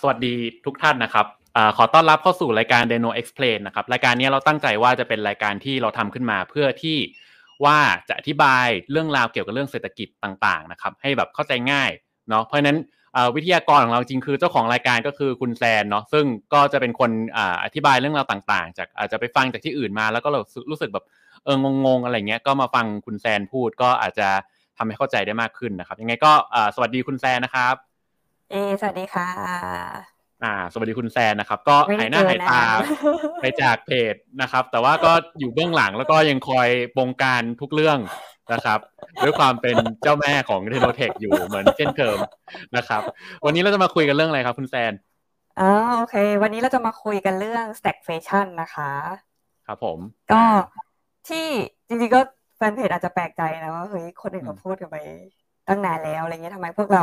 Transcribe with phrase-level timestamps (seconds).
[0.00, 0.34] สวัสดี
[0.66, 6.98] ทุกท่านนะครับอขอต้อนรับเข้าสู่รายการ Deno Explain นะครับ รายการนี้เราตั้งใจว่าจะเป็นรายการที่เราทำขึ้นมาเพื่อที่
[7.64, 7.78] ว่า
[8.08, 11.90] จะอธิบายเรื่องราวเกี่ยวกับเรื่องเศรษฐกิจต่างๆนะครับ ให้แบบเข้าใจง่าย
[12.28, 12.78] เนาะ เพราะฉะนั้น
[13.34, 16.24] วิทยากรของเราจริงคือเจ้าของรายการก็คือคุณแซนเนาะ ซึ่ง
[16.54, 17.10] ก็จะเป็นคน
[17.64, 20.40] อธิบายเรื่องราวต่างๆ จากอาจจะไปฟังจากที่อื่นมา แล้วก็เรา
[20.70, 21.04] รู้สึกแบบ
[21.44, 24.28] เอองงๆอะไรเงี้ย ก็มาฟังคุณแซนพูดก็อาจจะ
[24.78, 26.32] ทำให้เข้าใจได้มากขึ้นนะครับ ยังไงก็
[26.74, 27.74] สวัสดีคุณแซนนะครับ
[28.50, 29.28] เอ สวัสดีค่ะ
[30.44, 32.62] อ่า สวัสดีคุณแซนนะครับ ก็หายหน้าหายตา
[33.40, 37.98] ไปจากเพจนะครับ แต่ว่าก็อยู่เบื้องหลังแล้วก็ยังคอยบงการทุกเรื่อง
[38.52, 38.78] นะครับ
[39.24, 42.16] ด้วยความเป็นเจ้าแม่ของเทโนเทคอยู่เหมือนเช่นเคย
[42.76, 43.02] นะครับ
[43.44, 44.92] วันนี้เราจะมาคุยกันเรื่องอะไรครับ คุณแซน
[45.60, 48.92] อ๋อโอเค วันนี้เราจะมาคุยกันเรื่อง stack fashion นะคะ
[49.66, 49.98] ครับผม
[50.32, 50.42] ก็
[51.28, 51.46] ที่
[51.88, 52.20] จริงๆก็
[52.56, 54.96] แฟนเพจอาจจะแปลกใจนะว่าเฮ้ยคนอื่นเขาพูดกันไป
[55.68, 57.02] ตั้งนานแล้วอะไรเงี้ยทำไมพวกเรา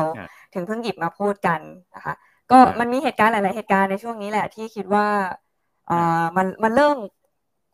[0.53, 1.61] ถึงเพิ่งหยิบมาพูดกัน
[1.95, 2.13] นะคะ
[2.51, 5.07] ก็มันมีเหตุการณ์หลาย ๆ เหตุการณ์ในช่วงนี้แหละที่คิดว่า
[5.91, 6.97] อ่ามันมันเริ่ม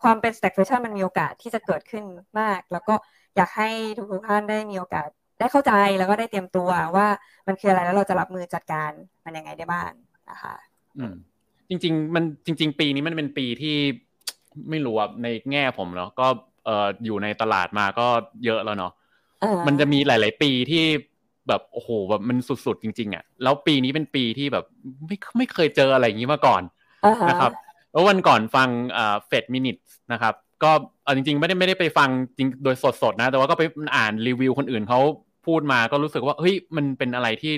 [0.02, 2.04] ความเป็น stack fashion มันมีโอกาสที่จะเกิดขึ้น
[2.40, 2.94] มาก แล้วก็
[3.36, 3.70] อยากให้
[4.12, 5.08] ทุกๆท่านได้มีโอกาส
[5.40, 7.08] ได้เข้าใจแล้วก็ได้เตรียมตัวว่า
[7.48, 8.92] มันคืออะไรแล้วเราจะรับมือจัดการ
[9.26, 9.90] มันยังไงได้บ้าง
[10.30, 10.54] นะคะ
[10.98, 11.14] อืม
[11.70, 13.78] จริง ๆ มันจริง ๆ ปีนี้มันเป็นปีที่
[14.70, 16.28] ไม่รู้อะในแง่ผมเนาะก็
[16.66, 18.08] เอ่ออยู่ในตลาดมาก็
[18.46, 18.94] เยอะแล้วเนาะ
[19.68, 20.84] มันจะมีหลาย ๆ ปีที่
[21.48, 24.66] แบบโอ้โหแบบมันสุดๆจริง ๆ อะ แล้วปีนี้เป็นปีที่แบบ
[25.08, 26.62] ไม่ไม่เคยเจออะไรอย่างนี้มาก่อน
[27.30, 27.52] นะครับ
[27.92, 29.78] แล้ววันก่อนฟังอ่าเฟดมินิท
[30.12, 30.72] นะครับ ก็
[31.04, 33.64] เอาจริง ๆ ไม่ได้ไม่ได้ไปฟังจริงโดยสดๆนะ แต่ว่าก็ไป
[33.96, 35.00] อ่านรีวิวคนอื่นเขา
[35.48, 37.54] พูดมาก็รู้สึกว่าเฮ้ยมันเป็นอะไรที่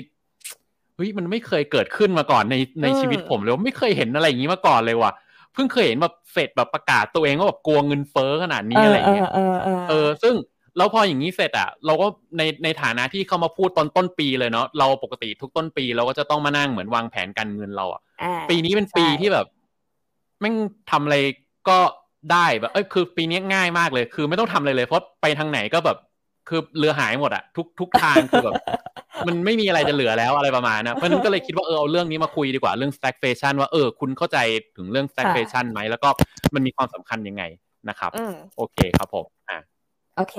[0.96, 5.12] เฮ้ยมันไม่เคยเกิดขึ้นมาก่อนในในชีวิตผมเลยว่าไม่เคยเห็นอะไรอย่างนี้มาก่อนเลยว่ะ
[5.54, 9.30] เพิ่งเคยเห็นแบบเฟดแบบประกาศตัวเองว่าแบบกลัวเงินเฟ้อขนาดนี้อะไรอย่างเงี้ย
[9.88, 10.34] เออซึ่ง
[10.76, 12.06] แล้วพออย่างนี้เสร็จอะเราก็
[12.38, 18.02] ในในฐานะที่เขามาพูดตอนต้นปีเลยเนาะเราปกติทุกต้นปีเราก็จะต้องมานั่งเหมือนวางแผนการเงินเราอะ
[18.50, 19.46] ปีนี้เป็นปีที่แบบ
[20.40, 20.54] แม่ง
[20.90, 21.16] ทำอะไร
[21.68, 21.78] ก็
[22.32, 25.98] ได้แบบเอ้ยคือปีนี้ง่ายมากเลย คือไม่ต้องทำอะไรเลย เพราะไปทางไหนก็แบบ
[26.48, 28.54] คือเรือหายหมดอะทุกทุกทางคือแบบ
[29.26, 34.38] มันไม่มีอะไรจะเหลือแล้วอะไรประมาณนะเพราะนั้นก็เลยคิดว่าเออเอาเรื่องนี้มาคุยดีกว่าเรื่อง stack fashion ว่าเออคุณเข้าใจ
[34.76, 36.08] ถึงเรื่อง stack fashion ไหมแล้วก็
[36.54, 37.42] มันมีความสำคัญยังไง
[37.88, 38.10] นะครับ
[38.56, 39.33] โอเคครับผมอ่า
[40.14, 40.34] โอเค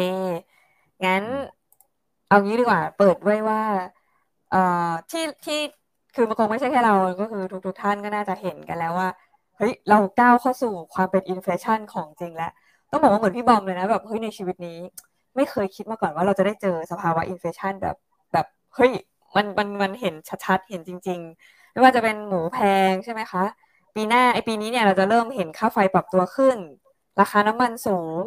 [1.03, 1.23] งั้น
[2.27, 3.61] เอางี้ดีกว่า เปิดไว้ว่า
[4.51, 5.59] เอ่อ ที่ที่
[6.15, 9.09] คือมันคงไม่ใช่แค่เรา ก็คือทุกทุกท่านก็น่าจะเห็นกันแล้วว่า
[9.57, 12.51] เฮ้ย เราก้าวเข้าสู่ความเป็น inflation ของจริงแล้ว
[12.91, 14.79] ต้องบอกว่าเหมือนพี่บอมเลยนะแบบ เฮ้ย ในชีวิตนี้
[15.35, 17.95] ไม่เคยคิดมาก่อนว่าเราจะได้เจอสภาวะ inflation แบบ
[18.33, 18.91] แบบ เฮ้ย
[19.35, 20.13] มันมันมันเห็น
[20.45, 22.57] ชัดๆ เห็นจริง ๆ ไม่ว่าจะเป็นหมูแพ
[22.91, 23.43] งใช่ไหมคะ
[23.95, 26.57] ปีหน้าไอปีนี้เนี่ยเราจะเริ่มเห็นค่าไฟปรับตัวขึ้น
[27.19, 28.23] ราคาน้ำมันสูง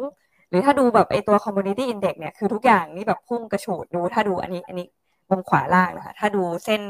[0.49, 4.87] หรือถ้าดูแบบไอตัว commodity index เนี่ยคือทุกอย่างนี่แบบพุ่งกระฉูดดูถ้าดูอันนี้อันนี้
[5.29, 6.81] มุมขวาล่างนะคะ ถ้าดูเส้น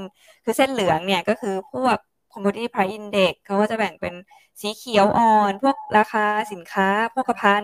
[0.44, 1.98] คือเส้นเหลืองเนี่ยก็คือพวก
[2.34, 4.14] commodity price index เขาก็จะแบ่งเป็น
[4.62, 7.64] สีเขียวอ่อน พวกราคาสินค้าพวกกระพัน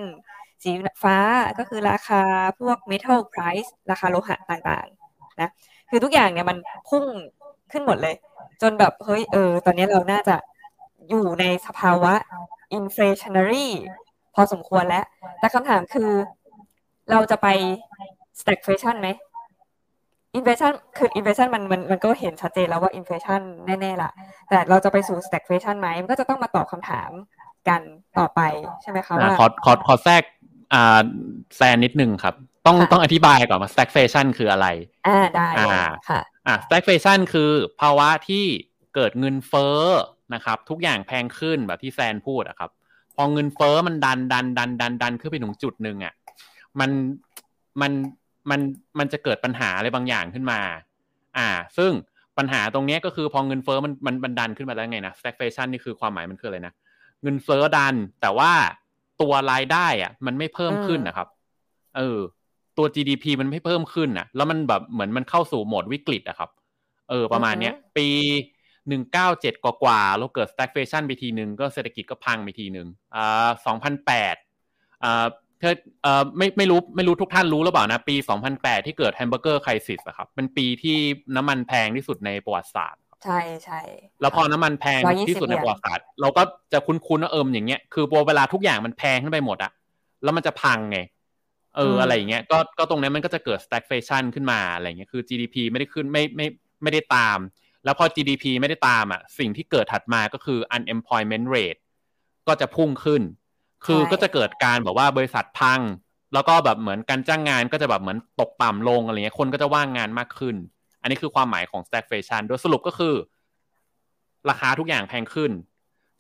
[0.64, 0.72] สี
[1.04, 1.18] ฟ้า
[1.58, 2.22] ก็คือราคา
[2.60, 5.50] พวก metal price ราคาโลหะต่างๆนะ
[5.90, 6.58] คือทุกอย่างเนี่ยมัน
[6.90, 7.04] พุ่ง
[7.72, 8.16] ขึ้นหมดเลย
[8.62, 10.36] จนแบบเฮ้ยเออตอนนี้เราน่าจะ
[11.10, 12.14] อยู่ในสภาวะ
[12.80, 13.70] inflationary
[14.36, 15.06] พอสมควรแล้ว
[15.40, 16.10] แต่คำถามคือ
[17.12, 17.48] เราจะไป
[18.40, 19.10] stagflation ไหม
[20.38, 24.12] inflation คือ inflation มันมันมันก็เห็นชัดเจนแล้วว่า inflation แน่ๆล่ะ
[24.50, 27.10] แต่เราจะไปสู่ stagflation ไหมมันก็จะต้องมาตอบคำถาม
[27.70, 27.82] กัน
[28.20, 28.42] ต่อไป
[28.82, 30.24] ใช่ไหมคะว่าขอขอขอแทรก
[30.74, 31.00] อ่า
[31.56, 32.36] แซนนิดนึงครับ
[32.66, 34.68] ต้องต้องอธิบายก่อนว่า stagflation คืออะไร
[35.08, 35.48] อ่าได้
[36.10, 38.46] ค่ะอ่า stagflation คือภาวะที่
[38.96, 39.82] เกิดเงินเฟ้อ
[40.34, 42.70] นะครับ ทุกอย่างแพงขึ้นแบบที่แซนพูดอะครับ
[43.16, 46.14] พอเงินเฟอ้อมันดันดันดันดันดันขึ้นไปถึงจุดหนึ่งอะ
[46.80, 46.92] มัน
[47.82, 47.92] มัน
[48.50, 48.60] มัน
[49.00, 50.60] มันจะเกิดปัญหาอะไรบางอย่างขึ้นมา
[51.38, 51.92] อ่า ซึ่ง
[52.38, 56.74] ปัญหาตรงนี้ก็คือพอเงินเฟอ้อมันมันมันดันขึ้นมาแล้วไงนะ stagflation นี่คือความหมายมันคืออะไรนะ
[57.24, 58.52] เงินเฟอ้อดัน แต่ว่า
[59.22, 61.28] ตัวรายได้อะ มันไม่เพิ่มขึ้นนะครับ
[61.98, 62.20] เออ
[62.78, 66.50] ตัว GDP มันไม่เพิ่มขึ้นอะ แล้วมันแบบเหมือนมันเข้าสู่โหมดวิกฤตอะครับ
[67.10, 68.08] เออ ประมาณเนี้ย ปี
[68.90, 74.36] หนึ่งเก้าเจ็ดกว่าๆเราเกิด stagflation ไปทีหนึ่งก็เศรษฐกิจก็พังไปทีหนึ่งอ่าสองพันแปด
[75.04, 75.26] อ่า
[75.60, 75.74] เธอ
[76.04, 78.16] เอ่อไม่ไม่รู้ไม่รู้ทุกท่านรู้หรือเปล่านะ ปี
[78.52, 80.98] 2008 ที่เกิดแฮมเบอร์เกอร์ไครซิสอะครับเป็นปีที่
[81.36, 83.82] น้ำมันแพงที่สุดในประวัติศาสตร์ ใช่ใช่
[84.22, 86.44] แล้วพอน้ำมันแพงที่สุดในประวัติศาสตร์ เราก็
[86.74, 89.72] จะคุ้นๆว่าเอิมอย่างเงี้ยคือเวลาทุกอย่างมันแพงขึ้นไปหมดอะ
[90.24, 91.00] แล้วมันจะพังไง
[91.76, 96.48] เอออะไรอย่างเงี้ยก็ก็ตรงนี้มันก็จะเกิด stagflation ขึ้นมาอะไรเงี้ยคือ GDP ไม่ได้ขึ้นไม่ไม่
[96.84, 97.40] ไม่ได้ตาม
[97.86, 101.80] แล้วพอ GDP ไม่ได้ตามอะสิ่งที่เกิดถัดมาก็คือ unemployment rate
[102.48, 103.22] ก็จะพุ่งขึ้น
[103.86, 105.82] คือก็จะเกิดการแบบว่าบริษัทพัง
[106.34, 110.56] แล้วก็แบบเหมือนการจ้างงานก็จะแบบเหมือนตกต่ำลงอะไรเงี้ยคนก็จะว่างงานมากขึ้น
[111.02, 113.16] อันนี้คือความหมายของ stagflation โดยสรุปก็คือ
[114.50, 115.52] ราคาทุกอย่างแพงขึ้น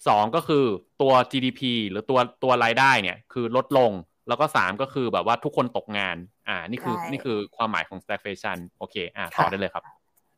[0.08, 0.66] สองก็คือ
[1.02, 3.92] ตัว GDP หรือตัวตัวรายได้เนี่ยคือลดลง
[4.28, 9.84] แล้วก็สามก็คือแบบว่าทุกคนตกงาน อ่า นี่คือนี่คือความหมายของ stagflation โอเค อ่าต่อได้เลยครับ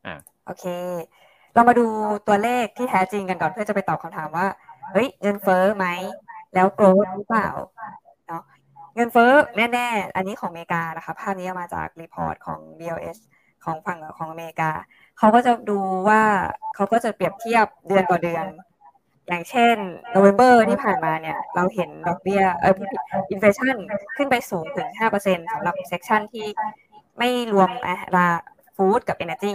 [0.06, 0.14] อ่า
[0.46, 0.64] โอเค
[1.54, 1.86] เรามาดู
[2.28, 4.46] ตัวเลขที่แท้จริงกันก่อนเพื่อจะไปตอบคำถามว่า
[4.92, 5.86] เฮ้ย เงินเฟ้อไหม
[6.54, 7.48] แล้ว growth หรือเปล่า
[8.26, 8.42] เนาะ
[8.94, 13.18] เงินเฟ้อแน่ๆ อันนี้ของอเมริกานะคะ ภาพนี้มาจาก report ของ BLS
[13.64, 14.70] ของฝั่งของอเมริกา
[15.18, 15.78] เขาก็จะดู
[16.08, 16.22] ว่า
[16.74, 18.46] เขาก็จะเปรียบเทียบเดือนต่อเดือน
[19.28, 19.76] อย่างเช่น
[20.10, 22.74] November ที่ผ่านมาเนี่ย เราเห็นดอกเบี้ยเออ
[23.30, 23.76] inflation
[24.16, 24.88] ขึ้นไปสูงถึง
[25.20, 26.46] 5%สำหรับ section ที่
[27.18, 27.70] ไม่รวม
[28.16, 28.28] รา
[28.76, 29.54] food กับ energy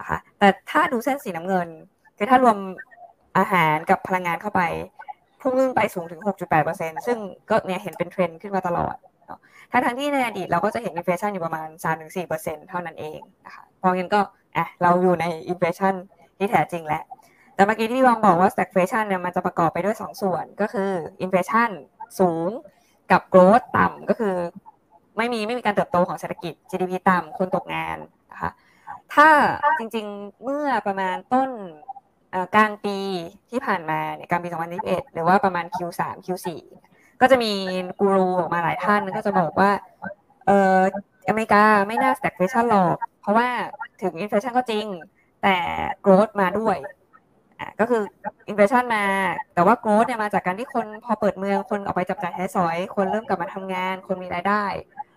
[0.00, 1.68] นะคะ แต่ถ้าดูเส้นสีน้ำเงิน
[2.16, 2.56] คือถ้ารวม
[3.38, 4.62] อาหารกับพลังงานเข้าไป
[5.40, 6.20] พุ่งขึ้นไปสูงถึง
[6.62, 7.18] 6.8%ซึ่ง
[7.50, 8.96] ก็เนี่ยเห็นเป็นเทรนด์ขึ้นมาตลอด
[9.72, 11.68] ทั้งทั้งที่ในอดีตเราก็จะเห็น inflation อยู่ประมาณ
[12.18, 14.20] 3-4%เท่านั้นเองนะคะเพราะงั้นก็
[14.56, 15.94] อะเราอยู่ใน inflation
[16.38, 17.02] ที่แท้จริงแล้ว
[17.54, 20.90] แต่เมื่อกี้ที่วองบอกว่า stagflation เนี่ยมันจะประกอบไปด้วย 2 ส่วนก็คือ
[21.24, 21.70] inflation
[22.20, 22.50] สูง
[23.12, 24.34] กับ growth ต่ำก็คือ
[25.16, 27.98] ไม่มีไม่มีการเติบโตของเศรษฐกิจ GDP ต่ำคนตกงาน
[29.14, 29.28] ถ้า
[29.78, 31.50] จริงๆเมื่อประมาณต้น
[32.54, 32.98] กลางปี
[33.50, 34.48] ที่ผ่านมาเนี่ยกลางปี
[34.80, 36.48] 2021 หรือว่าประมาณ Q3 Q4
[37.20, 37.52] ก็จะมี
[38.00, 39.70] กูรูออกมาหลายท่านก็จะบอกว่า
[40.46, 40.78] เออ
[41.28, 43.48] อเมริกาไม่น่า stagflation หรอก เพราะว่า
[44.02, 44.86] ถึง inflation ก็จริง
[45.42, 45.56] แต่
[46.04, 46.76] growth มาด้วย
[47.80, 48.02] ก็คือ
[48.48, 49.04] อินเฟชันมา
[49.54, 54.64] แต่ว่าโกรธเนี่ยมาจากการที่คนพอเปิดเมืองคนออกไปจับจ่ายใช้สอย คนเริ่มกลับมาทำงาน คนมีรายได้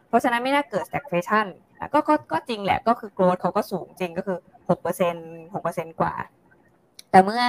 [0.08, 2.00] เพราะฉะนั้นไม่น่าเกิด stagflation ก็ ก็
[2.32, 4.38] ก็จริงแหละก็คือ growth เขาก็สูงจริงก็คือ
[4.70, 5.16] หกเปอร์เซ็น
[5.54, 6.14] หกเปอร์เซ็นกว่า
[7.12, 7.42] แต่เมื่อ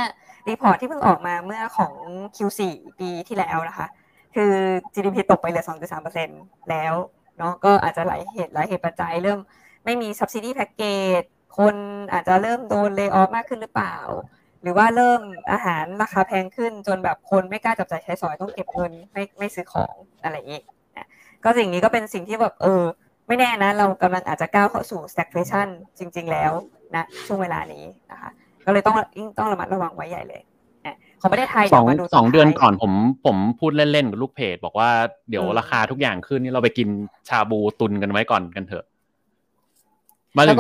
[0.49, 1.93] report ที่เพิ่งออกมาเมื่อของ
[2.37, 2.61] Q4
[3.01, 3.87] ปีที่แล้วนะคะ
[4.35, 4.53] คือ
[4.95, 6.29] GDP ตกไปเหลือ 2.3เปอร์เซ็น
[6.71, 6.95] แล้ว
[7.39, 9.39] เนาะก็อาจจะหลายเหตุหลายเหตุปัจจัยเริ่ม
[9.85, 11.27] ไม่มี subsidy package
[11.59, 11.75] คน
[12.13, 13.97] อาจจะเริ่มโดน layoff มากขึ้นหรือเปล่า
[14.63, 15.21] หรือว่าเริ่ม
[15.53, 20.63] อาหารราคาแพงขึ้นจนแบบคนไม่กล้าจับจ่ายใช้สอยต้องเก็บเงินไม่ไม่ซื้อของอะไรอย่างนี้
[21.45, 22.83] ก็สิ่งนี้ก็เป็นสิ่งที่แบบเออ
[23.27, 25.69] ไม่แน่นะ เรากำลังอาจจะก้าวเข้าสู่ stagflation
[25.99, 26.53] จริง ๆ แล้ว
[26.97, 28.31] นะช่วงเวลานี้นะคะ
[28.67, 30.43] ก็เลยต้องยิ่งต้องระมัดระวังไว้ใหญ่เลย
[31.21, 32.93] ของประเทศไทยสองสองเดือนก่อนผม
[33.27, 34.91] ผมพูดเล่นๆกับลูกเพจ บอกว่า
[35.31, 36.89] เดี๋ยวราคาทุกอย่างขึ้นนี่เราไปกิน
[37.29, 38.85] ชาบูตุนกันไว้ก่อนกันเถอะ
[40.37, 40.59] มาถึง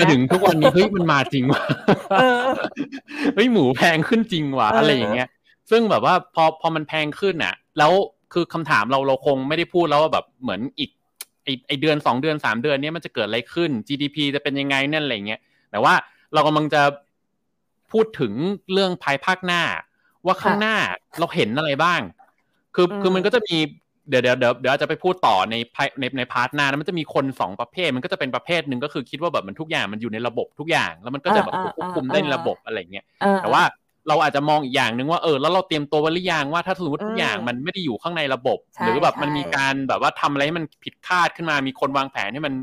[0.00, 1.62] มาถึงทุกวันนี้เฮ้ยมันมาจริงว่ะ
[3.34, 5.28] เฮ้ยหมูแพงขึ้นจริงว่ะอะไรอย่างเงี้ย
[5.70, 7.92] ซึ่งแบบว่าพอพอมันแพงขึ้นอะ แล้ว
[8.32, 10.90] คือคำถามเราเราคงไม่ได้พูดแล้วว่าแบบเหมือนอีก
[11.44, 15.40] ไอไอเดือนสองเดือนสามเดือนเนี้ยมันจะเกิดอะไรขึ้น GDP จะเป็นยังไงนั่นอะไรเงี้ย
[15.70, 15.94] แต่ว่า
[16.34, 16.82] เรากำลังจะ
[17.92, 18.32] พูดถึง
[18.72, 19.62] เรื่องภายภาคหน้า
[20.26, 20.76] ว่าข้างหน้า
[21.18, 22.00] เราเห็นอะไรบ้าง
[22.74, 23.56] คือคือมันก็จะมี
[24.08, 25.54] เดี๋ยวเดี๋ยวเดี๋ยวเดี๋ยวจะไปพูดต่อใน
[26.00, 33.04] ในใน part หน้านะมันจะมีคนสองประเภท มันก็จะเป็นประเภทหนึ่งก็คือคิดว่าแบบมันทุกอย่างมันอยู่ในระบบทุกอย่าง แล้วมันก็จะแบบควบคุมได้ในระบบอะไรเงี้ย
[33.42, 33.62] แต่ว่า
[34.08, 42.54] เราอาจจะมองอีกอย่างหนึ่งว่าเออแล้วเราเตรียมตัวไว้หรือยังว่าถ้าสมมติทุกอย่างมันไม่ได้อยู่ข้างในระบบ หรือแบบมันมีการแบบว่าทำอะไรให้มันผิดคาดขึ้นมา มีคนวางแผนให้มัน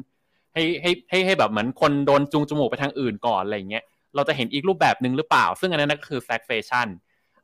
[0.53, 3.83] ให้ให้ให้ให้แบบเหมือนคนโดนจูงจมูกไปทางอื่นก่อนอะไรเงี้ย
[4.15, 6.88] เราจะเห็นอีกรูปแบบหนึ่งหรือเปล่า ซึ่งอันนั้นก็คือ s a กเฟชั่น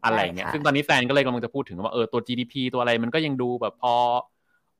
[0.03, 3.94] อะไรเงี้ยซึ่งตอนนี้แฟนก็เลยกำลังจะพูดถึงว่าเออตัว GDP ตัวอะไรมันก็ยังดูแบบพอ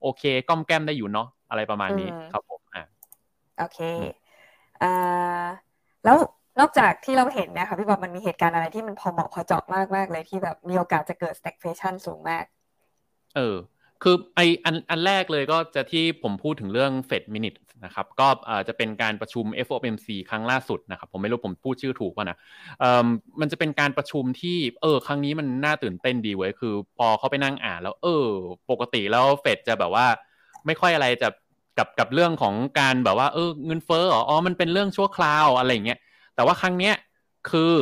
[0.02, 2.84] โอเคก้อมแก้มได้อยู่เนาะอะไรประมาณนี้ครับผมอ่า
[3.58, 3.80] โอเค
[4.84, 5.46] อ่า
[6.04, 6.18] แล้ว
[6.60, 12.46] นอกจากที่เราเห็นเนี่ยค่ะพี่บอลมันมีเหตุการณ์อะไรที่มันพอเหมาะพอเจาะมากมากเลยที่แบบมีโอกาสจะเกิด stagflation สูงมาก
[13.36, 13.56] เออ
[14.04, 18.28] คือไออันอันแรกเลยก็จะที่ผมพูดถึงเรื่อง Fed Minute นะครับก็
[18.68, 22.38] จะเป็นการประชุม FOMC ครั้งล่าสุดนะครับ ผมไม่รู้ผมพูดชื่อถูกป่ะนะ
[23.42, 28.28] มันจะเป็นการประชุมที่เออ ครั้งนี้มันน่าตื่นเต้นดีเว้ยคือ พอเขาไปนั่งอ่านแล้ว เออ
[28.72, 30.08] ปกติแล้วเฟดจะแบบว่า
[30.66, 31.30] ไม่ค่อยอะไรจะ
[31.78, 36.00] กับกับเรื่องของการแบบว่าเออเงินเฟ้ออ๋อมันเป็นเรื่องชั่วคราวอะไรเงี้ย
[36.36, 36.96] แต่ว่าครั้งเนี้ย
[37.50, 37.74] คือ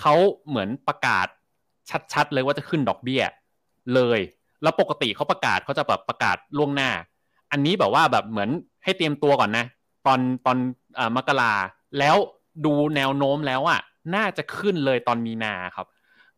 [0.00, 0.14] เขา
[0.48, 1.26] เหมือนประกาศ
[2.12, 3.22] ชัดๆเลยว่าจะขึ้นดอกเบี้ย
[3.94, 4.20] เลย
[4.62, 6.90] แล้วปกติเขาประกาศเขาจะแบบประกาศล่วงหน้า
[7.52, 8.50] อันนี้แบบว่าแบบเหมือน
[8.84, 9.64] ให้เตรียมตัวก่อนนะ
[10.06, 10.56] ตอนตอน
[10.98, 11.52] อมกรา
[11.98, 12.16] แล้ว
[12.64, 13.80] ดูแนวโน้มแล้วอะ
[14.14, 15.86] น่าจะขึ้นเลยตอนมีนาครับ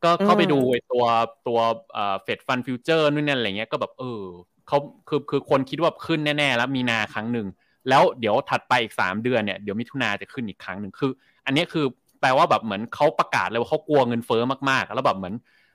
[0.04, 0.58] ก็เข้าไปดู
[0.92, 1.04] ตัว
[1.46, 1.58] ตัว
[1.92, 4.22] Fed Fund Future นู่นนั่นอะไรเงี้ยก็แบบเออ
[4.68, 4.78] เขา
[5.08, 7.46] คือคือคนคิดว่าขึ้นแน่ ๆ แล้วมีนาครั้งหนึ่ง
[7.88, 11.12] แล้วเดี๋ยวถัดไปอีกสามเดือนเนี่ยเดี๋ยวมิถุนาจะขึ้นอีกครั้งหนึ่งคือ
[11.46, 11.86] อันนี้คือ
[12.20, 15.34] แปลว่าแบบเหมือนเขาประกาศเลยว่าเขากลัวเงินเฟ้อมากๆ แล้วแบบเหมือน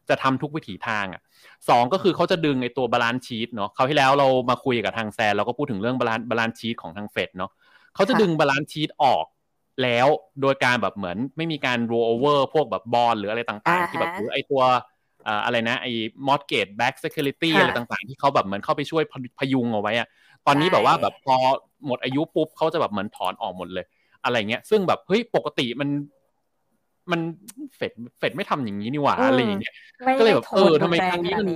[0.09, 1.21] จะทำทุกวิถีทางอะ
[1.69, 7.51] สองก็คือเขาจะดึงไอ้ตัว balance sheet เนาะคราวที่แล้วเรามาคุยกับทางแซนเราก็พูดถึงเรื่อง balance balance sheet ของทางเฟดเนาะ
[7.95, 9.25] เขาจะดึง balance sheet ออก
[9.83, 10.07] แล้ว
[10.41, 14.61] โดยการแบบเหมือนไม่มีการ roll over พวกแบบบอลหรืออะไรต่างๆ ที่แบบหรือไอ้ตัว
[15.45, 15.91] อะไรนะไอ้
[16.27, 19.03] mortgage back security อะไรต่างๆ ที่เขาแบบเหมือนเข้าไปช่วย
[19.39, 20.07] พยุงเอาไว้อะ
[20.47, 21.35] ตอนนี้แบบว่าแบบพอ
[21.85, 23.85] หมดอายุปุ๊บเขาจะแบบเหมือนถอนออกหมดเลย
[24.27, 25.89] อะไรเงี้ย ซึ่งแบบเฮ้ยปกติมัน
[27.11, 27.21] มัน
[27.75, 29.73] เฟดเฟดไม่ทำอย่างนี้นี่หว่าอะไรอย่างเงี้ย
[30.19, 31.47] ก็เลยแบบเออทำไมครั้งนี้มัน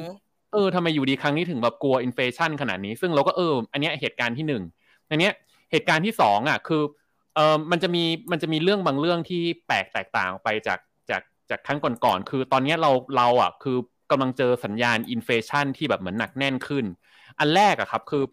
[0.54, 4.64] เออทำไมอยู่ดีครั้งนี้ถึงแบบกลัวอินเฟชันขนาดนี้ ซึ่งเราก็เออ อันเนี้ยเหตุการณ์ที่หนึ่ง
[5.10, 5.34] อันเนี้ย
[5.72, 6.82] เหตุการณ์ที่สองอะ คือ
[7.36, 13.78] เออมันจะมีมันจะมีเรื่องบางเรื่องที่แปลกแตกต่างไปจากจากจากครั้งก่อนๆคือตอนนี้เราเราอะ คือ
[14.12, 16.86] กำลังเจอสัญญาณอินเฟชันที่แบบเหมือนหนักแน่นขึ้น
[17.40, 18.24] อันแรกอะครับ คือ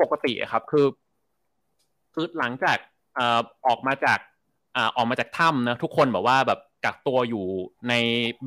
[0.00, 0.86] ปกติครับ คือ
[2.14, 2.78] คือหลังจาก
[3.66, 4.18] ออกมาจาก
[4.96, 7.44] ออกมาจากถ้ำนะทุกคนแบบว่าแบบกักตัวอยู่
[7.88, 7.94] ใน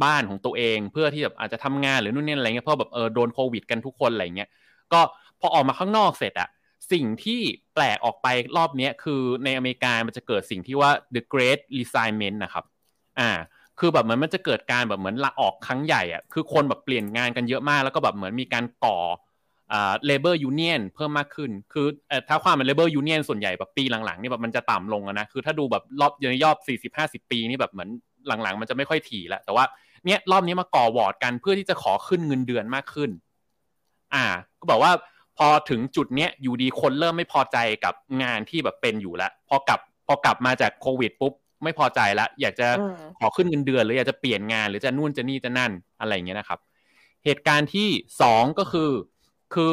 [0.04, 4.50] บ้านของตัวเอง เพื่อที่แบบอาจจะทำงานหรือนู่นนี่อะไรเงี้ยเพราะแบบเออโดนโควิด กันทุกคนอะไรเงี้ย
[4.94, 5.02] ก็
[5.40, 6.50] พอออกมาข้างนอกเสร็จอะ
[6.92, 7.42] สิ่งที่
[7.74, 12.66] แปลกออกไปรอบนี้คือในอเมริกามันจะเกิดสิ่งที่ว่า the great resignment นะครับ
[13.20, 13.32] อ่า
[13.80, 18.98] คือแบบเหมือนมันจะเกิดการแบบเหมือนละออกครั้งใหญ่อะคือคนแบบเปลี่ยนงานกันเยอะมากแล้วก็แบบเหมือนมีการก่อ
[19.72, 21.88] อ่า labor union เพิ่มมากขึ้น คือ
[22.30, 27.90] ถ้าความเป็น labor union ส่วนใหญ่แบบปีหลังๆนี่แบบมันจะต่ำลงนะ คือถ้าดูแบบรอบในรอบสี่สิบห้าสิบปีนี่แบบเหมือน
[28.28, 29.66] หลังๆ มันจะไม่ค่อยถี่แล้ว แต่ว่า
[30.06, 33.10] เนี้ยรอบนี้มาก่อวอร์ดกันเพื่อที่จะขอขึ้นเงินเดือนมากขึ้น
[34.14, 34.26] อ่า
[34.60, 34.92] ก็บอกว่า
[35.38, 37.94] พอถึงจุดเนี้ยอยู่ดีคนเริ่มไม่พอใจกับ
[38.24, 41.34] งานที่แบบเป็นอยู่แล้ว พอกลับพอกลับมาจากโควิดปุ๊บ
[41.64, 42.68] ไม่พอใจแล้วอยากจะ
[43.20, 46.60] ขอขึ้นเงินเดือน หรืออยากจะเปลี่ยนงานหรือจะนู่นจะนี่จะนั่นอะไรอย่างเงี้ยนะครับ
[47.26, 47.90] เหตุการณ์ที่
[48.22, 48.90] สองก็คือ
[49.54, 49.70] คือ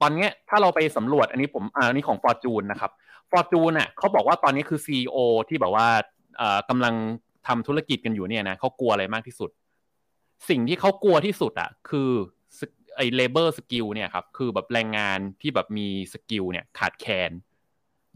[0.00, 2.90] ตอนนี้ถ้าเราไปสำรวจอันนี้ผมอันนี้ของฟอร์จูนนะครับ
[3.30, 5.16] ฟอร์จูนอะเขาบอกว่าตอนนี้คือซีอ
[5.48, 5.86] ที่แบบว่า
[6.38, 6.94] เอ่อกำลัง
[7.46, 9.50] ทำธุรกิจกันอยู่เนี่ยนะเขากลัวอะไรมากที่สุด
[10.48, 12.10] สิ่งที่เขากลัวที่สุดอะคือ
[12.96, 17.30] ไอ้ labor skill เนี่ยครับคือแบบแรงงานที่แบบมี skill เนี่ยขาดแคลน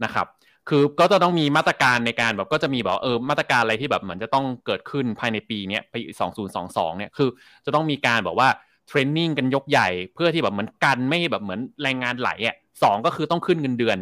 [0.03, 0.27] นะครับ
[0.69, 7.29] คือก็จะต้องมีมาตรการในการแบบก็จะมีแบบเออมาตรการอะไรที่แบบเหมือนจะต้องเกิดขึ้นภายในปีเนี้ยปีสองศูนย์สองสองเนี่ยคือ
[7.65, 8.49] จะต้องมีการแบบว่า
[8.87, 13.97] training กันยกใหญ่เพื่อที่แบบเหมือนกันไม่แบบเหมือนแรงงานไหลอะสองก็คือต้องขึ้นเงินเดือน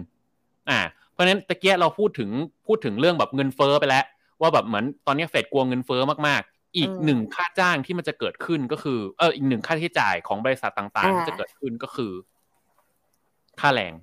[0.69, 0.79] อ่า
[1.11, 2.29] เพราะฉะนั้นตะเกียเราพูดถึง
[2.67, 4.05] พูดถึงเรื่องแบบเงินเฟ้อไปแล้ว
[4.41, 12.11] ว่าแบบเหมือนตอนนี้เฟดกลัวเงินเฟ้อมากๆ อีกหนึ่งค่าจ้างที่มันจะเกิดขึ้นก็คือเอออีกหนึ่งค่าใช้จ่ายของบริษัทต่างๆที่จะเกิดขึ้นก็คือ
[13.59, 13.93] ค่าแรง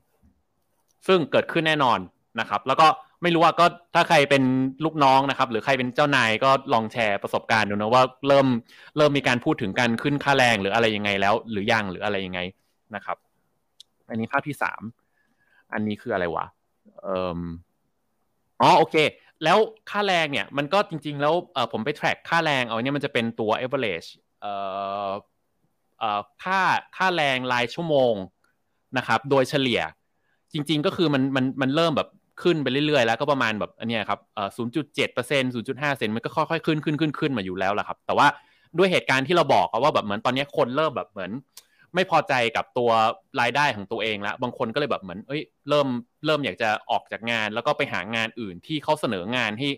[1.07, 1.99] ซึ่งเกิดขึ้นแน่นอน
[2.41, 2.87] นะครับ แล้วก็
[3.23, 4.43] ไม่รู้ว่าก็ถ้าใครเป็น
[4.85, 8.47] ลูกน้องนะครับ หรือใครเป็นเจ้านายก็ลองแชร์ประสบการณ์ดูนะว่าเริ่ม
[8.97, 12.41] เริ่มมีการพูดถึงการขึ้นค่าแรงหรืออะไรยังไงแล้ว หรือยังหรืออะไรยังไง
[12.95, 13.17] นะครับ
[14.09, 14.83] อันนี้ภาพที่สาม
[15.73, 16.47] อันนี้คืออะไรวะ
[17.03, 17.41] เอ่อ
[18.61, 18.97] อ๋อโอเค
[19.45, 19.59] แล้ว
[19.91, 21.35] ค่าแรงเนี่ย มันก็จริง ๆ แล้ว
[21.73, 24.09] ผมไป track ค่าแรงเอาเนี่ยมันจะเป็นตัว average
[24.41, 24.53] เอ่
[25.09, 25.11] อ
[25.99, 26.61] เอ่อค่า
[26.97, 28.15] ค่าแรงรายชั่วโมง
[28.99, 29.81] นะครับ โดยเฉลี่ย
[30.53, 32.09] จริง ๆ ก็คือมันมันมันเริ่มแบบ
[32.43, 38.27] ขึ้นไปเรื่อยๆ แล้วก็ประมาณแบบอันนี้ครับเอ่อศูนย์จุดเจ็ดเปอร์เซ็นต์ศูนย์จุดห้าเซนมันก็ค่อยๆขึ้นขึ้นขึ้นขึ้นมาอยู่แล้วล่ะครับ แต่ว่า
[38.79, 41.31] ด้วยเหตุการณ์ที่เราบอกว่าแบบเหมือนตอนนี้คนเริ่มแบบเหมือน
[41.95, 42.91] ไม่พอใจกับตัว
[43.41, 45.89] รายได้ของตัวเองแล้วบางคนก็เลยแบบเหมือนเอ้ยเริ่ม
[46.27, 49.71] เริ่มอยากจะออกจากงาน แล้วก็ไปหางานอื่นที่เขาเสนองานที่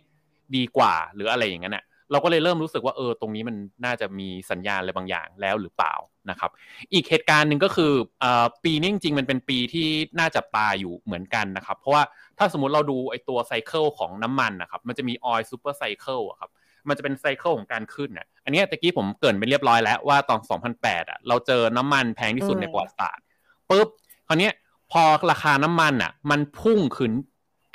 [0.57, 5.95] ดีกว่าหรืออะไรอย่างนั้นอะ เราก็เลยเริ่มรู้สึกว่าเออตรงนี้มันน่าจะมีสัญญาณอะไรบางอย่างแล้วหรือเปล่า
[6.31, 6.51] นะครับ
[6.93, 7.93] อีกเหตุการณ์หนึ่งก็คือ
[8.23, 8.25] อ
[8.65, 12.03] ปีนี้จริงๆมันเป็นปีที่น่าจับตาอยู่เหมือนกันนะครับ เพราะว่า
[12.39, 16.51] ถ้าสมมติเราดูไอตัว cycle ของน้ำมันนะครับ มันจะมี oil super cycle อะครับ
[16.89, 20.41] มันจะเป็น cycle ของการขึ้นอะอันนี้ตะกี้ผมเกริ่นไปเรียบร้อยแล้วว่าตอน
[20.75, 23.25] 2008อะเราเจอน้ำมันแพงที่สุดในประวัติศาสตร์
[23.71, 23.89] ปุ๊บ
[24.29, 24.51] คราวนี้
[24.93, 27.13] พอราคาน้ำมันอะ มันพุ่งขึ้น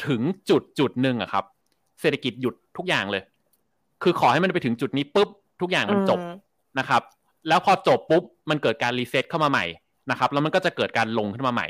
[0.07, 1.45] ถึงจุดจุดหนึ่งอะครับ
[2.01, 3.24] เศรษฐกิจหยุดทุกอย่างเลย
[4.03, 5.29] คือขอให้มันไปถึงจุดนี้ปุ๊บ
[5.62, 6.20] ทุกอย่างมันจบ
[6.79, 7.01] นะครับ
[7.48, 9.65] แล้วพอจบปุ๊บมันเกิดการ reset เข้ามาใหม่
[10.12, 11.68] นะครับแล้วมันก็จะเกิดการลงขึ้นมาใหม่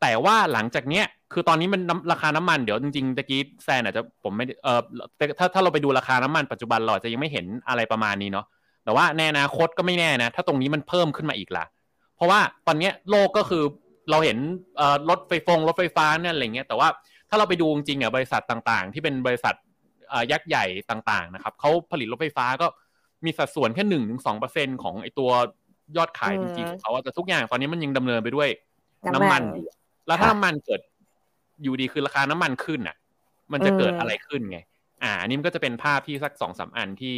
[0.00, 1.80] แต่ว่าหลังจากเนี้ยคือตอนนี้มัน
[2.12, 4.80] ราคาน้ำมันเดี๋ยวจริงๆตะกี้แซนอาจจะผมไม่เออ
[5.38, 8.46] ถ้าถ้าเราไปดูราคาน้ำมันปัจจุบันเราจะยังไม่เห็นอะไรประมาณนี้เนาะ
[8.84, 11.64] แต่ว่าในอนาคตก็ไม่แน่นะ ถ้าตรงนี้มันเพิ่มขึ้นมาอีกล่ะ
[12.16, 13.62] เพราะว่าตอนนี้โลกก็คือ
[14.10, 14.38] เราเห็น
[15.10, 16.88] รถไฟฟงรถไฟฟ้าเนี่ยอะไรเงี้ยแต่ว่า
[17.28, 19.54] ถ้าเราไปดูจริงๆอะบริษัทต่างๆ ที่เป็นบริษัท
[20.32, 22.66] ยักษ์ใหญ่ต่างๆนะครับเขาผลิตรถไฟฟ้าก็
[23.24, 25.30] มีสัดส่วนแค่หนึ่งถึงสองเปอร์เซ็นของไอตัว
[25.96, 28.48] ยอดขายจริงๆของเขาแต่ทุกอย่างตอนนี้มันยังดำเนินไปด้วย
[29.14, 29.66] น้ำมันอยู่
[30.06, 30.80] แล้วถ้าน้ำมันเกิด
[31.62, 32.96] อยู่ดีคือราคาน้ำมันขึ้นอะ
[33.52, 34.58] มันจะเกิดอะไรขึ้นไง
[35.02, 37.16] อ่าอันนี้มันก็จะเป็นภาพที่สักสองสาอันที่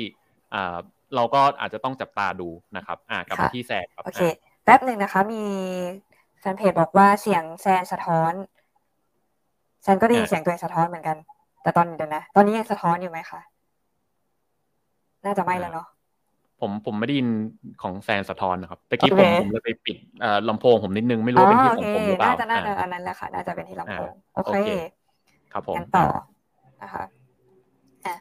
[0.55, 0.77] อ่า
[1.15, 4.23] เราก็อาจจะต้องจับตาดูนะครับ อ่ากลับมาที่แซนครับโอเค
[4.65, 5.45] แป๊บหนึ่งนะคะ มี
[6.41, 8.33] แฟนเพจบอกว่าเสียงแซนสะท้อน
[9.83, 11.17] แซนก็ได้ยินเสียงตัวเองสะท้อนเหมือนกัน
[11.62, 13.40] แต่ตอนเดี๋ยวนะ ตอนนี้ยังสะท้อนอยู่ไหมคะ
[15.25, 15.87] น่าจะไม่แล้วเนาะ
[16.61, 17.28] ผมผมไม่ได้ยิน
[17.83, 19.97] ของแซนสะท้อนนะครับตะกี้ผมผมเลยไปปิด
[20.49, 24.57] ลำโพงผมนิดนึงไม่รู้เป็นที่ของผมหรือเปล่า น่าจะน่าจะอันนั้นแหละค่ะ น่าจะเป็นที่ลำโพง โอเค
[25.52, 26.07] ครับผมงั้นต่อ
[26.83, 27.04] นะคะ
[28.07, 28.14] อะ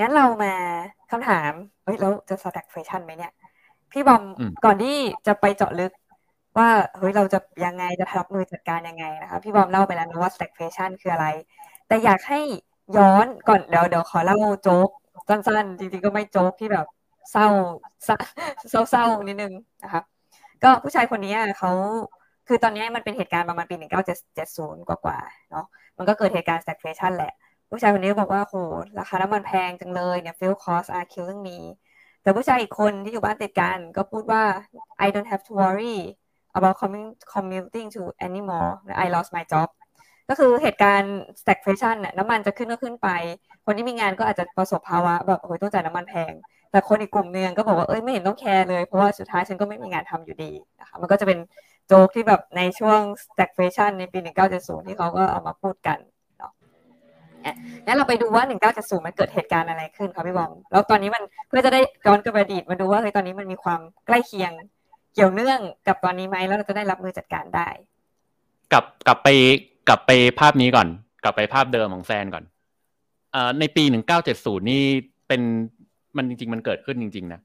[0.00, 0.52] งั้นเรามา
[1.10, 1.52] คำถาม
[1.84, 3.32] เฮ้ยแล้วจะ stagflation ไหมเนี่ย
[3.92, 4.22] พี่บอม
[4.64, 5.92] ก่อนที่จะไปเจาะลึก
[6.58, 11.26] ว่าเฮ้ยเราจะยังไงจะรับมือจัดการยังไงนะคะพี่บอมเล่าไปแล้วนะว่า stagflation คืออะไร
[11.90, 12.40] แต่อยากให้
[12.96, 14.88] ย้อนก่อนเดี๋ยวเดี๋ยวขอเล่าโจ๊ก
[15.28, 16.86] สั้นๆ จริงๆก็ไม่โจ๊กที่แบบ
[17.32, 17.48] เศร้า
[18.90, 20.02] เศร้าๆนิดนึงนะคะ
[20.62, 21.70] ก็ผู้ชายคนนี้เขา
[22.48, 24.02] คือตอนนี้มันเป็นเหตุการณ์ประมาณปีหนึ่งเก้า
[24.34, 25.66] เจ็ดศูนย์กว่าๆเนาะ
[25.98, 27.32] มันก็เกิดเหตุการณ์ stagflation แหละ
[27.70, 28.54] ผู้ชายคนนี้บอกว่าโห
[28.98, 31.58] ราคาน้ำมันแพงจังเลยเนี่ย fuel cost are killing me
[32.22, 34.42] แต่ผู้ชายอีกคนที่อยู่บ้านติดกันก็พูดว่า
[35.04, 35.98] I don't have to worry
[36.58, 36.76] about
[37.34, 38.72] commuting to anymore
[39.04, 39.68] I lost my job
[40.30, 43.08] ก็คือเหตุการณ์ stagflation น่ะน้ำมันจะขึ้นก็ขึ้นไป
[43.64, 46.32] คนที่มีงานก็อาจจะประสบภาวะแบบโอ้ยต้องจ่ายน้ำมันแพง
[46.70, 51.38] แต่คนอีกกลุ่มนึงก็บอกว่าเอ้ยไม่เห็นต้องแคร์เลยเพราะว่าสุดท้ายฉันก็ไม่มีงานทำอยู่ดีนะคะมันก็จะเป็น
[51.86, 54.18] โจ๊กที่แบบในช่วง stagflation ในปี
[54.52, 55.98] 1970 ที่เขาก็เอามาพูดกัน
[56.38, 56.52] เนาะ
[57.86, 58.44] งั้นเราไปดูว่า
[58.74, 64.52] 1970 มันเกิดเหตุการณ์อะไรขึ้นครับพี่บอมแล้วตอนนี้มันเพื่อจะได้ย้อนกลับไปอดีตมาดูว่าเฮ้ยตอนนี้มันมีความใกล้เคียง
[65.14, 67.68] เกี่ยวเนื่องกับตอนนี้ไหมแล้วเราจะได้รับมือจัดการได้
[68.72, 69.28] กลับกลับไป
[69.88, 70.10] กลับไป
[70.40, 70.88] ภาพนี้ก่อน
[71.24, 72.44] กลับไปภาพเดิมของแซนก่อน
[73.34, 73.84] อในปี
[74.26, 74.82] 1970นี่
[75.28, 75.42] เป็น
[76.16, 77.40] มันจริง ๆ มันเกิดขึ้นจริง ๆ นะ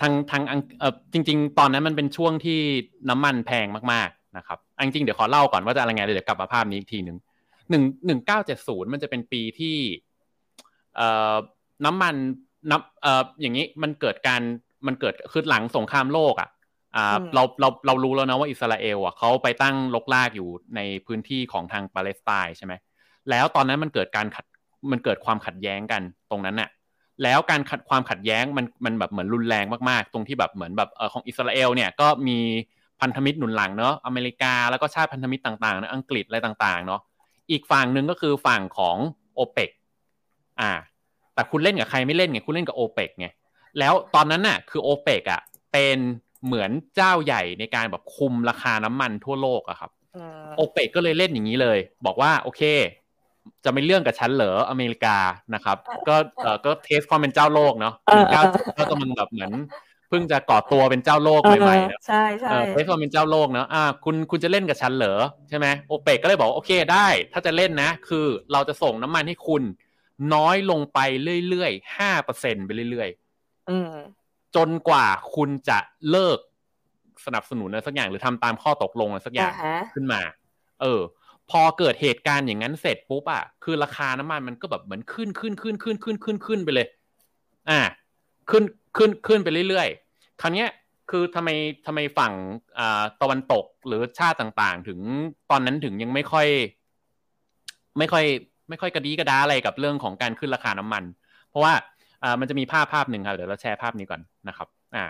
[0.00, 0.42] ทางทาง
[1.12, 2.58] จริง ๆ ตอนนั้นมันเป็นช่วงที่
[3.10, 7.16] น้ำมันแพงมากๆนะครับจริงเดี๋ยวขอเล่าก่อนว่าจะอะไรไงเดี๋ยวกลับมาภาพนี้อีกทีหนึ่ง
[7.70, 9.76] หนึ่งหนึ่งเก้าเจ็ดศูนย์มันจะเป็นปีที่
[11.84, 12.14] น้ำมัน
[12.70, 14.42] น้ำอย่างนี้มันเกิดการ
[14.86, 16.48] มันเกิดคือหลังสงครามโลกอะ
[17.34, 22.74] เราเราเรารู้แล้วนะว่าอิสราเอลอะเขาไปตั้งลกลากอยู่ในพื้นที่ของทางปาเลสไตน์ใช่ไหม
[23.30, 24.44] แล้วตอนนั้นมันเกิดการขัด
[24.92, 26.68] มันเกิดความขัดแย้งกันตรงนั้นน่ะ
[27.22, 32.38] แล้วการขัดความขัดแย้งมันมันแบบเหมือนรุนแรงมากๆ ตรงที่แบบเหมือนแบบเออของอิสราเอลเนี่ยก็มี
[33.00, 37.00] พันธมิตรหนุนหลังเนาะอเมริกาแล้วก็ชาติพันธมิตรต่างๆนะอังกฤษอะไรต่างๆเนาะ
[37.50, 38.96] อีกฝั่งหนึ่งก็คือฝั่งของ
[39.34, 39.70] โอเปก
[40.60, 40.72] อ่า
[41.34, 43.26] แต่คุณเล่นกับใครไม่เล่นไงคุณเล่นกับโอเปกไง
[43.78, 45.40] แล้วตอนนั้นน่ะคือโอเปกอะ
[45.72, 45.98] เป็น
[46.44, 49.90] เหมือนเจ้าใหญ่ในการแบบคุมราคาน้ำมันทั่วโลกอะครับ
[50.56, 52.62] โอเปกก็เลยเล่นอย่างนี้เลย บอกว่าโอเค
[53.64, 55.16] จะไม่เรื่องกับฉันเหรออเมริกา
[55.54, 55.76] นะครับ
[56.08, 57.94] ก็เออก็เทสความเป็นเจ้าโลกเนาะ
[58.32, 58.42] เก้า
[58.78, 59.52] ก็กำลังแบบเหมือน
[60.08, 69.62] เพิ่งจะก่อตัวเป็นเจ้าโลกใหม่ๆนะใช่ใช่เทสความเป็นเจ้าโลกเนาะอ่าคุณคุณจะเล่นกับฉันเหรอใช่ไหมโอเปกก็เลยบอกโอเคได้ ถ้าจะเล่นนะ คือเราจะส่งน้ำมันให้คุณ
[70.34, 70.98] น้อยลงไป
[71.48, 74.15] เรื่อยๆห้าเปอร์เซ็นไปเรื่อยๆ
[74.56, 75.78] จนกว่าคุณจะ
[76.10, 76.38] เลิก
[77.26, 79.52] สนับสนุนอะไรสักอย่างหรือทำตามข้อตกลงอะไรสักอย่าง
[79.94, 80.20] ขึ้นมา
[80.82, 81.00] เออ
[81.50, 86.86] พอเกิดเหตุการณ์อย่างนั้นเสร็จปุ๊บอะคือราคาน้ำมันมันก็แบบเหมือนขึ้นขึ้นขึ้นขึ้นขึ้นขึ้นขึ้นไปเลย
[87.70, 87.80] อ่า
[88.50, 88.64] ขึ้น
[88.96, 90.64] ขึ้นขึ้นไปเรื่อยๆคราวนี้
[91.10, 91.48] คือทำไม
[91.86, 92.32] ทำไมฝั่ง
[92.78, 94.98] อ่าตะวันตกหรือชาติต่างๆ ถึง
[95.50, 96.48] ตอนนั้นถึงยังไม่ค่อย
[97.98, 98.24] ไม่ค่อย
[98.68, 101.04] ไม่ค่อยกระดีกระดาอะไรกับเรื่องของการขึ้นราคาน้ำมัน
[101.48, 101.74] เพราะว่า
[102.26, 105.04] อ่ามันจะมีภาพภาพหนึ่งครับเดี๋ยวเราแชร์ภาพนี้ก่อนนะครับอ่า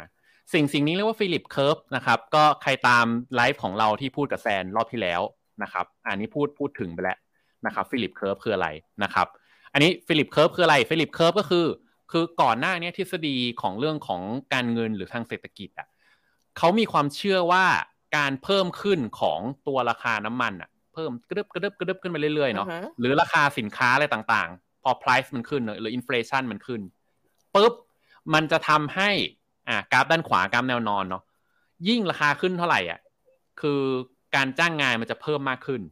[0.53, 5.21] สิ่งสิ่งนี้เรียกว่า Phillips curve นะครับก็ใครตามไลฟ์ของเราที่พูดกับแซนรอบที่แล้ว
[5.63, 7.19] นะครับอันนี้พูดพูดถึงไปแล้ว
[7.67, 8.69] นะครับ Phillips curve คืออะไร
[9.03, 9.27] นะครับ
[9.73, 11.67] อันนี้ Phillips curve คืออะไร Phillips curve ก็คือ
[12.13, 14.23] คือก่อนหน้านี้ทฤษฎีของเรื่องของ
[14.55, 15.89] การเงินหรือทางเศรษฐกิจอะ
[16.59, 17.65] เขามีความเชื่อว่า
[18.17, 22.67] การเพิ่มขึ้นของตัวราคาน้ำมันอะเพิ่มกระดึบกระดึบกระดึบขึ้นไปเรื่อยๆเนาะ
[23.01, 26.81] หรือราคาสินค้าอะไรต่างๆ พอ price มันขึ้นหรือ inflation มันขึ้น
[27.57, 27.73] ปุ๊บ
[28.35, 29.11] มันจะทำให้
[29.69, 31.23] อ่ากราฟด้านขวากราฟแนวนอนเนาะ
[31.89, 33.01] ยิ่งราคาขึ้นเท่าไหร่อะ
[33.61, 33.81] คือ
[34.35, 35.83] การจ้างงานมันจะเพิ่มมากขึ้น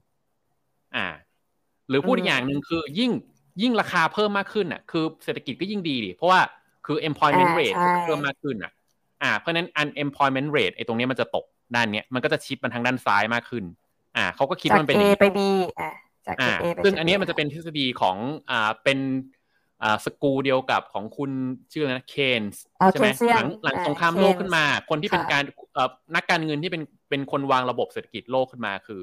[0.97, 1.07] อ่า
[1.89, 3.11] หรือพูดอีกอย่างหนึ่งคือ ยิ่ง
[3.63, 6.41] ยิ่งราคาเพิ่มมากขึ้นอะ คือเศรษฐกิจก็ยิ่งดีดิเพราะว่า
[6.87, 8.73] คือ employment rate เพิ่มมากขึ้นอะ
[9.23, 13.65] อ่า เพราะนั้น unemployment rate ไอ้ตรงนี้มันจะตกด้านเนี้ยมันก็จะชิปมันทางด้านซ้ายมากขึ้น
[14.17, 15.39] อ่าเขาก็คิดว่ามันเป็น A ไป B
[15.81, 15.91] อ่า
[16.27, 18.17] จาก A ไปซึ่งอันนี้มันจะเป็นทฤษฎีของ
[18.51, 18.99] อ่าเป็น
[19.83, 21.31] อ่าสกูเดียวกับของคุณ
[21.73, 25.45] ชื่อนะเคนส์ใช่ไหมหลังหลังสงครามโลกขึ้นมา คนที่เป็นการ
[26.15, 29.03] นักการเงินที่เป็นเป็นคนวางระบบเศรษฐกิจโลกขึ้นมาคือ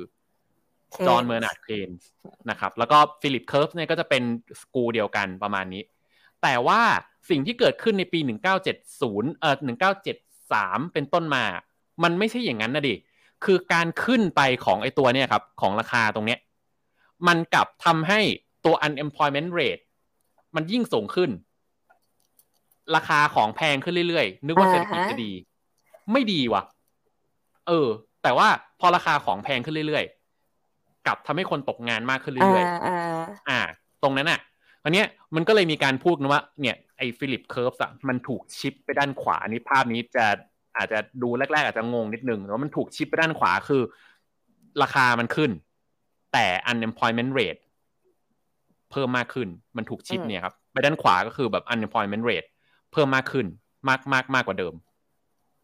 [1.08, 2.08] จอห์นเมย์นาร์ดเคนส์
[2.50, 4.24] นะครับ แล้วก็ Phillips curve เนี่ยก็จะเป็น
[4.62, 5.82] สกูเดียวกันประมาณนี้
[6.44, 6.82] แต่ว่า
[7.30, 8.20] สิ่งที่เกิดขึ้นในปี
[8.80, 9.56] 1970เอ่อ
[10.26, 11.44] 1973 เป็นต้นมา
[12.04, 12.96] มันไม่ใช่อย่างนั้นนะดิ
[13.46, 16.40] คือการขึ้นไปของไอตัวเนี่ยครับ ของราคาตรงเนี้ย
[17.28, 18.20] มันกลับทำให้
[18.66, 19.84] ตัว unemployment rate
[20.56, 21.30] มันยิ่งสูงขึ้น
[22.96, 25.32] ราคาของแพงขึ้นเรื่อยๆ นึกว่าเศรษฐกิจจะดี
[26.12, 26.64] ไม่ดีว่ะ
[27.68, 27.88] เออ
[28.24, 28.48] แต่ว่า
[28.80, 33.60] พอราคาของแพงขึ้นเรื่อยๆกลับทำให้คนตกงานมากขึ้นเรื่อยๆอ่า
[34.04, 34.40] ตรงนั้นอะ
[34.84, 40.26] อันเนี้ยมันก็เลยมีการพูดนะว่า เนี่ยไอ้ Phillips curve อะมันถูก shift ไปด้านขวาอันนี้ภาพนี้จะ
[40.78, 43.82] อาจจะดูแรกๆ อาจจะงงนิดนึงแต่ว่ามันถูก shift ไปด้านขวาคือ
[44.82, 45.52] ราคามันขึ้น
[46.34, 47.62] แต่ unemployment rate
[48.92, 52.48] เพิ่มมากขึ้น มันถูก shift เนี่ยครับไปด้านขวาก็คือแบบ unemployment rate
[52.92, 53.46] เพิ่มมากขึ้น
[53.88, 54.74] มากมากมากกว่าเดิม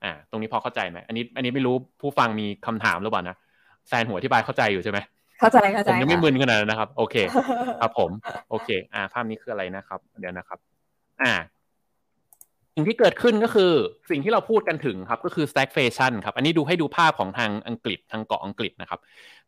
[0.04, 3.38] อ่า ตรงนี้พอเข้าใจไหมอันนี้ อันนี้ไม่รู้ผู้ฟังมีคำถามหรือเปล่านะ
[3.88, 5.00] แซนหัวอธิบายเข้าใจอยู่ใช่ไหม
[5.40, 7.16] เข้าใจเข้าใจผมยังไม่มึนขนาดนั้นนะครับ โอเค
[7.82, 8.12] ครับผม
[8.50, 10.60] โอเค อ่า ภาพนี้คืออะไรนะครับ เดี๋ยวนะครับ
[11.24, 11.34] อ่า
[12.76, 13.72] สิ่งที่เกิดขึ้นก็คือ
[14.10, 19.00] สิ่งที่เราพูดกันถึงครับ ก็คือ stagflation ครับ อันนี้ดูให้ดูภาพของทางอังกฤษทางเกาะอังกฤษนะครับ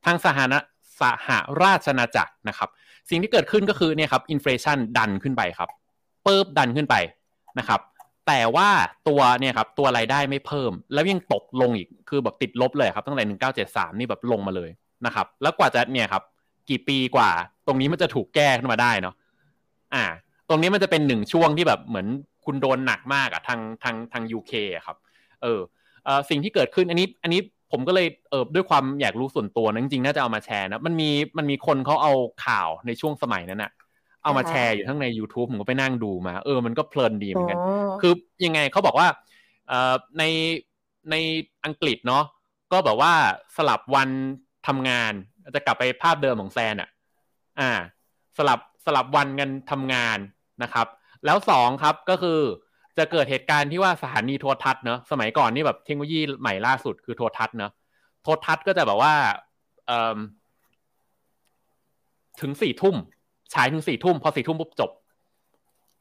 [0.06, 0.60] ทางสหนะ
[1.02, 1.30] สห
[1.62, 2.70] ราชนาจักรนะครับ
[3.10, 5.70] สิ่งที่เกิดขึ้นก็คือเนี่ยครับอินฟลชันดันขึ้นไปครับ
[6.24, 6.96] เปิบดันขึ้นไป
[7.60, 7.80] นะครับ
[8.28, 8.70] แต่ว่า
[9.08, 14.70] ตัวเนี่ยครับตัวรายได้ไม่เพิ่ม แล้วยังตกลงอีกคือแบบติดลบเลยครับตั้งแต่หนึ่งเก้าเจ็ดสามนี่แบบลงมาเลย
[15.06, 16.24] นะครับ แล้วกว่าจะเนี่ยครับ
[16.70, 17.30] กี่ปีกว่า
[17.68, 19.16] ตรงนี้มันจะถูกแก้ขึ้นมาได้เนาะ
[19.94, 20.04] อ่า
[20.50, 22.08] ตรงนี้มันจะเป็นหนึ่งช่วงที่แบบเหมือน
[22.46, 24.52] คุณโดนหนักมากอะทางทางทางยูเค
[24.86, 24.98] ครับ
[25.44, 25.60] เออ
[26.06, 32.14] เออสิ่งที่เกิดขึ้นอันนี้อันนี้ ผมก็เลยเออด้วยความอยากรู้ส่วนตัวนะจริงๆน่าจะเอามาแชร์นะมันมีมันมีคนเขาเอา
[32.46, 33.72] ข่าวในช่วงสมัยนั้นอะ
[34.24, 37.60] เอามาแชร์อยู่ทั้งใน YouTube ผมก็ไปนั่งดูมา เออมันก็เพลินดีเหมือนกัน
[38.02, 38.14] คือ
[38.46, 39.08] ยังไงเขาบอกว่า
[39.68, 40.24] เอ่อใน
[41.12, 41.16] ใน
[41.66, 42.24] อังกฤษเนาะ
[42.72, 43.14] ก็แบบว่า
[43.58, 44.10] สลับวัน
[44.68, 45.14] ทำงาน
[45.56, 46.90] จะกลับไปภาพเดิมของแซนอะ
[47.60, 47.72] อ่า
[48.38, 50.20] สลับสลับวันกันทำงาน
[50.64, 50.88] นะครับ
[51.26, 52.40] แล้วสองครับก็คือ
[53.00, 57.72] จะเกิดเหตุการณ์ที่ว่าสถานีโทรทัศน์เนอะสมัยก่อนนี่แบบเทคโนโลยีใหม่ล่าสุดคือโทรทัศน์เนอะ
[58.24, 59.14] โทรทัศน์ก็จะแบบว่า
[62.42, 62.96] ถึงสี่ทุ่ม
[63.54, 64.92] ฉายถึงสี่ทุ่มพอสี่ทุ่มปุ๊บจบ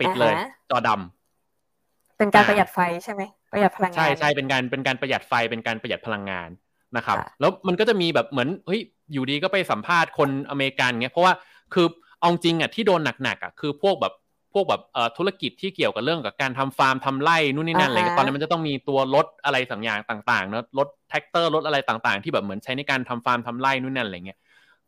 [0.01, 0.35] ปิดเลย
[0.71, 6.49] จอดำเป็นการประหยัดไฟใช่ไหมประหยัดพลังงานใช่ใช่เป็นการเป็นการประหยัดไฟเป็นการประหยัดพลังงาน
[6.97, 8.81] นะครับ แล้วมันก็จะมีแบบเหมือนเฮ้ย
[9.13, 11.35] อยู่ดีก็ไปสัมภาษณ์คนอเมริกันเงี้ยเพราะว่า
[11.75, 11.87] คือ
[12.21, 14.15] เอาจริงอะที่โดนหนักๆอะคือพวกแบบ
[14.53, 14.83] พวกแบบ
[15.17, 24.39] ธุรกิจที่เกี่ยวกับเรื่องกับการทำฟาร์มทำไร่นู่นนี่นั่นอะไรตอนนี้มันจะต้องมีตัวรถอะไรสักอย่างต่างๆเนาะรถแทรกเตอร์รถอะไรต่างๆ ที่แบบเหมือนใช้ในการทำฟาร์มทำไร่นู่นนั่นอะไรเงี้ย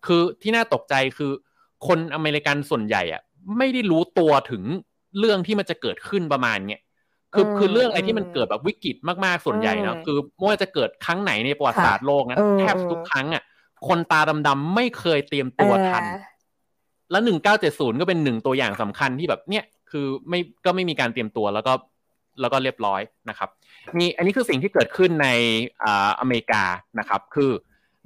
[0.07, 1.31] คือที่น่าตกใจคือ
[1.87, 3.23] คนอเมริกันส่วนใหญ่อะ
[3.59, 4.63] ไม่ได้รู้ตัวถึง
[5.19, 6.81] เรื่องที่มันจะเกิดขึ้นประมาณเนี้ย
[7.35, 13.43] คือคือเรื่องอะไรที่มันเกิดแบบวิกฤตมากๆส่วนใหญ่นะคือไม่ว่าจะเกิดครั้งไหนในประวัติศาสตร์โลกนะแทบทุกครั้งอะ
[13.89, 16.05] คนตาดำๆไม่เคยเตรียมตัวทัน
[17.11, 21.73] แล้วหนึ่งเก้าเจ็ดศูนย์ก็เป็นหนึ่งตัวอย่างสำคัญที่แบบเนี้ยคือไม่ก็ไม่มีการเตรียมตัวแล้วก็
[22.41, 23.49] แล้วก็เรียบร้อยนะครับ
[23.99, 25.29] นี่อันนี้คือสิ่งที่เกิดขึ้นใน
[25.85, 26.63] อ่าอเมริกา
[26.99, 27.51] นะครับคือ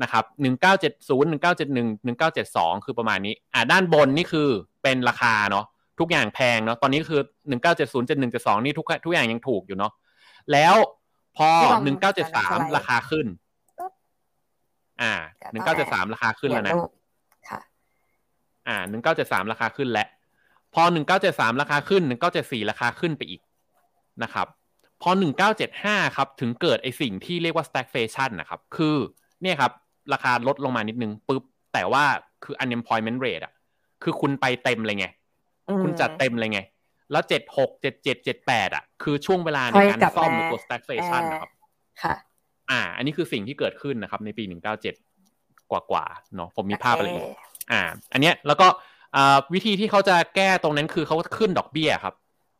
[0.02, 4.48] นะครับหนึ่งเก้าเจ็ดศูนย์หนึ่งเก้าเจ็ดหนึ่งหนึ่งเก้าเจ็ดสองคือประมาณนี้อ่าด้านบนนี่คือ
[4.82, 5.64] เป็นราคาเนาะ
[6.00, 9.92] ทุกอย่างแพงเนาะตอนนี้คือหนึ่งเก้าเจ็ดศูนย์เจ็ดหนึ่งเจ็ดสองนี่ทุกทุกอย่างยังถูกอยู่เนาะ
[10.52, 10.74] แล้ว
[11.36, 11.48] พอ
[11.84, 13.26] หนึ่งเก้าเจ็ดสามราคาขึ้น
[15.02, 15.12] อ่า
[15.52, 16.74] หนึ่งเก้าเจ็ดสามราคาขึ้นแล้วนะ
[18.68, 20.08] อ่าหนึ่งเก้าเจ็ดสามราคาขึ้นแล้ว
[20.74, 23.40] พอหนึ่งเก้าเจ็ดสามราคาขึ้นหนึ่งเก้าเจ็ดสี่ราคาขึ้นไปอีก
[24.22, 24.46] นะครับ
[25.02, 28.96] พอหนึ่งเก้าเจ็ดห้าครับถึงเกิดไอสิ่งที่เรียกว่า stagflation นะครับ คือ
[29.42, 29.72] เนี่ยครับ
[30.12, 31.42] ราคาลดลงมานิดนึงปุ๊บ
[31.74, 32.04] แต่ว่า
[32.44, 33.52] คือ unemployment rate อะ
[34.02, 35.06] คือคุณไปเต็มเลยไง
[35.82, 36.60] คุณจัดเต็มเลยไง
[37.12, 41.50] แล้วเจ็ดหกเจ็ดเจ็ดเจ็ดแปดอะ คือช่วงเวลาในการซ่อมตัว stagflation นะครับ
[42.02, 42.14] ค่ะ
[42.70, 44.94] อ่า อันนี้คือสิ่งที่เกิดขึ้นนะครับ ในปีหนึ่งเก้าเจ็ด
[45.70, 47.08] กว่าๆเนาะผมมีภาพอะไร
[47.72, 47.80] อ่า
[48.12, 48.66] อันเนี้ยแล้วก็
[49.54, 52.14] วิธีที่เขาจะแก้ตรงนั้นคือเขาขึ้นดอกเบี้ยครับ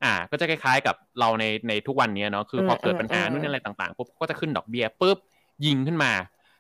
[0.04, 5.18] อ่า ก็จะคล้ายๆกับเราในในทุกวันนี้เนาะคือพอเกิดปัญหานู่นนี่อะไรต่างๆปุ๊บก็จะขึ้นดอกเบี้ยปุ๊บ
[5.66, 6.12] ยิงขึ้นมา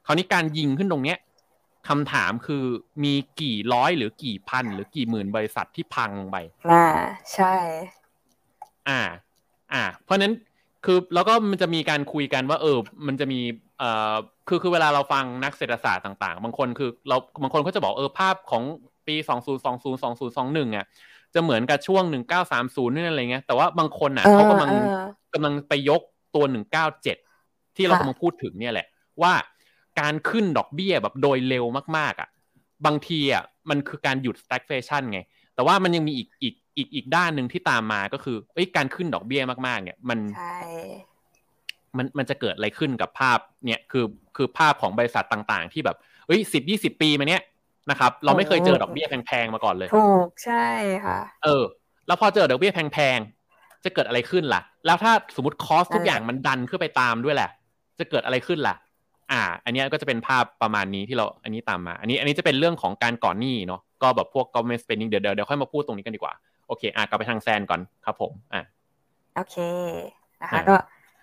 [0.06, 1.18] คราวนี้การยิงขึ้นตรงเนี้ย
[1.88, 2.64] คำถามคือ
[3.04, 6.36] มีกี่ร้อยหรือกี่พันหรือกี่หมื่นบริษัทที่พังไป
[6.70, 6.86] อ่า
[7.34, 7.54] ใช่
[8.88, 9.00] อ่า
[9.72, 10.32] อ่า เพราะนั้น
[10.84, 13.40] คือแล้วก็มันจะมีการคุยกันว่า เออ มันจะมี
[13.78, 14.14] เอ่อ
[14.48, 18.62] คือคือเวลาเราฟังนักเศรษฐศาสตร์ต่าง ๆ บางคนคือเราบางคนเขาจะบอกเออภาพของ
[19.06, 20.86] ปีสองศูนย์สองศูนย์สองศูนย์สองหนึ่งอะ
[21.34, 24.70] จะเหมือนกับช่วงหนึ่งเก้าสามศูนย์นี่อะไรเงี้ยแต่ว่าบางคนอะเขากำลัง
[25.34, 26.00] กำลังไปยก
[26.34, 27.16] ตัวหนึ่งเก้าเจ็ด
[27.76, 28.86] ที่เรากำลังพูดถึงเนี่ยแหละ
[29.22, 29.32] ว่า
[30.00, 31.64] การขึ้นดอกเบี้ยแบบโดยเร็ว
[31.96, 32.28] มากๆอะ
[32.86, 35.20] บางทีอะมันคือการหยุด stagflation ไง
[35.54, 40.18] แต่ว่ามันยังมีอีกอีกอีกอีกด้านหนึ่งที่ตามมาก็คือเอ้ยการขึ้นดอกเบี้ยมากๆ เนี่ย มัน
[41.98, 44.04] มันมันจะเกิดอะไรขึ้นกับภาพเนี่ยคือ
[44.36, 47.42] คือภาพของบริษัทต่างๆ ที่แบบเอ้ยสิบยี่สิบปีมาเนี้ย
[47.90, 50.66] นะครับ เราไม่เคยเจอดอกเบี้ยแพงๆมาก่อนเลยถูกใช่
[51.04, 51.64] ค่ะ เออ
[52.06, 57.50] แล้วพอเจอดอกเบี้ยแพงๆจะเกิดอะไรขึ้นล่ะ แล้วถ้าสมมติคอสทุกอย่างมันดันขึ้นไปตามด้วยแหละ
[57.98, 58.74] จะเกิดอะไรขึ้นล่ะ
[59.32, 66.34] อ่า อันนี้ก็จะเป็นภาพประมาณนี้ที่เราอันนี้ตามมา อันนี้อันนี้จะเป็นเรื่องของการก่อนหนี้เนาะก็แบบพวก government spending เดี๋ยวเดี๋ยวค่อยมาพูดตรงนี้กันดีกว่า
[66.66, 68.62] โอเค อะกลับไปทางแซนก่อนครับผมอะ
[69.36, 69.56] โอเค
[70.42, 70.76] นะคะก็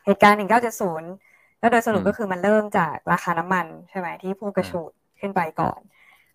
[0.06, 1.10] เหตุการณ์หนึ่งเก้าเจ็ดศูนย์
[1.60, 5.80] แล้วโดยสรุปก็คือมันเริ่มจากราคาน้ำมันใช่ไหมที่พุ่งกระฉูดขึ้นไปก่อน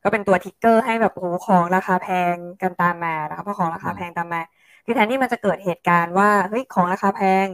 [0.02, 4.42] ก็เป็นตัวทิกเกอร์ให้แบบโอ้ของราคาแพงกันตามมานะคะเพราะของราคาแพงตามมา
[4.84, 7.46] คือแทนที่มันจะเกิดเหตุการณ์ว่าเฮ้ยของราคาแพง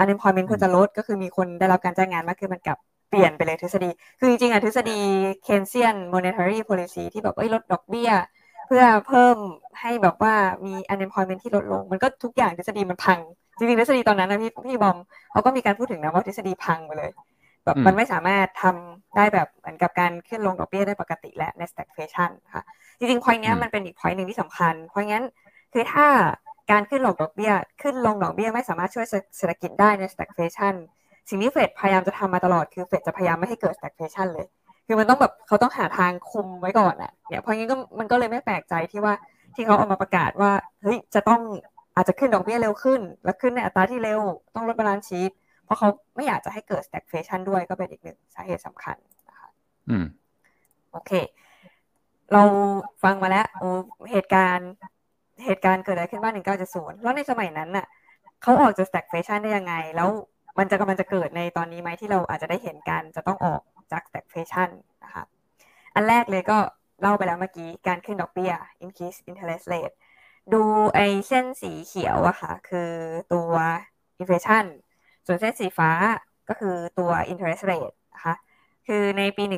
[0.00, 2.78] unemployment ควรจะลดก็คือมีคนได้รับการจ้างงานมากขึ้นมันกลับ
[3.10, 4.98] เปลี่ยนไปเลยทฤษฎี คือจริงๆอะทฤษฎี
[5.46, 8.10] Keynesian monetary policy ที่แบบเอ้ยลดดอกเบี้ย
[8.66, 9.36] เพื่อเพิ่ม
[9.80, 10.34] ให้แบบว่า
[10.66, 13.20] มี unemployment ที่ลดลง มันก็ทุกอย่างทฤษฎีมันพัง
[13.56, 14.96] จริงๆทฤษฎีตอนนั้นนะพี่พี่บอม
[15.30, 17.10] เขาก็มีการพูดถึงนะว่าทฤษฎีพังไปเลย
[17.64, 22.62] แบบมันไม่สามารถทำได้แบบเหมือนกับการขึ้นลงดอกเบี้ยได้ปกติและใน stagflation ค่ะ
[22.98, 25.24] จริงๆ point นี้มันเป็นอีก point หนึ่งที่สำคัญ เพราะงั้น
[25.72, 26.06] คือถ้า
[26.70, 30.74] การขึ้นลงดอกเบี้ย ขึ้นลงดอกเบี้ยไม่สามารถช่วยเศรษฐกิจได้ใน stagflation
[31.28, 34.46] สิ่งที่เฟดพยายามจะทำมาตลอดคือเฟดจะพยายามไม่ให้เกิด stagflation เลย
[34.86, 39.14] คือมันต้องแบบเขาต้องหาทางคุมไว้ก่อนอะเนี่ยเพราะงั้นก็มันก็เลยไม่แปลกใจที่ว่า
[39.54, 40.50] ที่เขาออกมาประกาศว่า
[40.82, 41.40] เฮ้ยจะต้อง
[41.96, 44.20] อาจจะขึ้นดอกเบี้ยเร็วขึ้น แล้วขึ้นในอัตราที่เร็ว
[44.54, 45.30] ต้องลด balance sheet
[45.64, 48.96] เพราะเขาไม่อยากจะให้เกิด stagflation ด้วยก็เป็นอีกหนึ่งสาเหตุสำคัญ
[49.28, 49.48] นะคะ
[49.90, 50.06] อืม
[50.92, 51.12] โอเค
[52.32, 52.42] เรา
[53.02, 53.68] ฟังมาแล้วโอ้
[54.12, 54.70] เหตุการณ์
[55.44, 57.86] เหตุการณ์เกิดอะไรขึ้นบ้างหนึ่งเก้าเจ็ดศูนย์แล้วในสมัยนั้นน่ะ
[58.42, 60.08] เขาออกจาก stagflation ได้ยังไง แล้ว
[60.58, 64.68] มันจะกำลังจะเกิดในตอนนี้ไหมที่เราอาจจะได้เห็นกันจะต้องออกจาก stagflation
[65.04, 65.24] นะคะ
[65.94, 66.58] อันแรกเลยก็
[67.00, 68.52] เล่าไปแล้วเมื่อกี้การขึ้นดอกเบี้ย
[68.84, 69.94] increase interest rate
[70.54, 70.62] ดู
[70.94, 72.90] ไอเส้นสีเขียวอะค่ะ คือ
[73.32, 73.50] ตัว
[74.20, 74.66] inflation
[75.26, 75.90] ส่วนเส้นสีฟ้า
[76.48, 78.34] ก็คือตัว interest rate นะคะ
[78.86, 79.52] คือในปี 1970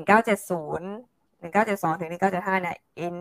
[1.42, 3.14] 1972 ถึง 1975 เนี่ยอิน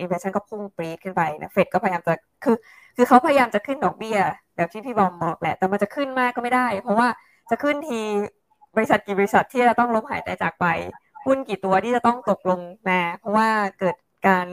[0.00, 2.14] อินเฟลชันก็พุ่งปรีดขึ้นไปนะ เฟดก็พยายามจะ
[2.44, 2.56] คือ
[2.96, 4.18] คือเขาพยายามจะขึ้นดอกเบี้ย
[4.56, 7.08] แบบที่พี่บอมบอกแหละ แต่มันจะขึ้นมากก็ไม่ได้ เพราะว่า
[7.50, 8.00] จะขึ้นที
[8.76, 10.66] บริษัทกี่บริษัทที่จะต้องล้มหายตายจากไป
[11.26, 14.46] หุ้นกี่ตัวที่จะต้องตกลงมา เพราะว่าเกิดการ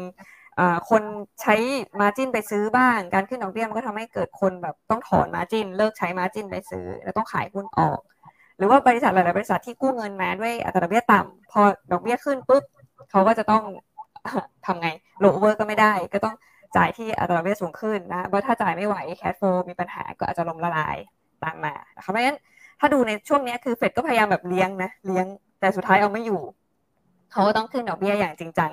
[0.89, 1.03] คน
[1.41, 1.55] ใช้
[1.99, 7.99] มาจินไปซื้อบ้าง การขึ้นดอกเบี้ยมันก็ทำให้เกิดคนแบบต้องถอนมาจินเลิกใช้มาจินไปซื้อ แล้วต้องขายหุ้นออก
[8.57, 11.61] หรือว่าบริษัทหลาย ๆ บริษัทที่กู้เงินมาด้วยอัตราดอกเบี้ยต่ำพอ
[11.91, 12.63] ดอกเบี้ยขึ้นปุ๊บ
[13.11, 13.63] เขาก็จะต้อง
[14.65, 16.35] ทำไงโลเวอร์ก็ไม่ได้ ก็ต้อง
[16.77, 20.97] จ่ายที่อัตราดอกเบี้ยสูงขึ้นนะเพราะถ้าจ่ายไม่ไหว cash flow มีปัญหาก็อาจจะล้มละลาย
[21.43, 22.37] ตามมาเพราะฉะนั้น
[22.79, 25.25] ถ้าดูในช่วงนี้คือเฟดก็พยายามแบบเลี้ยงนะเลี้ยง
[25.59, 26.41] แต่สุดท้ายเอาไม่อยู่
[27.31, 28.71] เขาก็ต้องขึ้นดอกเบี้ยอย่างจริงจัง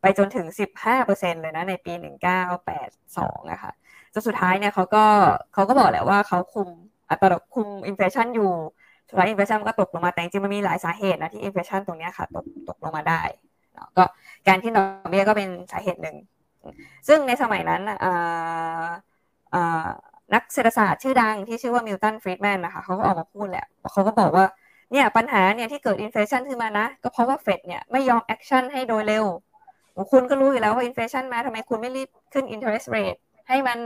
[0.00, 0.46] ไปจนถึง
[0.94, 1.92] 15%เลยนะในปี
[2.72, 3.70] 1982นะคะ
[4.12, 5.04] จนสุดท้ายเนี่ยเขาก็
[5.54, 6.68] เขาก็บอกแหละว่าเขาคุม
[7.10, 8.50] อัตราคุม inflation อยู่
[9.08, 13.20] สุดท้าย inflation ก็ตกลงมาแต่จริงมันมีหลายสาเหตุนะที่ inflation ตรงนี้ค่ะตกตกลงมาได้
[13.96, 14.04] ก็
[14.48, 16.16] การที่ดอกเบี้ยก็เป็นสาเหตุหนึ่ง
[17.08, 17.82] ซึ่งในสมัยนั้น
[20.34, 24.46] นักเศรษฐศาสตร์ชื่อดังที่ชื่อว่ามิลตันฟรีดแมนนะคะเขาก็ออกมาพูดแหละเขาก็บอกว่า
[24.92, 29.24] เนี่ยปัญหาเนี่ยที่เกิด inflation ขึ้นมานะ ก็เพราะว่าเฟดเนี่ยไม่ยอม action ให้โดยเร็ว
[30.12, 33.14] คุณก็รู้อยู่แล้วว่า inflation มาทำไมคุณไม่รีบขึ้น interest rate
[33.48, 33.78] ให้มัน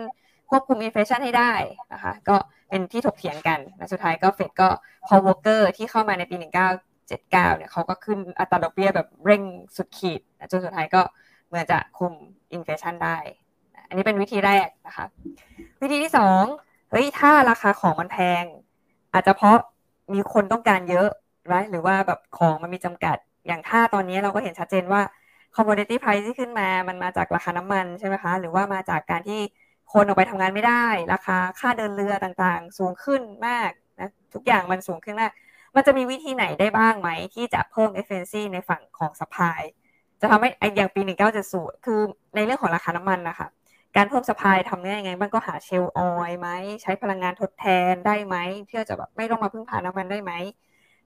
[0.50, 1.52] ควบคุมอินเฟชันให้ได้
[1.92, 2.36] นะคะก็
[2.68, 4.68] เป็นที่ถกเถียงกันและสุดท้ายก็เฟดก็
[5.06, 6.36] พอวอเกอร์ที่เข้ามาในปี
[6.80, 9.42] 1979เนี่ยเขาก็ขึ้นอัตราดอกเบี้ยแบบเร่ง
[9.76, 10.20] สุดขีด
[10.50, 11.02] จนสุดท้ายก็
[11.48, 12.12] เหมือนจะคุม
[12.52, 13.16] อินเฟชันได้
[13.88, 15.06] อันนี้เป็นวิธีแรกนะคะ
[15.82, 16.44] วิธีที่สอง
[16.90, 18.44] เฮ้ยถ้าราคาของมันแพง
[19.14, 19.58] อาจจะเพราะ
[20.14, 21.08] มีคนต้องการเยอะ
[21.48, 25.02] ไรหรือว่าแบบของมันมีจำกัดอย่างถ้าตอนนี้เราก็เห็นชัดเจนว่า
[25.56, 29.40] commodity price ที่ขึ้นมา มันมาจากราคาน้ำมันใช่ไหมคะ หรือว่ามาจากการที่
[29.92, 35.32] คนออกไปทำงานไม่ได้ ราคาค่าเดินเรือต่างๆ สูงขึ้นมากนะ ทุกอย่างมันสูงขึ้นมาก
[35.76, 39.60] มันจะมีวิธีไหนได้บ้างไหม ที่จะเพิ่ม efficiency ในฝั่งของ supply
[40.20, 41.00] จะทำให้อย่างปี
[41.42, 42.00] 1970 คือ
[42.36, 43.48] ในเรื่องของราคาน้ำมันนะคะ
[43.96, 46.48] การเพิ่มสปายทำได้ยังไงมันก็หาเชลออยไหม
[46.82, 48.36] ใช้พลังงานทดแทนได้ไหม
[48.66, 50.32] เพื่อจะแบบไม่ต้องมาพึ่งพาน้ำมันได้ไหม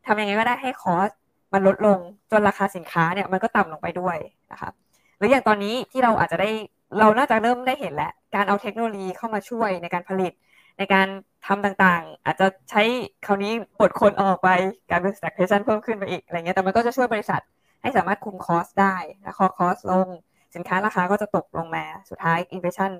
[0.06, 1.10] ทำยังไงก็ได้ให้คอส
[1.52, 1.98] มันลดลง
[2.30, 4.16] จนราคาสินค้าเนี่ยมันก็ต่ำลงไปด้วย
[4.52, 4.70] นะคะ
[5.18, 6.50] หรืออย่างตอนนี้ที่เราอาจจะได้
[6.98, 10.32] เราน่าจะเริ่มได้เห็นแล้วการเอาเทคโนโลยีเข้ามาช่วยในการผลิต
[10.78, 11.06] ในการ
[11.46, 12.82] ทำต่างๆ อาจจะใช้
[13.26, 14.48] คราวนี้ปลดคนออกไป
[14.90, 17.40] การเป็น stagnation เพิ่มขึ้นไปอีกอะไรเงี้ยแต่มันก็จะช่วยบริษัท
[17.82, 20.08] ให้สามารถคุมคอสได้นะคอคอสลง
[20.54, 22.90] สินค้าราคาก็จะตกลงมาสุดท้าย inflation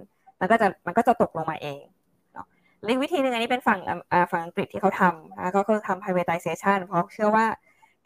[0.41, 1.81] มันก็จะมันก็จะตกลงมาเอง
[2.33, 2.47] เนาะ
[2.89, 3.81] อีกวิธีหนึ่งอันนี้เป็นฝั่ง
[4.33, 7.47] ฝั่งอังกฤษที่เขาทำนะก็คือทำ privatization เพราะเชื่อว่า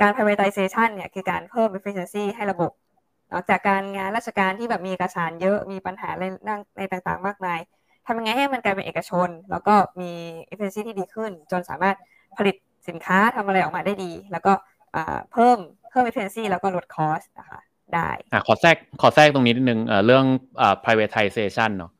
[0.00, 2.70] การ privatization เนี่ยคือการเพิ่ม efficiency ให้ระบบ
[3.32, 6.24] นอกจากการงานราชการที่แบบมีเอกสารเยอะมีปัญหาใน
[6.78, 7.58] ในต่างๆ มากมาย
[8.06, 10.12] ทำยังไงให้มันกลายเป็นเอกชน แล้วก็มี
[10.50, 11.96] efficiency ที่ดีขึ้น จนสามารถ
[12.38, 12.56] ผลิต
[12.88, 14.52] สินค้าทำอะไรออกมาได้ดี แล้วก็
[15.32, 15.58] เพิ่ม
[15.90, 17.60] เพิ่ม efficiency แล้วก็ลด cost นะคะ
[17.94, 18.08] ได้
[18.46, 20.24] ขอแทรกขอแทรกตรงนี้นิดนึงเรื่อง
[20.84, 21.92] privatization เนาะ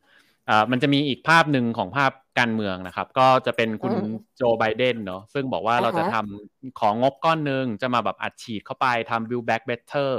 [0.70, 2.10] มันจะมีอีกภาพหนึ่งของภาพ
[2.40, 3.94] การเมืองนะครับ ก็จะเป็นคุณ
[4.36, 10.10] โจไบเดนเนาะซึ่งบอกว่าเราจะทำของงบก้อนหนึ่งจะมาแบบอัดฉีดเข้าไปทำ build back better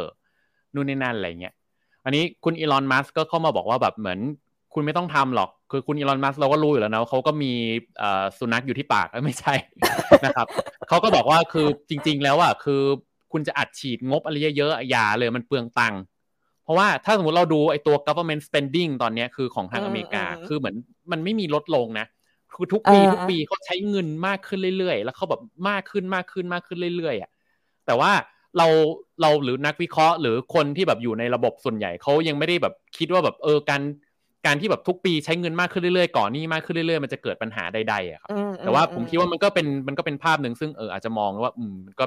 [0.73, 1.53] นู่นนี่นั่นอะไรเงี้ย
[2.05, 4.19] อันนี้คุณอีลอนมัสก็เข้ามาบอกว่าแบบเหมือน
[4.73, 7.53] คุณไม่ต้องทำหรอก คือคุณอีลอนมัสเราก็รู้อยู่แล้วนะเขาก็มี
[8.39, 9.53] สุนัขอยู่ที่ปากไม่ใช่
[10.25, 10.47] นะครับ
[10.89, 12.81] เขาก็บอกว่าคือจริง ๆ แล้วอะคือ
[13.31, 16.01] คุณจะอัดฉีดงบอะไรเยอะๆอย่าเลยมันเปลืองตังค์
[16.63, 20.75] เพราะว่าถ้าสมมติเราดูไอ้ตัว government spending ตอนนี้คือของทางอเมริกา คือเหมือน
[21.11, 22.05] มันไม่มีลดลงนะ
[22.55, 27.31] คือทุกปีทุกปีเขาใช้เงินมากขึ้นเรื่อยๆ แล้วเขาแบบมากขึ้นมากขึ้นมากขึ้นเรื่อยๆอะ
[27.85, 28.11] แต่ว่า
[28.57, 28.67] เรา
[29.21, 33.81] เราหรือนักวิเคราะห์ หรือคนที่แบบอยู่ในระบบส่วนใหญ่เขายังไม่ได้แบบคิดว่าแบบเออการ
[34.45, 38.31] การที่แบบทุกปีใช้เงินมากขึ้นเรื่อยๆก่อนนี่มากขึ้นเรื่อยๆมันจะเกิดปัญหาใดๆอะครับ
[38.63, 42.05] แต่ว่าผมคิดว่ามันก็เป็นมันก็เป็นภาพหนึ่งซึ่งเอออาจจะมองว่าอืมก็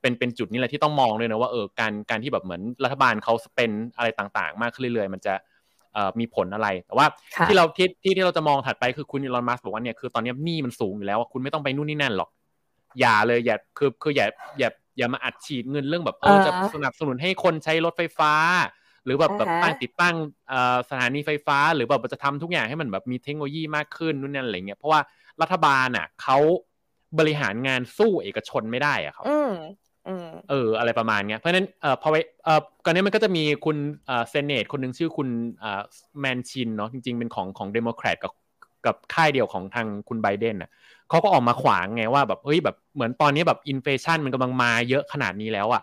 [0.00, 5.34] เป็นเป็นจุดนี้แหละที่ต้องมองเลยนะว่าเออการการที่แบบเหมือนรัฐบาลเขาเป็นอะไรต่างๆ มากขึ้นเรื่อยๆ มันจะ
[6.20, 7.06] มีผลอะไร แต่ว่า
[7.46, 12.30] ที่เราที่ที่ที่เราจะมองถัดไปคือคุณอีลอนมัสบอกว่าเนี่ยคือตอนนี้หนี้มันสูงอยู่แล้วคุณไม่ต้องไปนู่นนี่นั่นหรอก
[13.00, 14.26] อย่าเลยอย่าคือคืออย่า
[14.58, 18.32] อย่าอย่ามาอัดฉีดเงินเรื่องแบบเออจะสนับสนุนให้คนใช้รถไฟฟ้า
[19.04, 20.14] หรือแบบแบบตั้งติดตั้ง
[20.90, 25.00] สถานีไฟฟ้า หรือแบบจะทำทุกอย่างให้มันแบบมีเทคโนโลยีมากขึ้นนู่นนั่นอะไรเงี้ยเพราะว่า
[25.42, 26.38] รัฐบาลอะเขา
[27.18, 29.24] บริหารงานสู้เอกชนไม่ได้อะครับ
[30.50, 35.28] เอออะไรประมาณเนี้ยเพราะฉะนั้นเอ่อพอไว้เอ่อก่อนนี้มันก็จะมีคุณเอ่อ senate คนหนึ่งชื่อคุณ
[35.60, 35.82] เอ่อ
[36.20, 38.32] แมนชินเนาะจริง ๆ เป็นของของเดโมแครตกับ
[38.86, 40.70] กับค่ายเดียวของทางคุณไบเดนอะ
[41.08, 45.82] เขาก็ออกมาขวางไงว่าแบบเฮ้ยแบบเหมือนตอนนี้แบบ inflation มันกำลังมาเยอะขนาดนี้แล้วอะ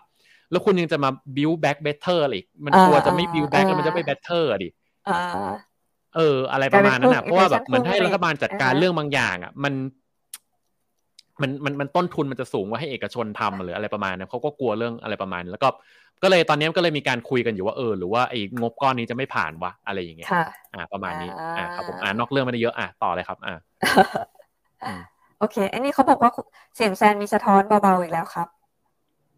[0.50, 4.68] แล้วคุณยังจะมา build back better อะไรอีกมันกลัวจะไม่ build back แล้วมันจะไม่ better อะดิ
[6.16, 9.74] เอออะไรประมาณนั้นอะเพราะว่าแบบเหมือนให้รัฐบาลจัดการเรื่องบางอย่างอะมัน
[11.42, 15.68] มันมันมันต้นทุนมันจะสูงว่าให้เอกชนทำหรืออะไรประมาณนั้นเขาก็กลัวเรื่องอะไรประมาณแล้วก็
[16.22, 20.28] ก็เลยตอนนี้ก็เลยมีการคุยกันอยู่ว่าเออหรือว่าไอ้งบก้อนนี้จะไม่ผ่านวะอะไรอย่างเงี้ย
[20.74, 23.56] อ่า ประมาณนี้อ่าครับผมอ่านอกเรื่องไม่ได้เยอะอะต่อเลยครับ อ่า
[25.38, 26.30] โอเค อันนี้เขาบอกว่า
[26.76, 28.48] เสียงแซนมีสะท้อนเบาๆอีกแล้วครับ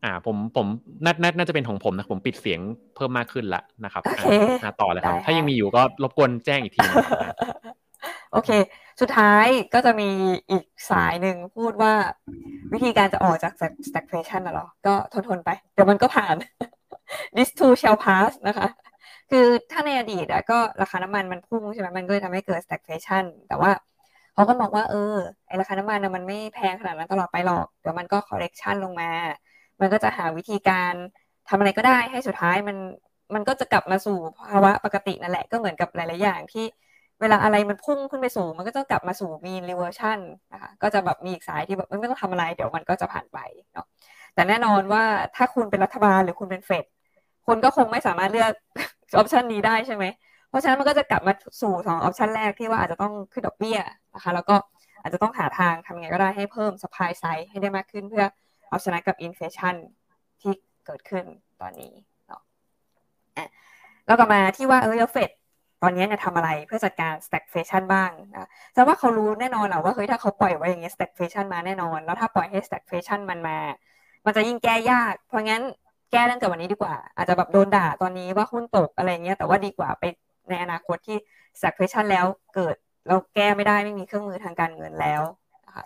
[0.04, 0.66] อ่า ผมผม
[1.04, 2.60] น่าน่าจะเป็นของผมนะผมปิดเสียง
[2.96, 4.02] เพิ่มมากขึ้นละนะครับ
[4.62, 6.80] อ่าต่อเลยครับ ถ้ายังมีอยู่ก็รบกวนแจ้งอีกที
[8.32, 8.50] โอเค
[9.00, 10.10] สุดท้ายก็จะมี
[10.50, 11.94] อีกสายหนึ่งพูดว่า
[12.72, 13.52] วิธีการจะออกจาก
[13.88, 16.34] stagflation นะหรอ ก็ทนทนไป เดี๋ยวมันก็ผ่าน
[17.36, 18.68] this too shall pass นะคะ
[19.30, 23.70] คือถ้าในอดีตอะก็ราคาน้ำมันมันพุ่งใช่ไหมมันก็ทำให้เกิด stagflation แต่ว่า
[24.34, 25.14] เขาก็บอกว่าเออ
[25.46, 29.10] ไอราคาน้ำมันมันไม่แพงขนาดนั้นตลอดไปหรอก เดี๋ยวมันก็ correction ลงมา
[29.80, 30.92] มันก็จะหาวิธีการ
[31.48, 32.76] ทำอะไรก็ได้ให้สุดท้ายมัน
[33.34, 34.18] มันก็จะกลับมาสู่
[34.50, 36.64] ภาวะปกตินั่นแหละก็เหมือนกับหลาย ๆ อย่างที่
[37.22, 40.18] เวลาอะไรมันพุ่งขึ้นไปสูง มันก็จะกลับมาสู่ mean reversion
[40.52, 43.38] นะคะก็จะแบบมีอีกสายที่แบบไม่ต้องทำอะไรเดี๋ยวมันก็จะผ่านไป
[43.72, 43.86] เนาะ
[44.34, 45.02] แต่แน่นอนว่า
[45.36, 46.84] ถ้าคุณเป็นรัฐบาลหรือคุณเป็นเฟด
[47.46, 48.52] คุณก็คงไม่สามารถเลือก
[49.16, 50.04] option นี้ได้ใช่ไหม
[50.48, 53.78] เพราะฉะนั้นมันก็จะกลับมาสู่สอง option แรกที่ว่าอาจจะต้องขึ้นดอกเบี้ย
[54.14, 54.56] นะคะแล้วก็
[55.02, 58.24] อาจจะต้องหาทางทำไงก็ได้ให้เพิ่ม supply side ให้ได้มากขึ้นเพื่อ
[58.68, 59.74] เอาชนะกับ inflation
[60.40, 60.52] ที่
[60.86, 61.24] เกิดขึ้น
[61.60, 61.92] ตอนนี้
[62.26, 62.42] เนาะ
[64.06, 65.30] แล้วก็มาที่ว่าเออเฟด
[65.82, 73.58] ตอนนี้เนี่ยทำอะไรเพื่อจัดการ stagflation บ้างนะแต่ว่าเขารู้แน่นอนแหละว่าเฮ้ยถ้าเขาปล่อยไว้อย่างเงี้ย stagflation มาแน่นอน แล้วถ้าปล่อยให้ stagflation มันมา
[74.26, 75.62] มันจะยิ่งแก้ยาก เพราะงั้น
[76.12, 80.04] แก้ตั้งแต่วันนี้ดีกว่า อาจจะแบบโดนด่าตอนนี้ว่าหุ้นตกอะไรเงี้ยแต่ว่าดีกว่าไป
[80.48, 81.16] ในอนาคตที่
[81.58, 82.76] stagflation แล้วเกิด
[83.08, 85.22] เราแก้ไม่ได้ไม่มีเครื่องมือทางการเงินแล้ว
[85.66, 85.84] นะคะ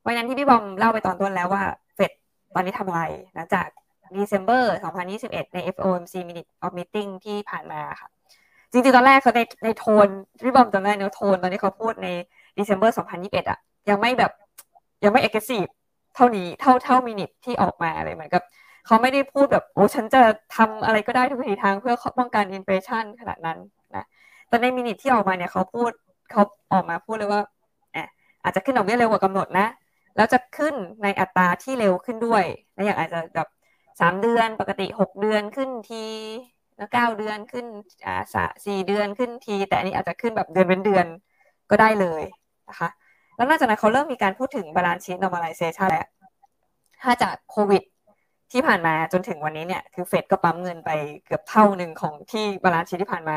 [0.00, 1.62] เพราะงั้นที่พี่บอมเล่าไปตอนต้นแล้วว่า
[1.94, 2.12] เฟด
[2.54, 3.02] ตอนนี้ทำอะไร
[3.36, 3.68] นะจาก
[4.16, 4.64] December
[5.10, 8.08] 2021 ใน FOMC Minute of Meeting ที่ผ่านมาค่ะ
[8.76, 10.08] จริงๆตอนแรกเขาในในโทน
[10.44, 12.08] พี่บอมจำได้เนอะโทนตอนนี้เขาพูดใน
[12.58, 13.58] December 2021อะ
[13.90, 14.32] ยังไม่แบบ
[15.04, 15.70] ยังไม่ aggressive
[16.14, 18.42] เท่านี้เท่าเท่ามินิทที่ออกมาอะไรเหมือนกับ
[18.86, 20.20] เขาไม่ได้พูดแบบโอ้ฉันจะ
[20.56, 23.58] ทำอะไรก็ได้ทุกวิถีทางเพื่อป้องกัน inflation ขนาดนั้น
[23.96, 24.04] นะ
[24.48, 25.90] แต่ใน minute ที่ออกมาเนี่ยเขาพูด
[26.32, 27.40] เขาออกมาพูดเลยว่า
[28.42, 29.66] อาจจะขึ้นดอกเบี้ยเร็วกว่ากำหนดนะ
[30.16, 32.44] แล้วจะขึ้นในอัตราที่เร็วขึ้นด้วย
[32.76, 33.48] นะอย่างอาจจะแบบ
[34.00, 36.04] สามเดือนปกติหกเดือนขึ้นที
[36.76, 37.66] แล้วเก้าเดือนขึ้น
[38.06, 38.16] อ่า
[38.66, 41.06] สี่เดือนขึ้นที แต่อันนี้อาจจะขึ้นแบบเดือนเป็นเดือน
[41.70, 42.22] ก็ได้เลย
[42.68, 42.88] นะคะ
[43.36, 46.08] แล้วนอกจากนั้นเขาเริ่มมีการพูดถึง balance sheet normalization แล้ว
[47.02, 47.82] ถ้าจากโควิด
[48.52, 50.90] ที่ผ่านมาจนถึงวันนี้เนี่ย คือเฟดก็ปั๊มเงินไป
[51.24, 53.36] เกือบเท่าหนึ่งของที่ balance sheet ที่ผ่านมา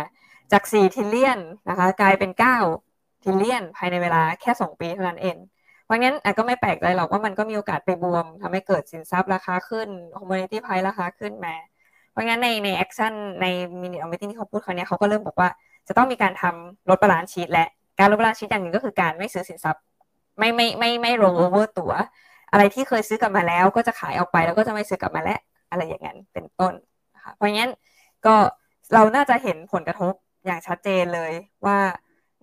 [0.52, 2.32] จาก 4 trillion นะคะ กลายเป็น
[2.78, 5.38] 9 trillion ภายในเวลาแค่ 2 ปีเท่านั้นเอง
[5.86, 11.56] เพราะงั้นก็ไม่แปลกใจหรอกว่ามันก็มีโอกาสไปบวมทำให้เกิดสินทรัพย์ราคาขึ้น commodity price ราคาขึ้นมา
[12.20, 13.46] เพราะงั้นในใน action ใน
[13.82, 15.50] minute of meeting ที่เขาพูดคราวนี้เขาก็เริ่มบอกว่า
[15.88, 17.66] จะต้องมีการทำลด balance sheet และ
[18.00, 19.82] การลด balance sheet อย่างหนึ่งก็คือการไม่ซื้อสินทรัพย์
[20.40, 21.92] ไม่ไม่ไม่ไม่โรโอเวอร์ตัว
[22.52, 25.40] อะไรที่เคยซื้อกลับมาแล้ว ก็จะขายออกไปแล้วก็จะไม่ซื้อกลับมาแล้ว
[25.72, 26.74] อะไรอย่างนั้นเป็นต้น
[27.16, 27.72] นะคะเพราะงั้น
[28.26, 28.36] ก็
[28.94, 30.14] เราน่าจะเห็นผลกระทบ
[30.46, 31.32] อย่างชัดเจนเลย
[31.66, 31.78] ว่า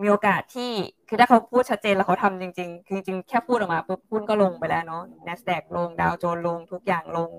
[0.02, 0.70] มีโอกาสที่
[1.08, 7.30] คือถ้าเขาพูดชัดเจนแล้วเขาทำจริงๆคือจริงแค่พูดออกมาปุ๊บหุ้นก็ลงไปแล้วเนาะ NASDAQ ลงดาวโจนส์ลงทุกอย่างลง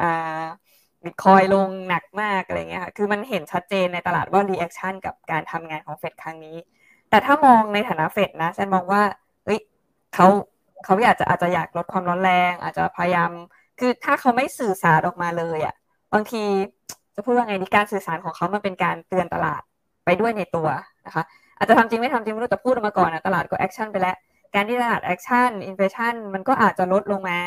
[0.00, 0.44] อ่า
[1.04, 6.56] บิตคอยลงหนักมากอะไรเงี้ยค่ะ คือมันเห็นชัดเจนในตลาดว่า reaction กับการทำงานของเฟดครั้งนี้
[7.10, 9.02] แต่ถ้ามองในฐานะเฟดนะฉันมองว่า
[9.44, 9.60] เฮ้ย
[10.14, 10.26] เขา
[10.84, 13.30] เขาอยากจะอาจจะอยากลดความร้อนแรง อาจจะพยายาม
[13.80, 15.74] คือถ้าเขาไม่สื่อสารออกมาเลยอะ
[16.12, 16.42] บางที
[17.14, 19.62] จะพูดว่าไงดีการสื่อสารของเขามันเป็นการเตือนตลาด
[20.04, 20.68] ไปด้วยในตัว
[21.06, 21.22] นะคะ
[21.58, 24.16] อาจจะทำจริงไม่ทำจริงไม่รู้แต่พูดออกมาก่อนนะตลาดก็ action ไปแล้ว
[24.54, 27.38] การที่ตลาด action inflation มันก็อาจจะลดลงมา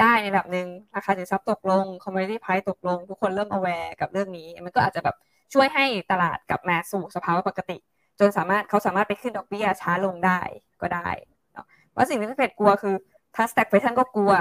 [0.00, 5.16] ได้ในระดับหนึ่งราคาสินทรัพย์ตกลง commodity price ตกลง ทุกคนเริ่ม aware กับเรื่องนี้ มันก็อาจจะแบบ
[5.54, 7.76] ช่วยให้ตลาดกลับมาสู่สภาวะปกติ
[8.20, 10.40] จนสามารถเขาสามารถไปขึ้นดอกเบี้ยช้าลงได้
[10.82, 11.08] ก็ได้
[11.52, 12.94] เนาะว่าสิ่งที่เฟดกลัวคือ
[13.36, 14.32] ถ้า stagflation ก็กลัว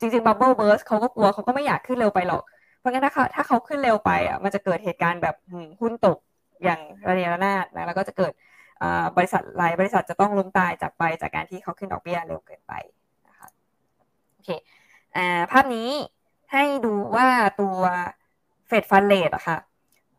[0.00, 2.42] จริงๆ bubble burst เขาก็กลัวเขาก็ไม่อยากขึ้นเร็วไปหรอก
[2.78, 5.36] เพราะงั้นถ้าเขาถ้าเขาขึ้นเร็วไปอะมันจะเกิดเหตุการณ์แบบ
[5.80, 6.18] หุ้นตก
[6.64, 8.32] อย่างระเนระนาดนะแล้วก็จะเกิด
[9.16, 12.72] บริษัทหลายบริษัทจะต้องล้มตายจากไปจากการที่เขาขึ้นดอกเบี้ยเร็วเกินไป
[13.28, 13.48] นะคะ
[14.34, 14.50] โอเค
[15.50, 15.88] ภาพนี้
[16.52, 17.28] ให้ดูว่า
[17.60, 17.78] ตัว
[18.68, 19.58] Fed fund rate อะค่ะ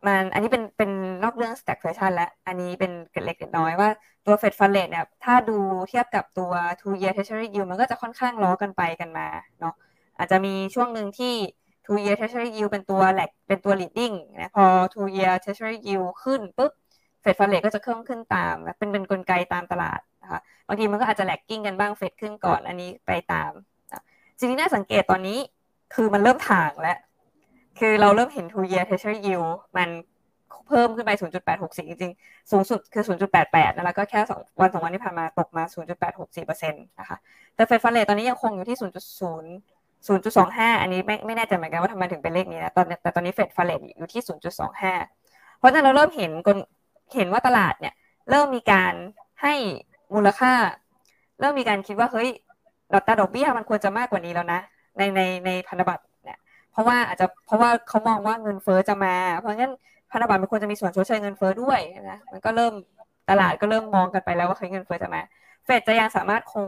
[0.05, 0.91] มันอันนี้เป็นเป็น
[1.23, 3.89] นอกเรื่อง stagflation และอันนี้เป็นเกร็ดเล็กน้อยว่า
[4.25, 5.57] ตัว Fed fund rate เนี่ยถ้าดู
[5.89, 9.27] เทียบกับตัว two year treasury yield มันก็จะค่อนข้างล้อกันไปกันมา
[9.59, 9.73] เนาะ
[10.17, 11.33] อาจจะมีช่วงหนึ่งที่
[11.85, 16.71] two year treasury yield เป็นตัว lag เป็นตัว leading นะพอ two year treasury yield ขึ้นปุ๊บ
[17.21, 23.51] Fed fund rate ก็จะเพิ่มขึ้นตามเป็นเป็นกลไกตามตลาดนะคะบางทีมันก็อาจจะ lagging กันบ้างเฟดขึ้นก่อนอันนี้ไปตาม
[24.43, 25.39] สิ่งที่น่าสังเกตตอนนี้
[25.95, 26.97] คือมันเริ่มถ่างแล้ว
[27.79, 29.89] คือเราเริ่มเห็น two year treasury yield มัน
[30.67, 31.11] เพิ่มขึ้นไป
[31.51, 33.03] 0.864จริงๆ สูงสุดคือ
[33.41, 35.63] 0.88 นะแล้วก็แค่สองวันสองวันที่ผ่านมาตกมา
[36.17, 37.17] 0.864%นะคะ
[37.55, 44.21] แต่ Fed fund rate ตอนนี้ยังคงอยู่ที่ 0.0 0.25 อันนี้ไม่ไม่แน่ใจเหมือนกันว่าทำไมถึงเป็นเลขนี้นะตอนแต่ตอนนี้ Fed fund rate อยู่ที่
[44.89, 46.57] 0.25 เพราะฉะนั้นเราเริ่มเห็นคน
[47.15, 47.93] เห็นว่าตลาดเนี่ย
[48.29, 48.93] เริ่มมีการ
[49.41, 49.53] ให้
[50.13, 50.53] มูลค่า
[51.39, 52.29] เริ่มมีการคิดว่าเฮ้ย
[52.97, 54.59] อกตาดอกเบี้ยมันควรจะมากกว่านี้แล้วนะ
[54.97, 56.39] ในในในพันธบัตรเนี่ย
[56.71, 59.73] เพราะว่าอาจจะเพราะว่าเขามองว่าเงินเฟ้อจะมา เพราะงั้น
[60.11, 61.79] พันธบัตรมันควรจะมีส่วนชดเชยเงินเฟ้อด้วย
[62.11, 62.73] นะมันก็เริ่ม
[63.29, 65.21] ตลาดก็เริ่มมองกันไปแล้วว่าเฮ้ยเงินเฟ้อจะมา
[65.65, 66.67] เฟดจะยังสามารถคง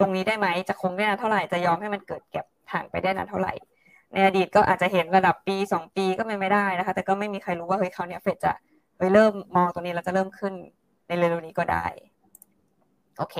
[0.00, 3.52] ตรงนี้ได้ไหมจะคงได้นานเท่าไหร่จะยอมให้มันเกิดแก็บห่างไปได้นานเท่าไหร่
[4.12, 8.52] ในอดีตก็อาจจะเห็นระดับปีสองปีก็ไม่ไม่ได้นะคะ แต่ก็ไม่มีใครรู้ว่าเฮ้ยเขาเนี่ยเฟดจะ
[8.96, 10.54] เฮ้ยเริ่มมองตรงนี้แล้วจะเริ่มขึ้น
[11.08, 11.86] ในเร็วๆนี้ก็ได้
[13.18, 13.36] โอเค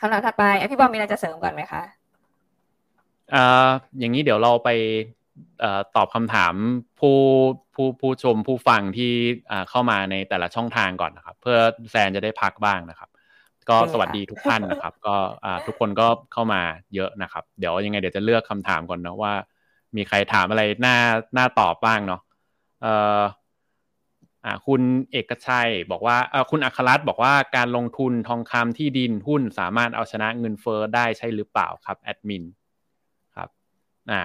[0.00, 1.82] คำถามถัดไปพี่บอมมีอะไรจะเสริมก่อนไหมคะ
[3.34, 3.68] อ่า
[3.98, 4.70] อย่างนี้เดี๋ยวเราไป
[5.96, 6.54] ตอบคำถาม
[7.00, 7.18] ผู้
[7.74, 9.12] ผู้ผู้ชมผู้ฟังที่
[9.70, 11.58] เข้ามาในแต่ละช่องทางก่อนนะครับ เพื่อ
[11.90, 13.08] แซนจะได้พักบ้างนะครับ
[13.68, 15.14] ก็สวัสดีทุกท่านนะครับ ก็
[15.66, 16.60] ทุกคนก็เข้ามา
[16.94, 19.32] เยอะนะครับ เดี๋ยวยังไงเดี๋ยวจะเลือกคำถามก่อนนะว่า
[19.96, 20.96] มีใครถามอะไรน่า
[21.36, 22.20] น่าตอบบ้างเนาะ
[22.82, 23.26] เอ่ออ่า
[24.66, 24.82] คุณ
[25.12, 32.44] เอกชัยบอกว่าเออคุณอัครรัตบอกว่าการลงทุนทองคำที่ดินหุ้นสามารถเอาชนะเงินเฟอ้อได้ใช่หรือเปล่าครับแอดมิน
[33.36, 33.48] ครับ
[34.10, 34.22] อ่า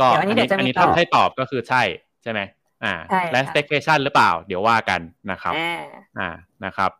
[0.00, 1.82] ก็อันนี้อันนี้ถ้าให้ตอบก็คือใช่
[2.22, 2.40] ใช่ไหม
[2.84, 2.94] อ่า
[3.32, 5.00] และ expectation หรือเปล่า เดี๋ยวว่ากัน
[5.30, 5.54] นะครับ
[6.18, 6.28] อ่า
[6.64, 6.90] นะครับ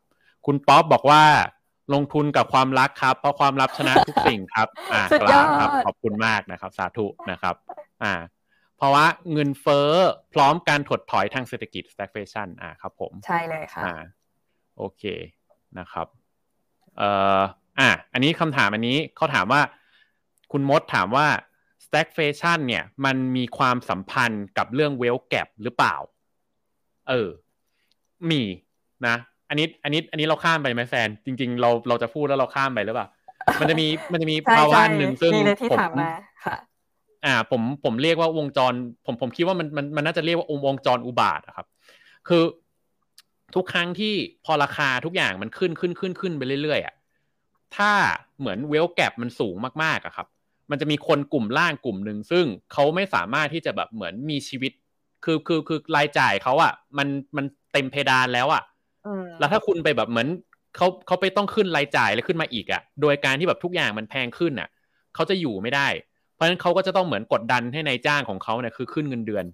[0.47, 1.23] คุณป๊อปบอกว่า
[1.95, 7.55] ลงทุนกับความรักครับ เพราะความรักชนะทุกสิ่งครับ อ่ากล่าวครับขอบคุณมากนะครับ สาธุนะครับ
[8.03, 8.13] อ่า
[8.81, 9.91] เพราะว่าเงินเฟ้อ
[10.33, 13.95] พร้อมการถดถอยทางเศรษฐกิจ stagflation อ่าครับผมใช่เลยค่ะอ่า
[14.79, 15.03] โอเค
[15.79, 16.07] นะครับ
[16.97, 17.41] เอ่อ
[17.79, 19.63] อ่าอันนี้คำถามอันนี้เขาถามว่า
[20.53, 21.27] คุณมดถามว่า
[21.87, 25.97] stagflation เนี่ยมันมีความสัมพันธ์กับเรื่อง wealth gap หรือเปล่า
[27.09, 27.29] เออ
[28.31, 28.43] มี
[29.07, 29.17] นะ
[29.49, 33.09] อันนี้อันนี้อันนี้เราข้ามไปไหมแฟน จริง ๆ เราเราจะพูดแล้วเราข้ามไปหรือเปล่า
[33.61, 35.33] มันจะมีมันจะมีภาวะหนึ่งซึ่ง
[35.73, 35.79] ผม
[37.25, 38.73] อ่าผมผมเรียกว่าวงจร
[39.07, 41.67] ผมผมคิดว่ามันมันมันน่าจะเรียกว่าวงจรอุบาทครับ
[42.29, 42.43] คือ
[43.55, 44.15] ทุกครั้งที่
[44.45, 46.95] พอราคาทุกอย่างมันขึ้นขึ้นขึ้นขึ้นไปเรื่อยๆอะ
[47.77, 47.93] ถ้า
[48.39, 50.27] เหมือนเวลแกรมันสูงมากๆอะครับ
[50.71, 54.73] มันจะมีคนกลุ่มล่างกลุ่มหนึ่งซึ่งเขาไม่สามารถที่จะแบบเหมือนมีชีวิต
[55.25, 58.63] คือคือคือรายจ่ายเขาอะมันมันเต็มเพดานแล้วอะ
[59.39, 60.29] แล้วถ้าคุณไปแบบเหมือน
[60.77, 64.69] เขาเขาไปต้องขึ้นรายจ่ายแล้วขึ้นมาอีกอะโดยการที่แบบทุกอย่างมันแพงขึ้นอะ
[65.15, 66.10] เขาจะอยู่ไม่ได้เพ
[66.41, 69.45] ราะฉะนั้นเขาก็จะต้องเหมือนกดดันให้ในายจ้างของเขาเนี่ยคือขึ้นเงินเดือน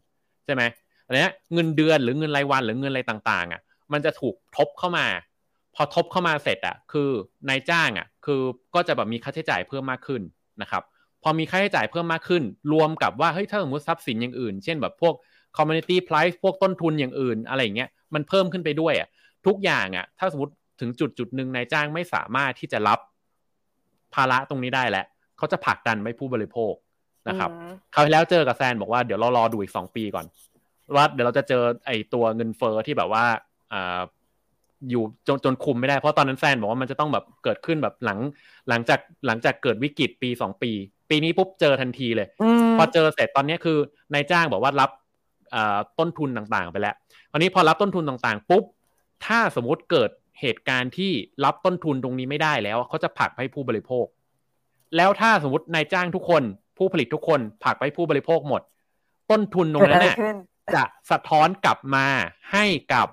[0.44, 0.62] ใช่ไหม
[1.06, 3.60] อันนี้เงินเดือนหรือเงินรายวันหรือเงินอะไรต่างๆอะ
[3.92, 5.06] มันจะถูกทบเข้ามา
[5.74, 7.10] พอทบเข้ามาเสร็จอะคือ
[7.48, 8.40] นายจ้างอะคือ
[8.74, 10.22] ก็จะแบบมีค่าใช้จ่ายเพิ่มมากขึ้น
[10.62, 10.82] นะครับ
[11.22, 15.14] พอมีค่าใช้จ่ายเพิ่มมากขึ้น รวมกับว่าเฮ้ยถ้าสมมติทรัพย์สินอย่างอื่น เช่นแบบพวก
[15.56, 19.08] community price พวกต้นทุนอย่างอื่นอะไรอย่างเงี้ยมันเพิ่มขึ้นไปด้วยอะ
[19.46, 22.98] ทุกอย่างอะถ้าสมมติถึงจุดจุดหนึ่งนายจ้างไม่สามารถที่จะรับ
[24.14, 25.06] ภาระตรงนี้ได้แล้ว
[25.38, 26.74] เขาจะผลักดันไปผู้บริโภค
[27.28, 27.50] นะครับ
[27.94, 30.26] คราวที่แล้วเจอกับแซนบอกว่าเดี๋ยวเรารอดูอีกสองปีก่อน
[30.96, 33.24] ว่าเดี๋ยวเราจะเจอไอ้ตัวเงินเฟอ้อที่แบบว่า
[33.72, 34.00] อ่า
[34.90, 38.18] อยู่จนจนคุมไม่ได้เพราะตอนนั้นแฟนบอกว่ามันจะต้องแบบเกิดขึ้นแบบหลัง
[38.68, 40.70] หลังจากหลังจากเกิดวิกฤตปีสองปี
[41.10, 42.28] ปีนี้ปุ๊บเจอทันทีเลย
[42.78, 43.78] พอเจอเสร็จตอนนี้คือ
[44.12, 44.90] นายจ้างบอกว่ารับ
[45.98, 46.94] ต้นทุนต่างๆ ไปแล้ว
[47.30, 48.64] คราวนี้พอรับต้นทุนต่างๆ ปุ๊บ
[49.26, 50.10] ถ้าสมมติเกิด
[50.40, 51.12] เหตุการณ์ที่
[51.44, 54.06] รับต้นทุนตรงนี้ไม่ได้แล้วเขาจะผลักให้ผู้บริโภค
[54.96, 56.42] แล้วถ้าสมมตินายจ้างทุกคน
[56.78, 58.62] ผู้ผลิตทุกคนผลักไปผู้บริโภคหมด
[59.30, 60.16] ต้นทุนตรงนั้นเนี่ย
[60.74, 62.06] จะสะท้อนกลับมา
[62.52, 63.08] ให้กับ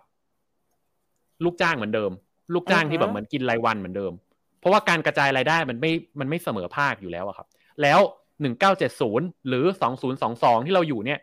[1.43, 2.11] ลูกจ้างเหมือนเดิม
[2.53, 4.13] ลูกจ้างที่แบบเหมือนกินรายวันเหมือนเดิม
[4.59, 7.47] เพราะว่าการกระจายรายได้มันไม่มันไม่เสมอภาคอยู่แล้วครับ
[7.81, 7.99] แล้ว
[8.41, 11.19] หนึ่งเก้าเจ็ดศูนย์หรือสองศูนย์สองสองที่เราอยู่เนี่ย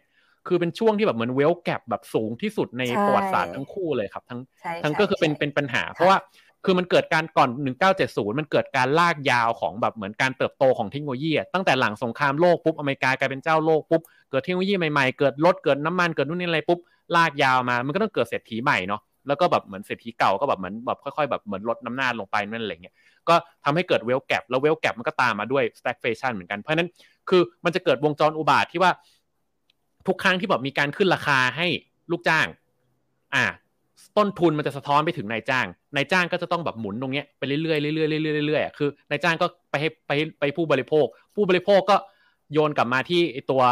[0.48, 4.40] คือเป็นช่วงที่แบบเหมือนเวลแกรแบบสูงที่สุดในประวัติศาสตร์ทั้งคู่เลยครับ ทั้ง
[4.84, 6.16] ทั้งก็คือเป็นเป็นปัญหา เพราะว่า
[6.64, 7.50] คือมันเกิดการก่อน
[7.94, 16.78] 1970 มันเกิดการลากยาวของแบบเหมือนการเติบโตของเทคโนโลยีตั้งแต่หลังสงครามโลกปุ๊บอเมริกากลายเป็นเจ้าโลกปุ๊บเกิดเทคโนโลยีใหม่ๆ เกิดรถเกิดน้ำมันเกิดนู่นนี่อะไรปุ๊บ
[17.16, 22.94] ลากยาวมา มันก็ต้องเกิดเศรษฐีใหม่เนาะแล้วก็แบบเหมือนเศรษฐีเก่าก็แบบเหมือนแบบค่อยๆแบบเหมือนลดน้ำหน้าลงไปนั่นอะไรเงี้ย
[23.28, 23.34] ก็
[23.64, 26.88] ทำให้เกิดเวลแกรแล้วเวลแกรมันก็ตามมาด้วย stagflation เหมือนกันเพราะนั้น
[27.28, 28.92] คือมันจะเกิดวงจรอุบาทที่ว่า
[30.06, 31.66] ทุกครั้งที่แบบมีการขึ้นราคาให้
[32.10, 32.46] ลูกจ้าง
[33.34, 33.44] อ่า
[34.18, 41.96] ต้นทุนมันจะสะท้อนไปถึงนายจ้าง นายจ้างก็จะต้องแบบหมุนตรงเนี้ยไปเรื่อยๆเรื่อยๆเรื่อยๆเรื่อยๆคือนายจ้างก็ไปให้ไปไปผู้บริโภค ผู้บริโภคก็
[42.52, 43.62] โยนกลับมาที่ตัว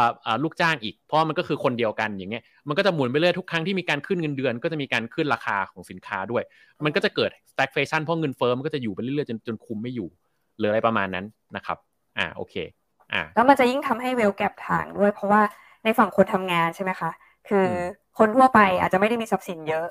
[0.43, 6.43] ลูกจ้างอีก เพราะมันก็คือคนเดียวกันอย่างเงี้ยมันก็จะหมุนไปเรื่อยทุกครั้งที่มีการขึ้นเงินเดือน ก็จะมีการขึ้นราคาของสินค้าด้วย
[6.85, 10.09] มันก็จะเกิด stagflation เพราะเงินเฟ้อมันก็จะอยู่ไปเรื่อยๆจนจนคุมไม่อยู่
[10.57, 11.25] หรืออะไรประมาณนั้น
[11.55, 11.77] นะครับ
[12.17, 12.55] อ่าโอเค
[13.13, 15.41] อ่าแล้วมันจะยิ่งทำให้ wealth gap ถ่างด้วย เพราะว่า
[15.83, 17.11] ในฝั่งคนทำงานใช่ไหมคะ
[17.49, 17.67] คือ
[18.17, 19.87] คนทั่วไปอาจจะไม่ได้มีทรัพย์สินเยอะ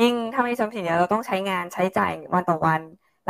[0.00, 2.80] ยิ่งถ้าไม่มีทรัพย์สินเยอะเราต้องใช้งานใช้จ่ายวันต่อวัน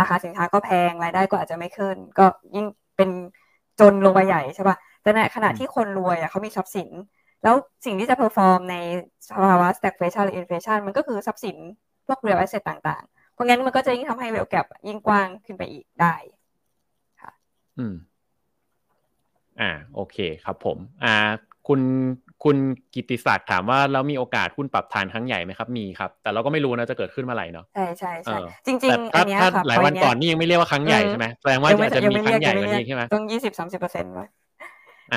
[0.00, 3.10] ราคาสินค้าก็แพงรายได้ก็อาจจะไม่ขึ้น ก็ยิ่งเป็น
[3.80, 6.90] จนลงไปใหญ่ใช่ปะแต่ในขณะที่คนรวยอะเขามีทรัพย์สิน
[7.42, 7.54] แล้ว
[7.84, 8.76] สิ่งที่จะ perform ใน
[9.28, 11.56] สภาวะ stagflation หรือ inflation มันก็คือทรัพย์สิน
[12.06, 16.14] พวก real asset ต่างๆ เพราะงั้นมันก็จะยิ่งทำให้เวลแกบยิ่งกว้างขึ้นไปอีกได้
[17.22, 17.32] ค่ะ
[17.78, 17.94] อืม
[19.60, 21.14] อ่า โอเคครับผม อ่า
[21.68, 21.80] คุณ
[22.44, 22.56] คุณ
[22.94, 34.12] กิติศักดิ์ถามว่าแล้วมีโอกาสหุ้นปรับฐานครั้งใหญ่ไหมครับ มีครับ แต่เราก็ไม่รู้นะจะเกิดขึ้นเมื่อไหร่เนาะใช่ใช่ใช่จริงๆอันนี้ค่ะหลายวันก่อนนี่ยังไม่เรียกว่าครั้งใหญ่ใช่ไหมแสดงว่าจะมีครั้งใหญ่กว่านี้ใช่ไหมต้องยี่สิบสามสิบเปอร์เซ็นต์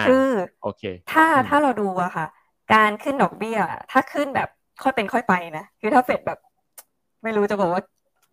[0.07, 0.30] คือ
[0.63, 2.28] โอเค ถ้าถ้าเราดูอะค่ะ
[2.73, 3.57] การขึ้นดอกเบี้ย
[3.91, 4.49] ถ้าขึ้นแบบ
[4.84, 6.39] ค่อยเป็นค่อยไปนะคือถ้าเฟดแบบ
[7.23, 7.84] ไม่รู้จะบอกว่า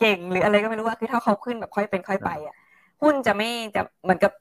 [0.01, 2.55] เก่งหรืออะไรก็ไม่รู้ว่าคือถ้าเขาขึ้นแบบค่อยเป็นค่อยไปอะ
[3.03, 4.33] หุ้นจะไม่จะเหมือนกับ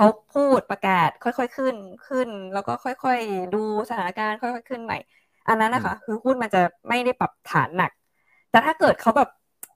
[0.00, 1.76] เขาพูดประกาศค่อยๆขึ้น
[2.08, 4.98] ขึ้น แล้วก็ค่อยๆดูสถานการณ์ค่อยๆขึ้นใหม่
[5.48, 7.90] อันนั้นนะคะ คือหุ้นมันจะไม่ได้ปรับฐานหนัก
[8.50, 9.28] แต่ถ้าเกิดเขาแบบ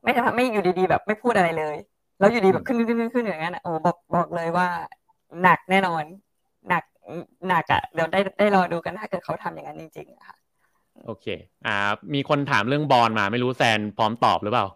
[0.04, 1.76] ไม่ทำไม่อยู่ดีๆ แบบไม่พูดอะไรเลย
[2.18, 4.68] แล้วอยู่ดีแบบขึ้นขึ้นขึ้นขึ้นอย่างนั้นโอ้บอกบอกเลยว่า
[5.42, 6.04] หนักแน่นอน
[6.68, 6.84] หนัก
[7.48, 10.36] หนักอะเดี๋ยวได้ได้รอดูกันถ้าเกิดเขาทำอย่างนั้นจริงๆค่ะ
[11.06, 11.26] โอเค
[11.66, 11.76] อ่า
[12.14, 14.66] มีคนถามเรื่องบอลมาไม่รู้แซนพร้อมตอบหรือเปล่า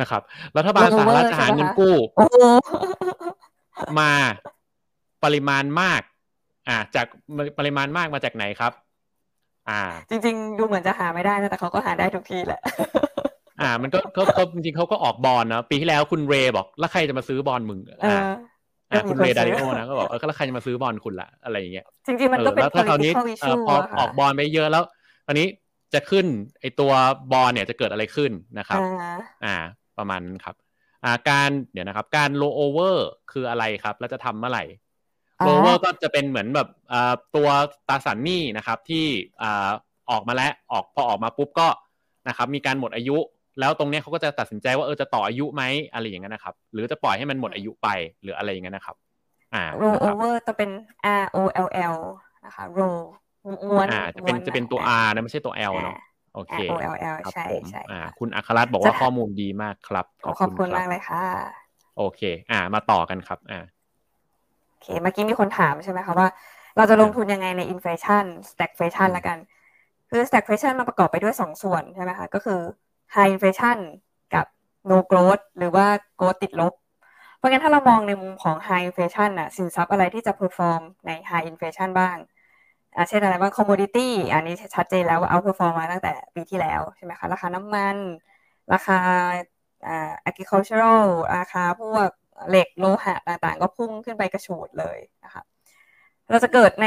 [0.00, 0.22] นะครับ
[0.56, 1.94] รัฐบาลสหรัฐจะหาเงินกู้
[4.00, 4.10] มา
[5.24, 6.00] ปริมาณมาก
[6.68, 7.06] อ่า จาก
[7.58, 8.72] ปริมาณมากมาจากไหนครับ
[9.68, 12.60] อ่า จริง ๆ ดูเหมือนจะหาไม่ได้นะแต่เขาก็หาได้ทุกทีแหละ
[13.60, 13.98] อ่า มันก็
[14.34, 17.80] เขาจริงๆเขาก็ออกบอลนะปีที่แล้วคุณเรย์บอก แล้วใครจะมาซื้อบอลมึง
[18.90, 23.12] อ่าคุณ Ray Dalio นะก็บอกเออแล้วใครจะมาซื้อบอลคุณละอะไรอย่างเงี้ยจริงๆมันก็เป็นแล้วถ้าคราวนี้
[23.68, 24.82] พอออกบอลไปเยอะแล้ว
[25.26, 25.46] คราวนี้
[25.94, 26.26] จะขึ้น
[26.60, 26.92] ไอตัว
[27.32, 28.80] บอลเนี่ยจะเกิดอะไรขึ้นนะครับ
[29.44, 29.54] อ่า
[29.98, 30.65] ประมาณนั้นครับอ่า
[31.28, 34.64] การเดี๋ยวนะครับ การโลโอเวอร์คืออะไรครับ แล้วจะทำเมื่อไหร่
[35.44, 37.48] โลโอเวอร์ก็จะเป็นเหมือนแบบอ่าตัว
[37.88, 39.04] ตราสารหนี้นะครับที่
[39.42, 39.68] อ่า
[40.10, 41.68] ออกมาแล้วออกพอออกมาปุ๊บก็
[42.28, 43.18] นะครับมีการหมดอายุ
[43.60, 47.88] แล้วตรงนี้เขาก็จะตัดสินใจว่าเออจะต่ออายุไหมอะไรอย่างเงี้ยนะครับ หรือจะปล่อยให้มันหมดอายุไป
[48.22, 48.96] หรืออะไรอย่างเงี้ยนะครับ
[49.54, 50.70] อ่า roll over จะเป็น
[51.22, 51.96] R O L L
[52.46, 53.00] นะคะ roll
[53.68, 55.96] ม้วนอ่าจะเป็นจะเป็นตัว R นะไม่ใช่ตัว L เนาะ
[56.36, 61.24] โอเค O L L ใช่ใช่อ่าคุณอัครรัตน์บอกว่าข้อมูลดีมากครับ ขอบคุณมากเลยค่ะ
[61.98, 62.20] โอเค
[62.50, 63.60] อ่า มาต่อกันครับ อ่า
[64.68, 66.28] โอเค เมื่อกี้มีคนถามใช่ไหมคะว่า
[66.76, 69.38] เราจะลงทุนยังไงใน inflation stagflation ละกัน
[70.10, 72.60] คือ stagflation มาประกอบไปด้วยสองส่วนใช่ไหมคะ ก็คือ
[73.14, 73.78] high inflation
[74.34, 74.46] กับ
[74.90, 75.86] no growth หรือว่า
[76.18, 76.72] growth ติดลบ
[77.36, 82.35] เพราะงั้นถ้าเรามองในมุมของ high inflation น่ะ สินทรัพย์อะไรที่จะ perform ใน high inflation บ้างอ่า
[83.08, 87.96] เช่นอะไรบ้าง commodity อันนี้ชัดเจนแล้วว่า outperform มาตั้งแต่ปีที่แล้วใช่ไหมคะราคาน้ำมัน
[88.72, 88.98] ราคา
[89.86, 91.02] อ่า agricultural
[91.36, 92.10] ราคาพวก
[92.48, 95.42] เหล็กโลหะต่างๆ ก็พุ่งขึ้นไปกระฉูดเลยนะคะ
[96.30, 96.86] เราจะเกิดใน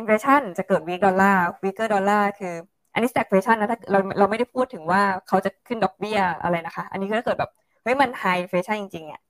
[0.00, 2.54] inflation จะเกิด weak dollar weaker dollar คือ
[2.92, 7.50] อันนี้ stagflation นะถ้าเราเราไม่ได้พูดถึงว่าเขาจะขึ้นดอกเบี้ยอะไรนะคะ อันนี้ก็เกิดแบบ
[7.82, 9.20] เฮ้ยมัน high inflation จริงๆอะ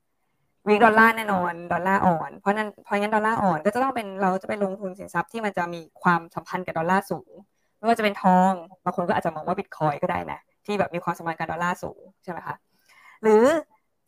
[0.69, 7.31] วีดอลลาร์แน่นอนดอลลาร์อ่อน เพราะนั้นเพราะงั้นดอลลาร์อ่อนก็จะต้องเป็นเราจะไปลงทุนสินทรัพย์ที่มันจะมีความสัมพันธ์กับดอลลาร์สูง
[7.79, 8.53] ไม่ว่าจะเป็นทอง
[8.85, 12.57] บางคนก็อาจจะมองว่าบิตคอยน์ก็ได้นะที่แบบมีความสัมพันธ์กับดอลลาร์สูงใช่ไหมคะ
[13.23, 13.45] หรือ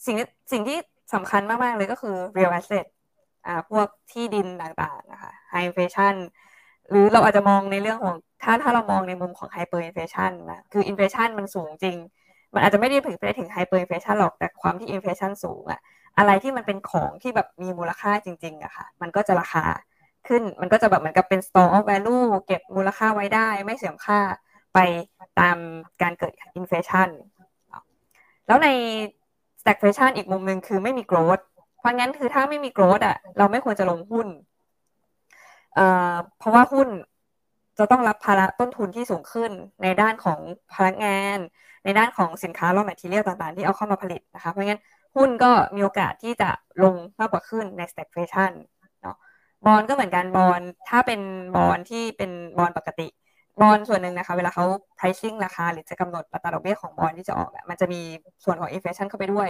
[0.06, 0.16] สิ่ง
[0.52, 0.78] สิ่งที่
[1.14, 2.86] สำคัญมาก ๆ เลยก็คือ real asset
[3.46, 6.14] อ่าพวกที่ดินต่างๆนะคะ high inflation
[6.90, 11.96] หรือเราอาจจะมองในเรื่องของถ้าถ้าเรามองในมุมของ hyperinflation นะคือ inflation มันสูงจริง
[12.54, 15.80] มันอาจจะไม่ได้ถึงไปถึง hyperinflation หรอกแต่ความที่ inflation สูงอะ
[16.20, 19.64] อะไรที่มันเป็นของที่แบบมีมูลค่าจริงๆอะค่ะ มันก็จะราคา
[20.28, 24.18] ขึ้นมันก็จะแบบเหมือนกับเป็น store of value เก็บมูลค่าไว้ได้ ไม่เสื่อมค่า
[24.74, 24.78] ไป
[25.40, 25.56] ตาม
[26.02, 27.08] การเกิดอินเฟชัน
[28.46, 28.68] แล้วใน
[29.60, 31.42] stagflation อีกมุมหนึ่งคือไม่มี growth
[31.78, 34.26] เพราะงั้นคือถ้าไม่มี growth อะเราไม่ควรจะลงหุ้น
[36.38, 36.88] เพราะว่าหุ้น
[37.78, 39.50] จะต้องรับภาระต้นทุนที่สูงขึ้น
[39.82, 40.38] ในด้านของ
[40.74, 41.38] พนักงาน
[41.84, 44.80] ในด้านของสินค้า raw material ต่างๆ ที่เอาเข้ามาผลิตนะคะ เพราะงั้น
[45.16, 46.50] หุ้นก็มีโอกาสที่จะ
[46.84, 48.52] ลงมากกว่าขึ้นใน stagflation
[49.02, 49.16] เนาะ
[49.66, 51.20] บอลก็เหมือนกันบอลถ้าเป็น
[51.56, 53.08] บอลที่เป็นบอลปกติ
[53.60, 54.64] บอลส่วนหนึ่งนะคะ เวลาเขา
[54.98, 58.00] pricing ราคา หรือจะกำหนดอัตราดอกเบี้ยของบอลที่จะออกมันจะมี
[58.44, 59.48] ส่วนของ inflation เข้าไปด้วย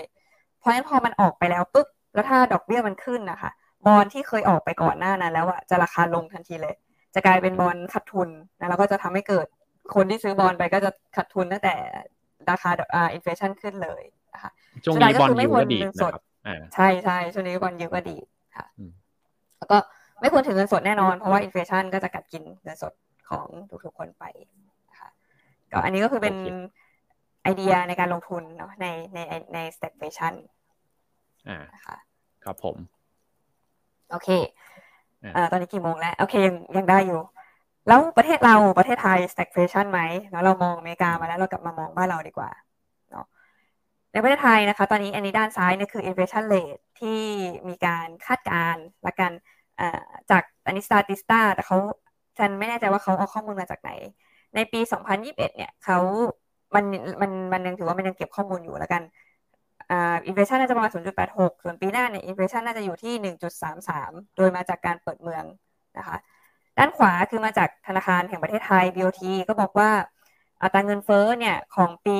[0.58, 3.50] เพราะฉะนั้นพอมันออกไปแล้วปุ๊บแล้วถ้าดอกเบี้ยมันขึ้นนะคะ
[3.86, 6.74] บอลที่เคยออกไปก่อนหน้านั้นแล้วอะจะราคาลงทันทีเลย
[7.14, 9.46] จะกลายเป็นบอลขาดทุนนะแล้วก็จะทำให้เกิด
[9.94, 11.74] คนที่ซื้อบอลไปก็จะขาดทุนตั้งแต่
[12.50, 14.02] ราคาอ่า inflation ขึ้นเลย
[14.44, 14.50] คะ
[14.84, 16.22] ช่วงนี้ bond yield ก็ดีนะครับ
[16.74, 18.16] ใช่ใช่ช่วงนี้ bond yield ก็ดี
[18.56, 18.66] ค่ะ
[19.58, 19.78] แล้วก็
[20.20, 22.92] ไม่ควรถือเงินสดแน่นอน เพราะว่า inflation ก็จะกัดกินเงินสด
[23.30, 23.46] ของ
[23.84, 24.24] ทุกๆคนไป
[24.90, 25.08] นะคะ
[25.72, 26.34] ก็อันนี้ก็คือเป็น
[27.42, 29.18] ไอเดียในการลงทุนเนาะในใน
[29.54, 30.34] ใน stagflation
[31.48, 31.96] อ่าค่ะ
[32.44, 32.76] ครับผม
[34.10, 34.28] โอเค
[35.36, 37.20] อ่าตอนนี้กี่โมงแล้ว โอเคยังยังได้อยู่
[37.88, 40.00] แล้วประเทศเราประเทศไทย stagflation ไหม
[40.30, 42.69] แล้วเรามองอเมริกามาแล้วเรากลับมามองบ้านเราดีกว่าเนาะ
[44.12, 47.20] ในประเทศไทยนะคะ ตอนนี้อันนี้ด้านซ้ายเนี่ยคือ inflation rate ที่
[47.68, 49.32] มีการคาดการณ์และกัน
[50.30, 51.76] จากอันนี้ statista แต่เขา
[52.38, 53.90] ฉันไม่แน่ใจว่าเขาเอาข้อมูลมาจากไหน
[54.54, 54.80] ในปี
[55.18, 55.98] 2021 เนี่ยเขา
[56.74, 56.84] มัน
[57.22, 59.02] มันมันยังถือว่ามันยังเก็บข้อมูลอยู่แล้วกัน
[59.90, 60.92] อินเฟชันน่าจะประมาณ
[61.26, 63.14] 0.86 ส่วนปีหน้าเนี่ยอินเฟชันน่าจะอยู่ที่
[63.76, 65.44] 1.33 โดยมาจากการเปิดเมือง
[65.98, 66.16] นะคะ
[66.78, 69.90] ด้านขวาคือมาจากธนาคารแห่งประเทศไทย BOT ก็บอกว่า
[70.62, 72.18] อัตราเงินเฟ้อเนี่ยของปี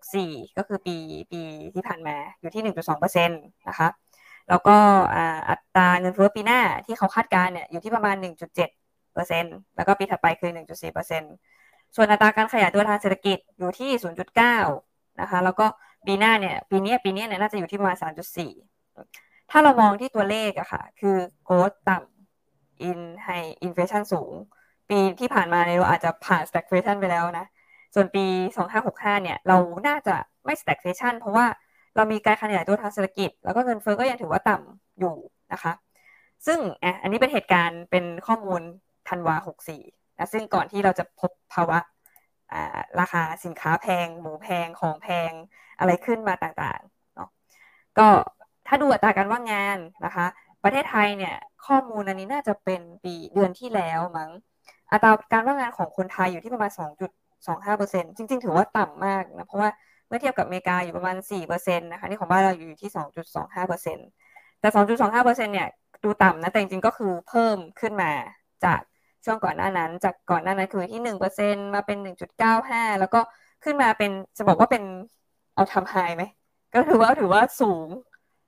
[0.00, 0.96] 64 ก็คือปี
[1.32, 1.40] ปี
[1.74, 3.88] ที่ผ่านมาอยู่ที่ 1.2%นะคะ
[4.48, 4.76] แล้วก็
[5.48, 8.16] อัตราเงินเฟ้อปีหน้าที่เขาคาดการเนี่ยอยู่ที่ประมาณ
[8.80, 10.50] 1.7%แล้วก็ปีถัดไปคือ
[11.24, 13.90] 1.4%ส่วนอัตราการขยายตัวทางเศรษฐกิจอยู่ที่
[14.56, 15.66] 0.9 นะคะแล้วก็
[16.06, 17.96] ปีหน้าเนี่ยปีนี้ปีนี้เนี่ยน่าจะอยู่ที่ประมาณ
[18.52, 24.32] 3.4 ถ้าเรามองที่ตัวเลขอะค่ะคือ growth ต่ำ in ให้ inflation สูง
[24.90, 27.46] ปีที่ผ่านมาเนี่ยเราอาจจะผ่าน stagflation ไปแล้วนะ
[27.98, 28.24] ส่วนปี
[28.74, 31.46] 2565 เนี่ย เราน่าจะไม่ stagflation เพราะว่า
[31.96, 35.16] เรามีการขยายตัวทางเศรษฐกิจ แล้วก็เงินเฟ้อก็ยังถือว่าต่ำอยู่
[35.52, 35.72] นะคะ
[36.46, 38.62] ซึ่งอะอันนี้เป็นเหตุการณ์เป็นข้อมูล
[39.08, 39.36] ธันวา
[39.76, 41.78] 64นะซึ่งก่อนที่เราจะพบภาวะ
[43.00, 45.30] ราคาสินค้าแพง หมูแพงของแพง
[45.78, 47.28] อะไรขึ้นมาต่างๆเนาะ
[47.98, 48.08] ก็
[48.66, 50.26] ถ้าดูอัตราการว่างงานนะคะ
[50.64, 51.36] ประเทศไทยเนี่ย
[51.66, 54.30] ข้อมูลอันนี้น่าจะเป็นปีเดือนที่แล้วมั้ง
[54.92, 56.70] อัตราการว่างงานของคนไทยอยู่ที่ประมาณ
[57.44, 59.70] 2.25%จริง ๆ ถือว่าต่ำมากนะเพราะว่า
[60.08, 62.90] เมื่อเทียบกับอเมริกาอยู่ประมาณ4%นะคะนี่ของบ้านเราอยู่ที่
[63.54, 65.68] 2.25%แต่ 2.25%เนี่ย
[66.04, 68.10] ดูต่ำนะแต่จริงๆก็คือเพิ่มขึ้นมา
[68.64, 68.80] จาก
[69.24, 73.20] ช่วงก่อนหน้านั้น จากก่อนหน้านั้นคือที่หนึ่งเปอร์เซ็นมาเป็นหนึ่งจุดเก้าห้าแล้วก็
[73.64, 74.82] ขึ้นมาเป็นจะบอกว่าเป็น
[75.54, 76.22] เอาทำไฮไหม
[76.74, 77.88] ก็ถือว่าถือว่าสูง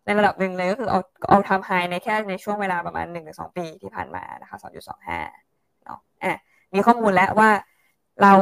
[0.05, 5.21] ในระดับหนึ่งเลยก็คือเอาเอาทำไฮในแค่ในช่วงเวลาประมาณหนึ่งถึงสองปีที่ผ่านมานะคะสองจุดสองห้า
[5.85, 6.39] เนาะอะ
[6.75, 7.51] มีข้อมูลแล้วว่า
[8.23, 8.33] เรา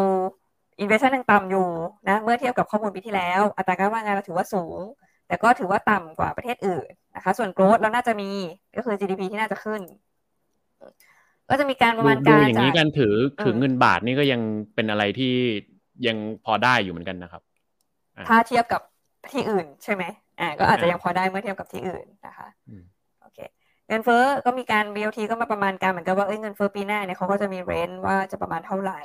[0.81, 1.69] อินเวชั่นยังต่ำอยู่
[2.09, 4.81] นะเมื่อเทียบกับข้อมูลปีที่แล้ว อัตราการว่างงานเราถือว่าสูง
[5.29, 8.31] แต่ก็ถือว่าต่ำกว่าประเทศอื่นนะคะ ส่วนโกรดเราน่าจะมี
[8.77, 9.81] ก็คือ GDP ที่น่าจะขึ้น
[11.51, 13.15] ก็จะมีการประมาณการอย่างนี้การถือ
[13.45, 14.41] ถือเงินบาทนี่ก็ยัง
[14.75, 15.35] เป็นอะไรที่
[16.07, 17.43] ยังพอได้อยู่เหมือนกันนะครับ
[18.29, 18.83] ถ้าเทียบกับ
[19.33, 20.05] ที่อื่นใช่ไหม
[20.41, 22.49] อ่าก็อาจจะยังพอได้เมื่อเทียบกับที่อื่นนะคะ
[23.21, 23.39] โอเค
[23.89, 29.01] เงินเฟ้อก็มีการ BOT ก็มาประมาณการเหมือนกันว่าเอ้ยเงินเฟ้อปีหน้าเนี่ยเขาก็จะมีเรนว่าจะประมาณเท่าไหร่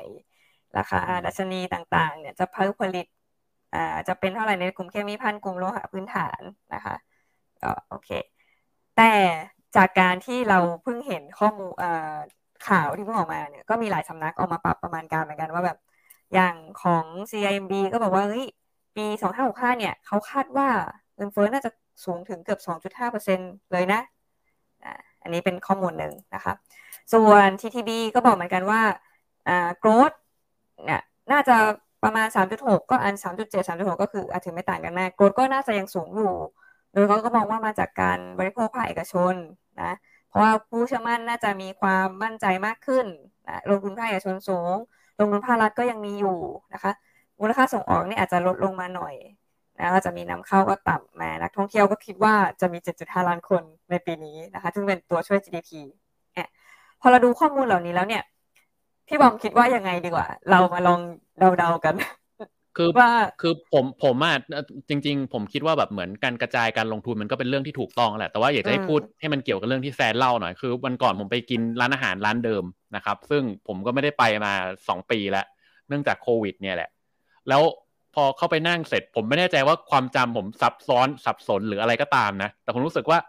[0.78, 3.06] ราคาดัชนีต่างๆ เนี่ยจะเพิ่มผลิต
[3.76, 6.42] อ่าจะเป็นเท่าไหร่ในกลุ่มเคมีพันกลุ่มโลหะพื้นฐาน
[6.74, 6.96] นะคะ
[7.62, 8.10] ก็โอเค
[8.98, 9.14] แต่
[9.76, 11.74] จากการที่เราเพิ่งเห็นข้อมูล
[12.68, 15.78] ข่าวที่เพิ่งออกมาเนี่ยก็มีหลายสำนักออกมาปรับประมาณการเหมือนกันว่าแบบ
[16.34, 18.46] อย่างของ CIMB ก็บอกว่าเฮ้ย
[18.96, 20.68] ปี 2565 เนี่ยเขาคาดว่า
[21.16, 21.72] เงินเฟ้อน่าจะ
[22.06, 24.02] สูงถึงเกือบ 2.5%เลยนะ
[25.22, 26.54] อันนี้เป็นข้อมูลหนึ่งนะคะ
[27.14, 28.82] ส่วน TTB ก็บอกเหมือนกันว่า
[29.48, 30.16] อ่า growth
[30.86, 31.02] เนี่ย
[31.32, 31.58] น่าจะ
[32.04, 36.34] ประมาณ 3.6 ก็อัน 3.7 3.6 ก็คืออาจจะไม่ต่างกันมาก growth ก็น่าจะยังสูงอยู่
[36.94, 39.34] โดยเขาก็มองว่ามาจากการบริโภคภาคเอกชน
[39.82, 39.94] นะ
[40.30, 43.06] เพราะว่าผู้เชื่อมั่นน่าจะมีความมั่นใจมากขึ้น
[43.48, 44.76] นะลงทุนภาคเอกชนสูง
[45.20, 46.38] ลงทุนภาครัฐก็ยังมีอยู่
[46.74, 46.92] นะคะ
[47.40, 49.16] มูลค่าส่งออกนี่อาจจะลดลงมาหน่อย
[49.78, 55.72] นะก็จะมีนำเข้าก็ต่ำมา นักท่องเที่ยวก็คิดว่าจะมี 7.5 ล้านคนในปีนี้นะคะ ซึ่งเป็นตัวช่วย GDP
[56.34, 56.50] เนี่ย
[57.02, 58.24] พอเราดูข้อมูลเหล่านี้แล้วเนี่ย
[59.12, 61.00] พี่บอมคิดว่ายังไงดีกว่า เรามาลอง
[61.58, 61.96] เดาๆกัน
[62.78, 64.36] คือว่าคือผมผมอะ
[64.90, 72.64] จริง ๆ ผมคิดว่าแบบเหมือนการกระจายการลงทุนมันก็เป็นเรื่องที่ถูกต้องแหละแต่ว่าอยากจะให้พูดให้มันเกี่ยวกับเรื่องที่แฟนเล่าหน่อยคือวันก่อนผมไปกินร้านอาหารร้านเดิม
[72.96, 74.54] นะครับ ซึ่งผมก็ไม่ได้ไปมา
[74.88, 75.46] สองปีแล้ว
[75.88, 76.90] เนื่องจากโควิด เนี่ยแหละ
[77.50, 77.62] แล้ว
[78.16, 83.20] พอเข้าไปนั่งเสร็จ ผมไม่แน่ใจว่าความจำผมซับซ้อนสับสนหรืออะไรก็ตามนะ แต่ผมรู้สึกว่า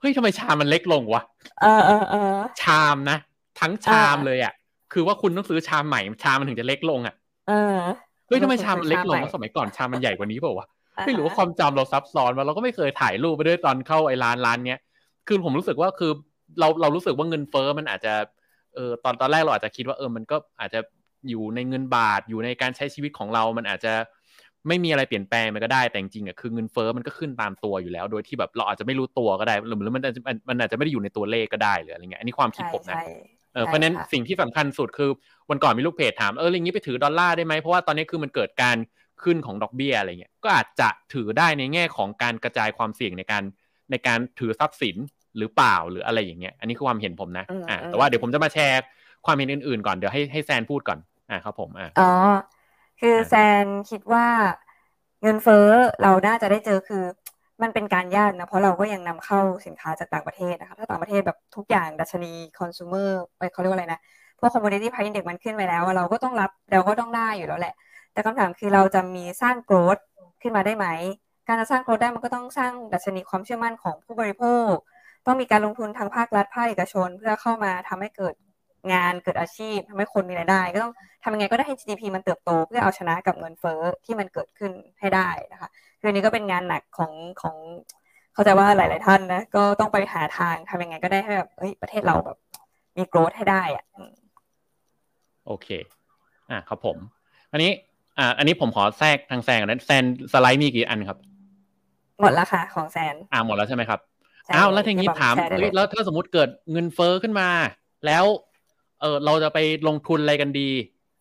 [0.00, 1.22] เฮ้ยทำไมชามมันเล็กลงวะ
[1.62, 3.18] เออเออเออชามนะ
[3.60, 4.52] ทั้งชามเลยอะ
[4.94, 7.14] คือว่าคุณต้องซื้อชามใหม่ชามมันถึงจะเล็กลงอะ
[7.48, 7.78] เออ
[8.26, 10.68] เฮ้ยทำไมชามมันเล็กลงสมัยก่อนชามมันใหญ่กว่านี้เปล่าวะ
[11.06, 14.80] ไม่รู้ว่าความจำเราซับซ้อนมาเราก็ไม่เคยถ่ายรูปไปด้วยตอนเข้าไอ้ร้านร้านเนี้ย
[15.26, 16.12] คือผมรู้สึกว่าคือ
[16.60, 18.14] เราเรารู้สึกว่าเงินเฟ้อมันอาจจะ
[18.74, 20.80] เออตอนตอนแรกเราอาจจะคิดว่าเออมันก็อาจจะ
[21.28, 23.92] อยู่ในเงินบาทอยู่ในการใช้ชีวิตของเรา มันอาจจะ
[24.68, 32.96] ไม่มีอะไรเปลี่ยนแปลงมันก็ได้แต่จริงๆอะคือเงินเฟ้อมันก็ขึ้นตามตัวอยู่แล้ว โดยที่แบบเราอาจจะไม่รู้ตัวก็ได้หรือมันอาจจะมันอาจจะไม่ได้อยู่ในตัวเลขก็ได้หรืออะไรเงี้ยอันนี้ความคิดผมนะ
[33.54, 35.10] เออเพราะนั้นสิ่งที่สำคัญสุดคือ
[35.50, 38.76] วันก่อนมีลูกเพจถามเอออย่างนี้ไปถือดอลลาร์ได้ไหมเพราะว่าตอนนี้คือมันเกิดการ
[39.22, 43.42] ขึ้นของดอกเบี้ยอะไรเงี้ยก็อาจจะถือได้ในแง่ของการกระจายความเสี่ยงในการ
[43.90, 44.96] ในการถือทรัพย์สิน
[45.38, 48.82] หรือเปล่าหรืออะไรอย่างเงี้ยอันนี้คือความเห็นผมนะอ่าแต่ว่าเดี๋ยวผมจะมาแชร์
[49.26, 50.98] ความเห็นอื่นๆก่อนเดี๋ยวให้ให้แซนพูดก่อน
[51.30, 52.10] อ่าครับผมอ่าอ๋อ
[53.00, 53.34] คือแซ
[53.64, 54.26] นคิดว่า
[55.22, 55.68] เงินเฟ้อ
[56.02, 57.04] เราน่าจะได้เจอคือ
[57.62, 64.00] มันเป็นการยากนะ เพราะเราก็ยังนำเข้าสินค้าจากต่างประเทศนะคะถ้าต่างประเทศแบบทุกอย่างดัชนีคอน sumer ไปเขาเรียกว่าอะไรนะ
[64.38, 67.74] พวก commodity price index มันขึ้นไปแล้ว เราก็ต้องรับเราก็ต้องได้อยู่แล้วแหละ
[68.12, 70.00] แต่คำถามคือเราจะมีสร้าง growth
[70.42, 70.86] ขึ้นมาได้ไหม
[71.48, 74.72] การจะสร้าง growth ได้มันก็ต้องสร้างดัชนีความเชื่อมั่นของผู้บริโภค
[75.26, 78.34] ต้องมีการลงทุนทางภาครัฐภาคเอกชน เพื่อเข้ามาทำให้เกิด
[78.92, 85.68] งานเกิดอาชีพทำให้คนมีรายได้ ก็ต้องทำยังไงก็ได้ให้ GDP มันเติบโต เพื่อเอาชนะกับเงินเฟ้อที่มันเกิดขึ้นให้ได้นะคะ
[86.00, 87.12] คือนี้ก็เป็นงานหนักของ
[87.42, 87.56] ของ
[88.34, 92.38] เข้าใจว่าหลาย ๆ ท่านนะก็ต้องไปหาทางทำยังไงก็ได้ให้แบบเฮ้ยประเทศเราแบบ
[92.96, 93.84] มีโกรธให้ได้อะ
[95.46, 95.68] โอเค
[96.50, 96.96] อะครับผม
[97.52, 97.70] อันนี้
[98.18, 101.18] อ่า อันนี้ผมขอแทรกทางแซงนะแซนสไลด์มีกี่อันครับ
[102.20, 104.00] หมดแล้วค่ะ ของแซน อ่าหมดแล้วใช่ไหมครับ
[104.54, 105.34] อ้าว แล้วทีนี้ถาม
[105.74, 107.48] แล้วถ้าสมมติเกิดเงินเฟ้อขึ้นมา
[108.06, 108.24] แล้ว
[109.04, 110.70] เออเราจะไปลงทุนอะไรกันดี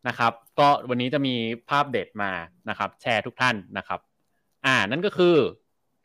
[0.08, 1.36] นะครับ ก็วันนี้จะมี
[1.70, 2.32] ภาพเด็ดมา
[2.70, 4.00] นะครับ แชร์ทุกท่านนะครับ
[4.66, 5.36] อ่านั่นก็คือ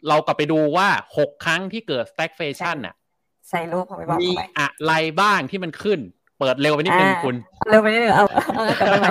[0.08, 2.94] เรากลับไปดูว่าหกครั้งที่เกิด stagflation น่ะ
[3.48, 6.00] ใส่รูปผมไปบอกมีอะไรบ้างที่มันขึ้น
[6.38, 7.36] เปิดเร็วไปนิดนึงคุณ
[7.70, 8.24] เร็วไปนิดนึงเอา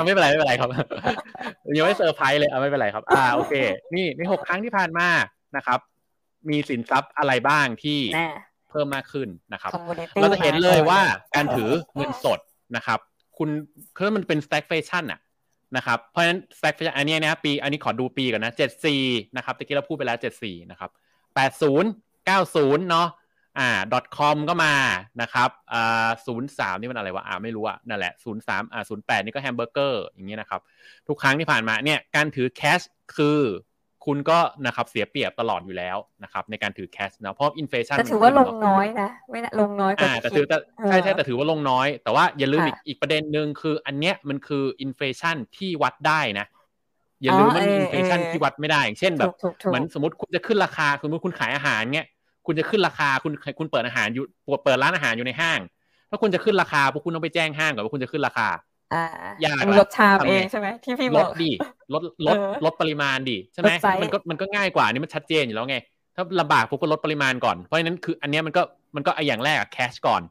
[0.05, 0.69] ไม่เป็นไรไม่เป็นไรครับ
[1.77, 3.53] ยังไม่เซอร์ไพรส์เลยเอาไม่เป็นไรครับ อ่าโอเค
[3.95, 5.07] นี่ในหกครั้งที่ผ่านมา
[5.55, 5.79] นะครับ
[6.49, 7.99] มีสินทรัพย์อะไรบ้างที่
[8.69, 9.71] เพิ่มมากขึ้นนะครับ
[10.21, 11.01] เราจะเห็นเลยว่า
[11.35, 12.39] การถือเงินสด
[12.75, 12.99] นะครับ
[13.37, 13.49] คุณ
[13.97, 15.19] คือมันเป็น stagflation อะ
[15.75, 19.03] นะครับเพราะฉะนั้น stagflation อันนี้นะปีอันนี้ขอดูปีก่อนนะเจ็ดสี่
[19.35, 20.89] นะครับตะกี้เราพูดไปแล้วเจ็ดสี่นะครับ
[21.35, 21.89] แปดศูนย์
[22.25, 23.07] เก้าศูนย์เนาะ
[23.59, 23.69] อ่า
[24.17, 24.73] .com ก็มา
[25.21, 30.61] นะครับอ่าศูนย์สามนี่มันอะไรวะอ่าไม่รู้อะนั่นแหละศูนย์สามอ่าศูนย์แปดนี่ก็แฮมเบอร์เกอร์อย่างเงี้ยนะครับ
[31.07, 32.81] ทุกครั้งที่ผ่านมาเนี่ยการถือ cash
[33.15, 33.39] คือ
[34.07, 46.45] คุณก็นะครับเสียเปรียบตลอดอยู่แล้วนะครับในการถือ cash นะเพราะ inflation แต่ถือว่าลงน้อยนะไม่ลงน้อยกว่าแต่ถือแต่ใช่ใช่แต่ถือว่าลงน้อย แต่ว่าอย่าลืมอีกอีกประเด็นหนึ่งคือ อันเนี้ยมันคือ inflation ที่วัดได้นะ
[47.21, 49.31] อย่าลืมมัน inflation ที่วัดไม่ได้อย่างเช่นแบบ
[49.65, 52.07] เหมือนสมมติคุณจะขึ้นราคาสมมติคุณขายอาหารเงี้ย
[52.45, 54.23] คุณจะขึ้นราคาคุณคุณเปิดอาหารอยู่
[54.63, 55.59] เปิดร้านอาหารอยู่ในห้าง
[56.09, 58.66] ถ้าคุณจะขึ้นราคาพวกคุณต้องไปแจ้งห้างก่อนว่าคุณจะขึ้นราคาอ
[59.45, 61.51] ยากลดชามเองใช่ไหมที่พี่บอกลดดิ
[61.93, 63.71] ลดลดลดปริมาณดิใช่ไหม
[64.01, 65.77] มันก็มันก็ง่ายกว่านี่มันชัดเจนอยู่แล้วไง
[66.15, 68.61] ถ้าลำบากพวกก็ลดปริมาณก่อนเพราะฉะนั้นคืออันนี้มันก็
[68.95, 70.21] มันก็อย่างแรกแคชก่อน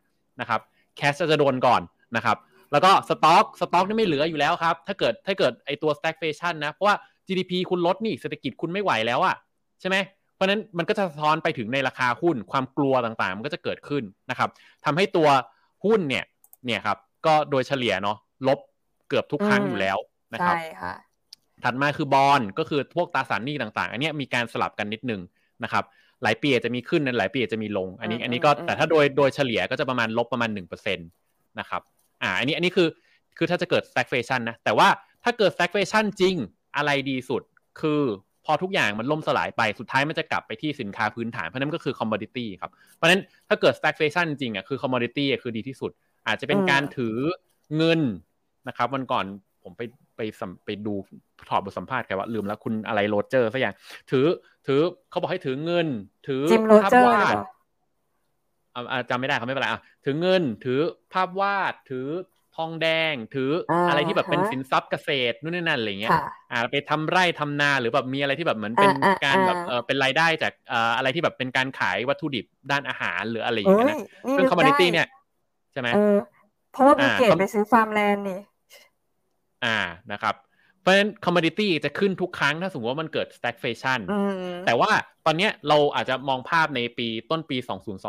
[0.40, 0.60] นะครับ
[0.96, 1.82] แคชจะโดนก่อน
[2.16, 2.36] นะครับ
[2.72, 6.94] แล้วก็สต็อกสต็อกนี่ไม่เหลืออยู่แล้วครับ ถ้าเกิดถ้าเกิดไอตัว stagflation นะ เพราะว่า
[7.26, 9.36] GDP คุณลดนี่เศรษฐกิจคุณไม่ไหวแล้วอะ
[9.80, 9.96] ใช่ไหม
[10.34, 14.48] เพราะนั้นมันก็จะสะท้อนไปถึงในราคาหุ้นความกลัวต่างๆ มันก็จะเกิดขึ้นนะครับ
[14.84, 15.28] ทำให้ตัว
[15.84, 16.24] หุ้นเนี่ย
[16.66, 18.16] เนี่ยครับก็โดยเฉลี่ยเนาะ
[18.48, 18.58] ลบ
[19.08, 19.98] เกือบทุกครั้งอยู่แล้ว
[20.34, 20.94] นะครับใช่ค่ะ
[21.64, 25.20] ถัดมาคือบอลก็คือพวกตราสารหนี้ต่าง ๆ อันนี้มีการสลับกันนิดนึง
[25.64, 25.84] นะครับ
[26.22, 31.02] หลายปีจะมีขึ้นหลายปีจะมีลง อันนี้อันนี้ก็แต่ถ้าโดยโดยเฉลี่ยก็จะประมาณลบประมาณหนึ่งเปอร์เซ็นต
[31.60, 31.82] นะครับ
[32.22, 32.88] อ่าอันนี้อันนี้คือ
[33.38, 34.88] คือถ้าจะเกิด stagflation นะแต่ว่า
[35.24, 36.34] ถ้าเกิด stagflation จริง
[36.76, 37.42] อะไรดีสุด
[37.80, 38.02] คือ
[38.44, 45.90] พอทุกอย่างมันล่มสลายไปสุดท้ายมันจะกลับไปที่สินค้าพื้นฐานเพราะนั้นก็คือคอมมอดิตี้ครับเพราะนั้นถ้าเกิด stagflation จริงอะคือคอมมอดิตี้คือดีที่สุด
[46.26, 47.16] อาจจะเป็นการถือ
[47.76, 48.00] เงิน
[48.68, 49.24] นะครับวันก่อน
[49.62, 49.82] ผมไป
[50.16, 50.20] ไป
[50.64, 50.94] ไปดู
[51.48, 53.74] ถอดบทสัมภาษณ์แกว่าลืมแล้วคุณอะไรโรเจอร์สักอย่าง
[54.10, 54.26] ถือ
[54.66, 55.86] ถือเขาบอกให้ถือเงิน
[56.28, 56.42] ถือ
[56.84, 57.36] ภาพวาด
[59.10, 60.80] จำไม่ได้เขาไม่เป็นไรอะถือเงิน ถือ
[61.12, 62.08] ภาพวาด ถือ
[62.56, 63.50] ทองแดง ถือ
[63.88, 66.12] อะไรที่แบบเป็นสินทรัพย์เกษตรนู่นนี่นั่นอะไรเงี้ย
[66.52, 68.90] อ่า ไปทำไร่ทำนาหรือแบบมีอะไรที่แบบเหมือนเป็น
[69.24, 73.98] การแบบเออเป็นรายได้จากเอ่ออะไรที่แบบเป็นการขายวัตถุดิบด้านอาหารหรืออะไรอย่างเงี้ยนะ
[74.36, 75.06] ซึ่ง commodity เนี่ย
[75.72, 75.88] ใช่ไหม
[76.76, 78.40] เพราะว่า Bill Gates ไปซื้อ farmland นี่
[79.64, 79.78] อ่า
[80.12, 80.34] นะครับ
[80.80, 84.00] เพราะฉะนั้น commodity จะขึ้นทุกครั้งถ้าสมมติว่ามันเกิด stagflation
[84.66, 84.90] แต่ว่า
[85.26, 87.56] ตอนนี้เราอาจจะมองภาพในปีต้นปี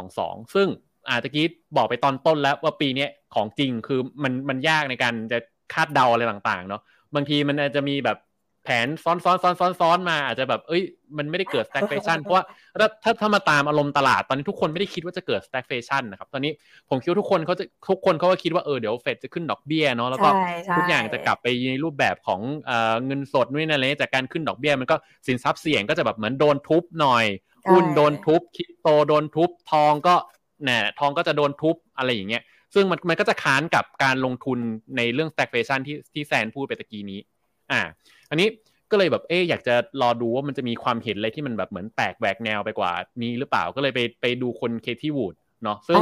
[0.01, 0.67] 2022 ซึ่ง
[1.09, 1.45] อาจจะกี้
[1.77, 5.39] บอกไปตอนต้นแล้วว่าปีนี้ของจริงคือมันมันยากในการจะ
[5.73, 6.81] คาดเดาอะไรต่างๆเนาะ
[7.15, 8.17] บางทีมันอาจจะมีแบบ
[8.67, 10.81] แผนซ้อนซ้อนซ้อนซ้อนซ้อนมาอาจจะแบบเอ้ย
[11.17, 12.43] มันไม่ได้เกิด stagflation เพราะว่า
[13.03, 16.51] ถ้าถ้ามาตามอารมณ์ตลาดตอนนี้ทุกคนไม่ได้คิดว่าจะเกิด stagflation นะครับตอนนี้
[16.89, 20.29] ผมคิดว่าทุกคนเขาจะทุกคนเขาก็คิดว่าเออเดี๋ยวเฟดจะขึ้นดอกเบี้ยเนาะแล้วก็
[20.77, 22.41] ทุกอย่างจะกลับไปในรูปแบบของ
[23.05, 24.95] เงินสดนู่นนั่นเลยจากการขึ้นดอกเบี้ยมันก็
[25.27, 27.25] สินทรัพย์เสี่ยงก็จะแบบเหมือนโดนทุบหน่อย
[27.71, 30.15] หุ้นโดนทุบคริปโตโดนทุบทองก็
[30.63, 32.43] แน่ทองก็จะโดนทุบอะไรอย่างเงี้ย
[32.73, 34.59] ซึ่งมันมันก็จะค้านกับการลงทุน
[34.97, 37.19] ในเรื่อง stagflation ที่ที่แซนพูดไปตะกี้นี้
[37.71, 37.81] อ่า
[38.29, 38.47] อันนี้
[38.91, 42.91] ก็เลยแบบเอ๊อยากจะรอดูว่ามันจะมีความเห็นอะไรที่มันแบบเหมือนแตกแหวกแนวไปกว่า
[43.21, 46.01] นี้หรือเปล่าก็เลยไปไปดูคนเคที่วูดเนาะซึ่ง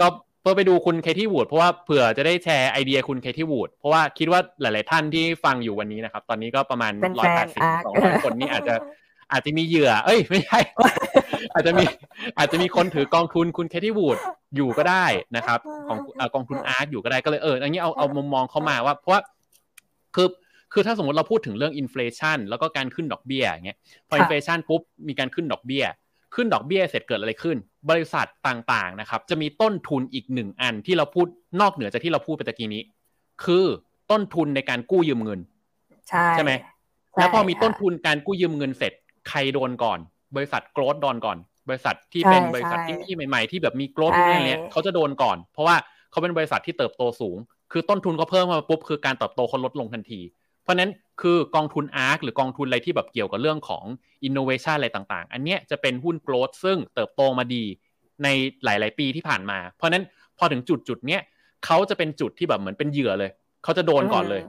[0.00, 0.06] ก็
[0.40, 8.74] เพื่อไปดูคุณเคที่วูดเพราะว่าเผื่อจะได้แชร์ไอเดียคุณเคที่วูดเพราะว่าคิดว่าหลาย ๆ ท่านที่ฟังอยู่วันนี้นะครับ ตอนนี้ก็ประมาณร้อยแปดสิบสองร้อยคนนี้อาจจะ
[9.32, 10.58] อาจจะมีเหยื่อ เอ้ย ไม่ใช่
[11.54, 11.84] อาจจะมี
[12.38, 14.18] อาจจะมีคนถือกองทุนคุณ Cathie Wood
[14.56, 15.06] อยู่ก็ได้
[15.36, 15.98] นะครับ ของ
[16.34, 19.20] กองทุน ARK อยู่ก็ได้ ก็เลยเออ อันนี้เอาเอามุมมองเข้ามาว่า เพราะว่า
[20.14, 20.28] คือ
[20.72, 25.84] คือถ้าสมมติเราพูดถึงเรื่อง inflation แล้วก็การขึ้นดอกเบี้ยอย่างเงี้ยพอ inflation ปุ๊บมีการขึ้นดอกเบี้ย
[26.34, 27.56] ขึ้นดอกเบี้ยเสร็จเกิดอะไรขึ้น
[27.90, 31.26] บริษัทต่างๆนะครับ จะมีต้นทุนอีกหนึ่งอันที่เราพูด
[31.60, 32.82] นอกเหนือจากที่เราพูดไปตะกี้นี้
[33.44, 33.66] คือ
[34.10, 35.40] ต้นทุนในการกู้ยืมเงิน
[36.08, 36.52] ใช่ใช่ไหม
[37.16, 38.92] แล้วพอมีต้นทุนการกู้ยืมเงินเสร็จ
[39.28, 39.98] ใครโดนก่อน
[40.36, 41.38] บริษัท growth โดนก่อน
[41.68, 45.76] บริษัทที่เป็นบริษัทที่ใหม่ๆ ที่แบบมี growth นี่เนี้ยเขาจะโดนก่อน เพราะว่า
[46.10, 47.36] เขาเป็นบริษัทที่เติบโตสูง
[47.72, 50.37] คือต้นทุนเขาเพิ่มมาปุ๊บคือการเติบโตเขาลดลงทันทีเพ
[50.68, 50.90] ราะนั้น
[51.20, 53.84] คือกองทุน ARK หรือกองทุนอะไรที่แบบเกี่ยวกับเรื่องของ
[54.24, 57.64] อินโนเวชันอะไรต่างๆ อันเนี้ยจะเป็นหุ้น growth ซึ่งเติบโตมาดี
[58.22, 58.28] ใน
[58.64, 60.04] หลาย ๆ ปีที่ผ่านมา เพราะนั้น
[60.38, 61.20] พอถึงจุดจุดเนี้ย
[61.66, 63.30] เขาจะเป็นจุดที่แบบเหมือนเป็นเหยื่อเลย
[63.64, 64.42] เขาจะโดนก่อนเลย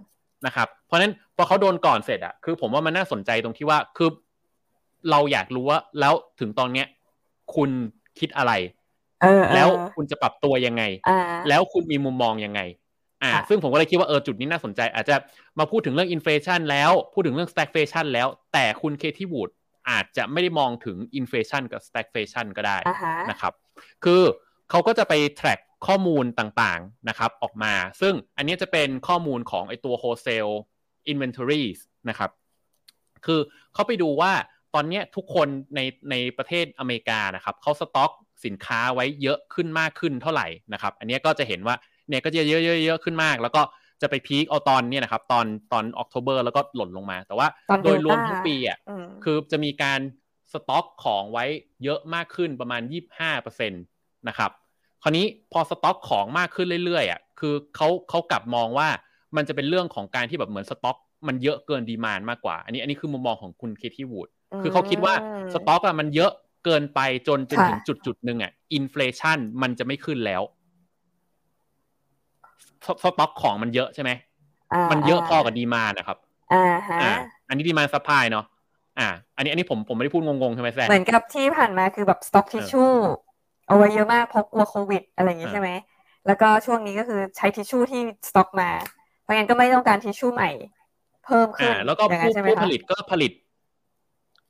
[0.45, 4.09] นะครับ เพราะนั้นพอเขาโดนก่อนเสร็จอะคือผมว่ามันน่าสนใจตรงที่ว่าคือ
[5.11, 6.88] เราอยากรู้ว่าแล้วถึงตอนเนี้ย
[7.55, 7.70] คุณ
[8.20, 8.53] คิดอะไร
[9.55, 10.84] แล้วคุณจะปรับตัวยังไง
[11.49, 12.61] แล้วคุณมีมุมมองยังไง
[13.24, 15.15] อ่าซึ่งผมก็เลยคิดว่าเออจุดนี้น่าสนใจ อาจจะ
[15.59, 19.49] มาพูดถึงเรื่อง inflation แล้วพูดถึงเรื่อง stagflation แล้ว แต่คุณ Cathie Wood
[19.89, 22.78] อาจจะไม่ได้มองถึง inflation กับ stagflation ก็ได้
[23.30, 23.53] นะครับ
[24.03, 24.22] คือ
[24.70, 30.53] เขาก็จะไป track ข้อมูลต่างๆนะครับออกมา ซึ่งอันนี้จะเป็นข้อมูลของไอตัว wholesale
[31.11, 32.32] inventories นะครับ
[33.26, 33.39] คือ
[33.74, 34.32] เขาไปดูว่า
[34.76, 38.11] ตอนนี้ทุกคนในในประเทศอเมริกานะครับเขาสต็อก
[38.45, 41.76] สินค้าไว้เยอะขึ้นมากขึ้นเท่าไหร่นะครับ อันนี้ก็จะเห็นว่า
[42.10, 43.62] เนี่ยก็จะเยอะๆเยอะขึ้นมาก แล้วก็
[44.01, 47.47] จะไปพีคเอาตอนเนี่ยนะครับตอนตอนออกโทเบอร์แล้วก็หล่นลงมา แต่ว่า
[47.84, 48.78] โดยรวมทั้งปีอะ
[49.24, 49.99] คือจะมีการ
[50.53, 51.45] สต็อกของไว้
[51.84, 53.84] เยอะมากขึ้นประมาณ 25%
[54.28, 54.51] นะครับ
[55.03, 58.89] คราวนี้พอสต็อกของมากขึ้นเรื่อยๆอะคือเขาเขากลับมองว่า
[59.36, 60.97] มันจะเป็นเรื่องของการที่แบบเหมือนสต็อก
[61.28, 64.30] มันเยอะเกิน demand มากกว่า อันนี้อันนี้คือมุมมองของคุณ Cathie Wood
[64.62, 65.14] คือเขาคิดว่า
[65.53, 66.32] สต็อกอะมันเยอะ
[66.66, 70.41] เกินไปจนจนถึงจุดจุดหนึ่งอะ inflation มันจะไม่ขึ้นแล้ว
[73.03, 74.11] สต็อกของมันเยอะใช่ไหม
[74.91, 76.17] มันเยอะพอกับ demand นะครับ
[76.53, 77.17] อ่าฮะ
[77.47, 78.45] อันนี้ demand supply เนาะ
[78.99, 82.91] อ่า อันนี้อันนี้ผมผมไม่ได้พูดงงๆใช่ไหมแซเหมือนกับที่ผ่านมาคือแบบสต็อกทิชชู่
[83.67, 85.69] เอาไว้เยอะมากเพราะกลัวโควิด อะไรอย่างนี้ใช่ไหม
[86.27, 88.69] แล้วก็ช่วงนี้ก็คือใช้ทิชชู่ที่สต็อกมา
[89.21, 90.51] เพราะงั้นก็ไม่ต้องการทิชชู่ใหม่
[91.25, 92.03] เพิ่มขึ้นแล้วก็
[92.47, 93.32] ผู้ผลิตก็ผลิต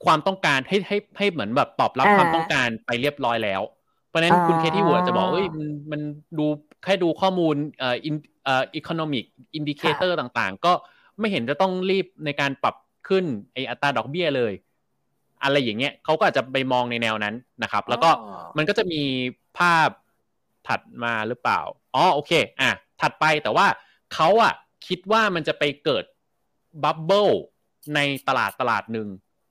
[0.05, 3.61] ความต้องการให้ให้ให้เหมือนแบบตอบรับความต้องการไปเรียบร้อยแล้ว
[4.09, 6.01] เพราะนั้นคุณ Cathie Wood จะบอกเอ้ยมันมัน
[6.37, 6.45] ดู
[6.83, 10.73] แค่ดูข้อมูลเอ่ออินเอ่อ economic indicator ต่างๆ ก็
[11.19, 12.75] ไม่เห็นจะต้องรีบในการปรับ
[13.07, 14.53] ขึ้นไออัตราดอกเบี้ยเลย
[15.43, 18.09] อะไรอย่างเงี้ยเขาก็อาจจะไปมองในแนวนั้นนะครับ แล้วก็
[18.57, 19.01] มันก็จะมี
[19.57, 19.89] ภาพ
[20.67, 21.59] ถัดมาหรือเปล่า
[21.95, 22.31] อ๋อโอเค
[22.61, 22.69] อะ
[23.01, 23.67] ถัดไปแต่ว่า
[24.13, 24.53] เขาอะ
[24.87, 26.03] คิดว่ามันจะไปเกิด
[26.83, 27.27] bubble
[27.95, 29.07] ในตลาดตลาดหนึ่ง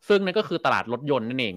[0.09, 1.55] ซึ่งนั่นก็คือตลาดรถยนต์นั่นเอง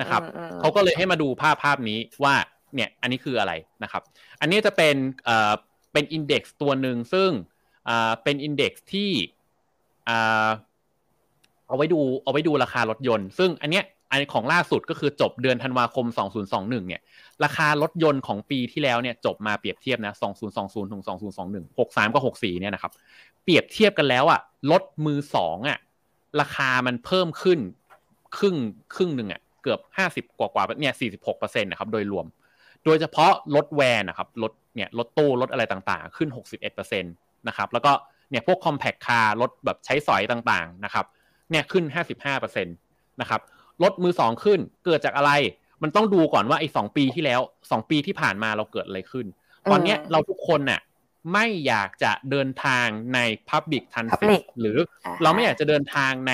[0.00, 0.22] นะครับ
[0.60, 2.34] เขาก็เลยให้มาดูภาพภาพนี้ว่า
[2.74, 3.52] เนี่ยอันนี้คืออะไร
[3.82, 4.02] นะครับ
[4.40, 4.94] อันนี้จะเป็น
[5.24, 5.52] เอ่อ
[5.92, 7.30] เป็นอินเด็กซ์ตัวหนึ่งซึ่ง
[7.88, 9.10] อ่าเป็นอินเด็กซ์ที่
[10.08, 10.48] อ่า
[11.68, 16.06] เอาไว้ดูเอาไว้ดูราคารถยนต์ ซึ่งอันเนี้ยอันของล่าสุดก็คือจบเดือนธันวาคม
[16.46, 17.00] 2021 เนี่ย
[17.44, 20.14] ราคารถยนต์ของปีที่แล้วเนี่ยจบมาเปรียบเทียบนะ
[20.52, 21.02] 2020 ถึง
[21.34, 22.92] 2021 63 กับ 64 เนี่ยนะครับ
[23.44, 24.40] เปรียบเทียบกันแล้วอะ
[24.70, 25.78] รถมือสองอะ
[26.40, 27.58] ราคามันเพิ่มขึ้น
[28.38, 28.56] ครึ่ง
[28.94, 32.26] ครึ่งหนึ่งอะเกือบห้าสิบกว่ากว่าเนี่ยสี่สิบหกเปอร์เซ็นต์นะครับโดยรวม
[32.84, 37.12] โดยเฉพาะรถแวนนะครับรถเนี่ยรถตู้รถอะไรต่างๆ ขึ้นหกสิบเอ็ดเปอร์เซ็นต์
[37.48, 37.92] นะครับแล้วก็
[38.30, 41.06] เนี่ยพวกคอมแพคคาร์รถแบบใช้สอยต่างๆนะครับ
[41.50, 42.76] เนี่ยขึ้นห้าสิบห้าเปอร์เซ็นต์
[43.20, 43.40] นะครับ
[43.82, 45.32] รถมือสองขึ้นเกิดจากอะไร
[45.82, 49.26] มันต้องดูก่อนว่าไอ้สองปีที่แล้วสองปีที่ผ่านมาเราเกิดอะไรขึ้น
[49.70, 50.80] ตอนนี้เราทุกคนน่ะ
[51.32, 53.18] ไม่อยากจะเดินทางใน
[53.48, 54.78] Public Transit หรือ
[55.22, 56.32] เราไม่อยากจะเดินทางใน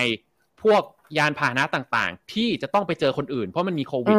[0.63, 0.83] พวก
[1.19, 4.17] ยานพาหนะต่างๆ ที่จะต้องไปเจอคนอื่น เพราะมันมีโควิด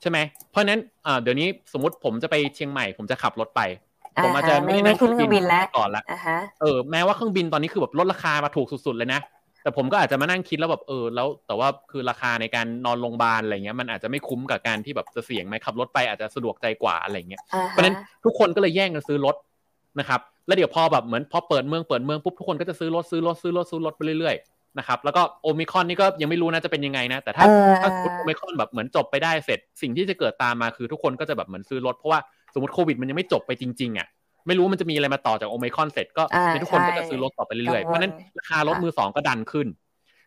[0.00, 0.18] ใช่ไหม
[0.50, 0.80] เพราะนั้น
[1.22, 3.60] เดี๋ยวนี้สมมติผมจะไปเชียงใหม่ ผมจะขับรถไป
[4.24, 6.02] ผมอาจจะไม่ได้นั่งเครื่องบินแล้วก่อนละ
[6.60, 9.20] เออแม้ว่าเครื่องบินตอนนี้คือแบบลดราคามาถูกสุดๆเลยนะ
[9.62, 19.36] แต่ผมก็อาจจะมานั่งคิดแล้วแบบเออแล้ว แต่ว่าคือราคาในการนอนโรงพยาบาลอะไรเงี้ยมันอาจจะไม่คุ้มกับการที่แบบจะเสี่ยงไหมขับรถไปอาจจะสะดวกใจกว่าอะไรเงี้ยเพราะนั้นทุกคนก็เลยแย่งกันซื้อรถ
[19.98, 27.46] นะครับ แล้วเดี๋ยวพอแบบเหมือนพอเปิดเมืองเปิดเมืองปุ๊บทุกคนก็จะซื้อรถซื้อรถซื้อรถซื้อรถไปเรื่อยๆ นะครับแล้วก็โอมิคอนนี่ก็ยังไม่รู้นะจะเป็นยังไงนะ แต่ถ้า
[27.82, 32.20] ถ้าโอมิคอนแบบเหมือนจบไปได้เสร็จ สิ่งที่จะเกิดตามมาคือทุกคนก็จะแบบเหมือนซื้อรถเพราะว่า
[32.54, 34.06] สมมติโควิดมันยังไม่จบไปจริงๆอะ
[34.46, 36.22] ไม่รู้มันจะมีอะไรมาต่อจากโอมิคอนเสร็จก็
[36.62, 39.66] ทุกคนก็จะซื้อรถต่อไปเรื่อยๆเพราะนั้นราคารถมือสองก็ดันขึ้น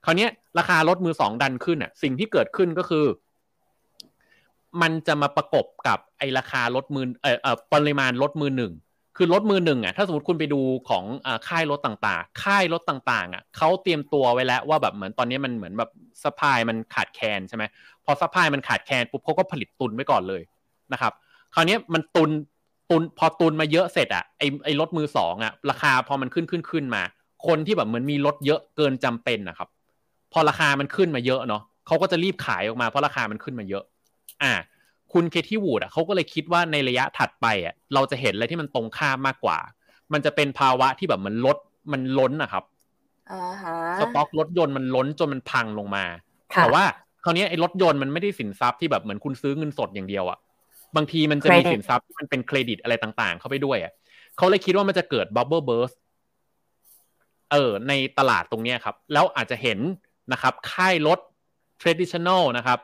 [0.05, 0.27] คราวนี้
[0.59, 3.05] ราคารถมือสองดันขึ้นอะสิ่งที่เกิดขึ้นก็คือ
[4.81, 8.71] มันจะมาประกบกับไอราคารถมือเอ่อปริมาณรถมือหนึ่ง
[9.17, 15.89] คือรถมือหนึ่งอะถ้าสมมติคุณไปดูของอค่ายรถต่างๆ ค่ายรถต่างๆอะเขาเตรียมตัวไว้แล้วว่าแบบเหมือนตอนนี้มันเหมือนแบบ
[16.23, 17.63] supply มันขาดแคลนใช่ไหม
[18.05, 20.41] พอ supply มันขาดแคลนปุ๊บเขาก็ผลิตตุนไว้ก่อนเลย
[20.93, 21.13] นะครับ
[21.53, 22.31] คราวนี้มันตุน
[22.89, 27.03] ตุนพอตุนมาเยอะเสร็จอะไอไอรถมือสองอะราคาพอมันขึ้นขึ้นขึ้นมา
[27.47, 29.69] คนที่แบบเหมือนมีรถเยอะเกินจำเป็นนะครับ
[30.33, 33.83] พอราคามันขึ้นมาเยอะเนาะเขาก็จะรีบขายออกมาเพราะราคามันขึ้นมาเยอะ
[34.43, 34.53] อ่า
[35.17, 39.57] คุณ Cathie Wood อะเขาก็เลยคิดว่าในระยะถัดไปอะเราจะเห็นอะไรที่มันตรงข้ามมากกว่า
[40.13, 41.57] มันจะเป็นภาวะที่แบบมันลด
[41.91, 42.63] มันล้นนะครับ
[43.99, 46.05] สต็อกรถยนต์มันล้นจนมันพังลงมา
[46.57, 46.83] แต่ว่า
[47.23, 50.37] คราวนี้ไอ้รถยนต์มันไม่ได้สินทรัพย์ที่แบบเหมือนคุณซื้อเงินสดอย่างเดียวอะ
[50.95, 53.93] บางทีมันจะมีสินทรัพย์ที่มันเป็นเครดิตอะไรต่างๆ เข้าไปด้วยอะ
[54.37, 55.91] เขาเลยคิดว่ามันจะเกิด bubble burst
[57.51, 59.79] เออในตลาดตรงนี้ครับ แล้วอาจจะเห็น
[60.31, 61.19] นะครับ ค่ายรถ
[61.81, 62.79] traditional นะครับ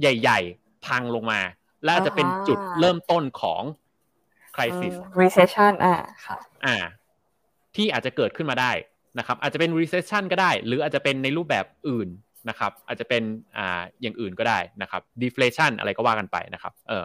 [0.00, 1.40] ใหญ่ ๆ พังลงมา
[1.84, 3.62] และอาจจะเป็นจุดเริ่มต้นของ
[4.54, 5.94] crisis recession อ่า
[6.26, 6.76] ค่ะอ่า
[7.76, 8.72] ที่อาจจะเกิดขึ้นมาได้
[9.18, 12.08] นะครับ อาจจะเป็น recession ก็ได้ หรืออาจจะเป็นในรูปแบบอื่น
[12.48, 13.22] นะครับ อาจจะเป็น
[13.56, 17.04] อ่าอย่างอื่นก็ได้นะครับ deflation อะไรก็ว่ากันไปนะครับเออ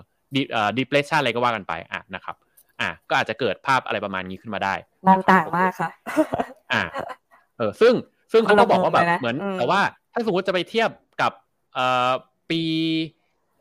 [0.77, 2.35] deflation อะไรก็ว่ากันไปอะนะครับ
[2.81, 4.73] อ่าก็อาจจะเกิดภาพอะไรประมาณนี้ขึ้นมาได้
[5.07, 5.89] มองต่างมากค่ะ
[6.73, 6.83] อ่า
[7.57, 7.93] เออซึ่ง
[8.31, 9.81] ซึ่งเขาก็บอกว่าแบบเหมือน แต่ว่า
[10.13, 10.89] ถ้าสมมติจะไปเทียบ
[11.21, 11.31] กับ
[11.73, 12.11] เอ่อ
[12.49, 12.61] ปี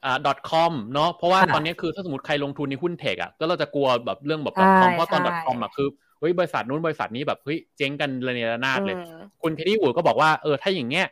[0.07, 0.19] อ่า
[0.51, 5.89] .com เนาะเพราะว่าตอนนี้คือถ้าสมมติใครลงทุนในหุ้นเทคอะก็เราจะกลัวแบบเรื่องแบบ .com เพราะตอน .com อะคือ
[6.21, 8.97] เฮ้ยบริษัทนู้นบริษัทนี้แบบเฮ้ยเจ๊งกันระเนระนาดเลย
[9.43, 11.07] คุณเคที่วูดก็บอกว่าเออถ้าอย่างเงี้ย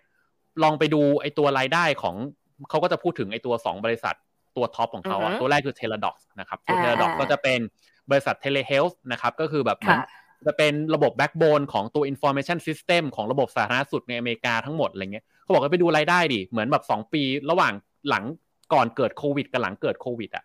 [0.63, 2.17] ลองไปดูไอตัวรายได้ของ
[2.71, 4.15] เขาก็จะพูดถึงไอตัวสองบริษัท
[4.57, 7.61] ตัวท็อปของเขาอะตัวแรกคือ Teladoc นะครับตัว Teladoc ก็จะเป็น
[8.11, 9.79] บริษัท Telehealth นะครับก็คือแบบ
[10.47, 17.73] จะเป็นระบบ backbone ของตัว information system ของระบบสาธารณสุขในอเมริกาทั้งหมดอะไรเงี้ยเขาบอกว่าไปดูรายได้ดิเหมือนแบบสองปีระหว่าง
[18.09, 18.25] หลัง
[18.73, 20.45] ก่อนเกิดโควิดกับหลังเกิดโควิดอะ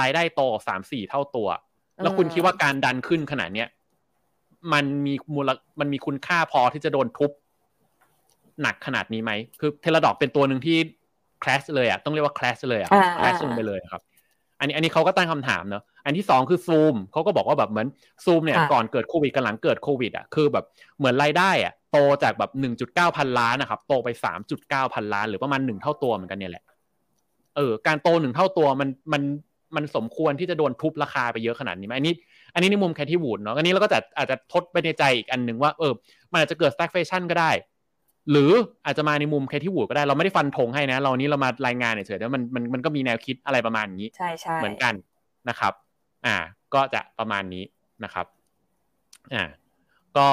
[0.00, 1.48] รายได้โตสามสี่เท่าตัว
[2.02, 3.68] แล้วคุณคิดว่าการดันขึ้นขนาดเนี้ย
[4.72, 5.50] มันมีมูล
[5.80, 7.30] มันมีคุณค่าพอที่จะโดนทุบ
[8.62, 10.76] หนักขนาดนี้ไหม คือเทเลดอกเป็นตัวหนึ่งที่
[11.42, 14.02] คลาสเลยอะต้องเรียกว่าคลาสเลยอะคลาสลงไปเลยครับ
[14.58, 17.86] อันนี้อันนี้เขาก็ตั้งคำถามเนอะ อันที่สองคือซูมเขาก็บอกว่าแบบเหมือน
[18.24, 20.64] ซูมเนี่ย ก่อนเกิดโควิดกับหลังเกิดโควิดอะ คือแบบ
[20.98, 26.64] เหมือนรายได้อะโตจากแบบหนึ่งจุดเก้าพันล้านนะครับ โตไปสามจุดเก้าพันล้าน หรือประมาณหนึ่งเท่าตัวเหมือนกันเนี่ยแหละ
[27.56, 29.22] เออการโตหนึ่งเท่าตัวมันมัน
[29.76, 32.14] มันสมควรที่จะโดนทุบราคาไปเยอะขนาดนี้ไหมอันนี้
[32.54, 35.92] อันนี้ในมุมแคที่วูดเนาะอันนี้เราก็จะอาจจะทดไปในใจอีกอันหนึ่งว่าเออ
[36.32, 37.50] มันอาจจะเกิด stagflation ก็ได้
[38.30, 38.52] หรือ
[38.84, 44.94] อาจจะมาในมุมแคที่วูดก็ได้เราไม่ได้ฟันธงให้นะ เรานี้เรามารายงานเฉยๆแต่มันมันมันก็มีแนวคิดอะไรประมาณนี้ใช่ใช่เหมือนกัน
[45.48, 45.72] นะครับ
[46.26, 46.36] อ่า
[46.74, 47.64] ก็จะประมาณนี้
[48.04, 48.26] นะครับ
[49.34, 49.42] อ่า
[50.18, 50.28] ก็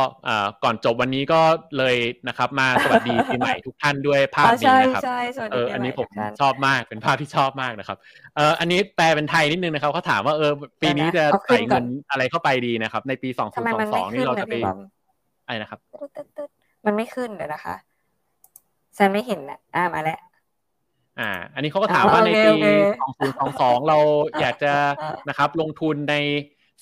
[0.63, 1.41] ก่อนจบวันนี้ก็
[1.77, 1.95] เลย
[2.27, 5.03] นะครับมาสวัสดีปีใหม่ทุกท่านด้วยภาพนี้นะครับ
[5.53, 6.07] เอออันนี้ผม
[6.41, 7.97] ชอบมากเป็นภาพที่ชอบมากนะครับ
[8.36, 10.51] เอออันนี้แปลเป็นไทยนิดนึงนะครับเขาถามว่าเออ
[10.82, 14.55] ปีนี้จะใส่เงินอะไรเข้าไปดีนะครับ ในปีสองศูนย์สองสองนี่เราจะไป
[15.45, 15.80] อะไรนะครับ
[16.86, 17.75] มันไม่ขึ้นเลยนะคะ
[18.95, 20.19] แซนไม่เห็นนะอ่ามาแล้ว
[21.19, 22.51] อ่า อันนี้เขาก็ถามว่าในปี
[23.21, 23.97] 2022เรา
[24.39, 24.73] อยากจะ
[25.30, 26.15] นะครับ ลงทุนใน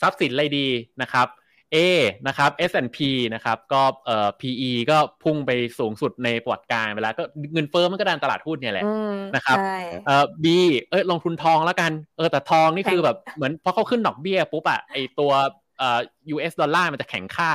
[0.01, 0.67] ทรัพย์สินอะไรดี
[1.01, 1.27] นะครับ
[1.75, 1.77] A
[2.27, 2.99] นะครับ S&P
[3.33, 8.85] นะครับก็เอ่อ PE ก็พุ่งไปสูงสุดในประวัติการเวลาก็เงินเฟ้อมันก็ดันตลาดหุ้นเนี่ยแหละ
[9.35, 9.57] นะครับ
[10.05, 10.45] เอ่อ B
[10.89, 15.31] เอ้ยลงทุนทองแล้วกันเออแต่ทองนี่คือแบบเหมือนพอเขาขึ้นดอกเบี้ยปุ๊บอะไอตัว
[15.77, 15.99] เอ่อ
[16.35, 17.51] US ดอลลาร์มันจะแข็งค่า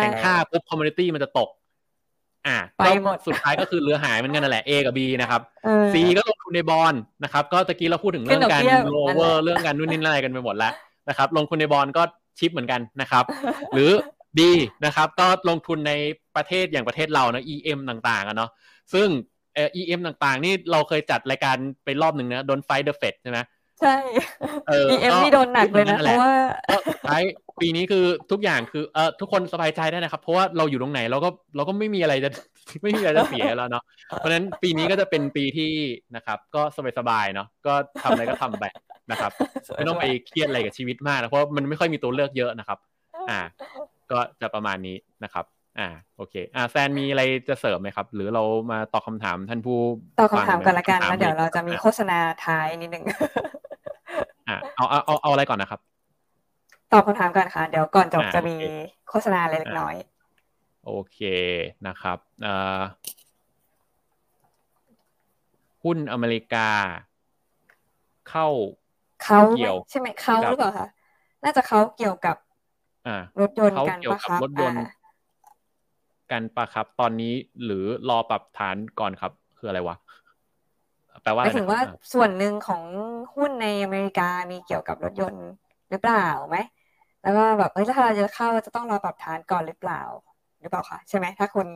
[0.00, 1.48] แข็งค่าปุ๊บ commodity มันจะตก
[2.46, 5.40] อ่าไปหมดสุดท้ายก็คือเรือหายเหมือนกันนั่นแหละ A กับ B นะครับ
[5.92, 6.94] C ก็ลงทุนในบอล
[7.24, 10.72] นะครับ ก็ตะกี้เราพูดถึงเรื่องการโลเวอร์เรื่องการนู่นนี่อะไรกันไปหมดแล้ว
[11.08, 12.02] นะครับลงทุนใน bond ก็
[12.38, 13.24] ชิบเหมือนกันนะครับ
[13.74, 13.90] หรือ
[14.40, 14.52] D
[14.84, 15.92] นะครับก็ลงทุนใน
[16.36, 18.50] ประเทศอย่างประเทศเรานะ EM ต่างๆอะเนาะ
[18.92, 19.08] ซึ่ง
[19.54, 23.38] เอ่อ EM ต่างๆ นี่เราเคยจัดรายการไปรอบหนึ่งนะโดน Fight the Fed ใช่ไหม
[23.80, 23.96] ใช่
[24.68, 26.32] เออ EM นี่โดนหนักเลยนะ เพราะว่า
[27.08, 27.22] ท้าย
[27.60, 32.30] ปีนี้คือทุกอย่างคือเออทุกคนสบายใจได้นะครับ เพราะว่าเราอยู่ตรงไหนเราก็เราก็ไม่มีอะไรจะ
[32.82, 33.84] ไม่มีอะไรจะเสียแล้วเนาะ
[34.16, 35.72] เพราะฉะนั้นปีนี้ก็จะเป็นปีที่
[36.16, 36.62] นะครับ ก็
[36.98, 38.64] สบายๆเนาะก็ทำอะไรก็ทำไป
[39.10, 39.32] นะครับ
[39.76, 42.78] ไม่ต้องไปเครียดอะไรกับชีวิตมากนะเพราะมันไม่ค่อยมีตัวเลือกเยอะนะครับ
[43.30, 43.40] อ่า
[44.10, 45.44] ก็จะประมาณนี้นะครับ
[45.78, 49.78] อ่า โอเค อ่าแซนมีอะไรจะเสริมไหมครับ หรือเรามาตอบคาถามท่านผู้
[50.18, 53.04] ตอบคำถามกันละกันแล้วเดี๋ยวเราจะมีโฆษณาท้ายนิดนึง
[54.48, 55.80] อ่าเอาเอาเอาเอาอะไรก่อนนะครับ
[56.92, 58.56] ตอบคำถามกันค่ะ เดี๋ยวก่อนจบจะมี
[59.08, 59.94] โฆษณาเล็กน้อย
[60.84, 61.18] โอเค
[61.86, 62.80] นะครับอ่า
[65.84, 66.68] หุ้นอเมริกา
[68.28, 68.46] เข้า
[69.24, 70.88] เขาเกี่ยวใช่ไหมเขาหรือเปล่าคะ
[71.44, 72.36] น่าจะเขาเกี่ยวกับ
[73.40, 74.84] รถยนต์กันปะครับรถยนต์
[76.32, 77.34] กันปะครับตอนนี้
[77.64, 79.96] หรือรอปรับฐานก่อนครับ คืออะไรวะ
[81.22, 81.80] แปลว่าหมายถึงว่า
[82.12, 82.82] ส่วนหนึ่งของ
[83.36, 85.46] หุ้นในอเมริกามีเกี่ยวกับรถยนต์
[85.90, 86.56] หรือเปล่าไหม
[87.22, 90.00] แล้วก็แบบเอ้ยถ้าเราจะเข้าจะต้องรอปรับฐานก่อนหรือเปล่า
[90.60, 91.66] หรือเปล่าคะใช่ไหมถ้าคุณ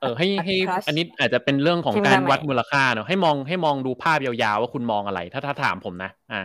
[0.00, 0.54] เออให้ให้
[0.86, 6.42] อันนี้อาจจะเป็นเรื่องของการวัดมูลค่าเนาะให้มองให้มองดูภาพยาวๆว่าคุณมองอะไร ถ้าถ้าถามผมนะ อ่า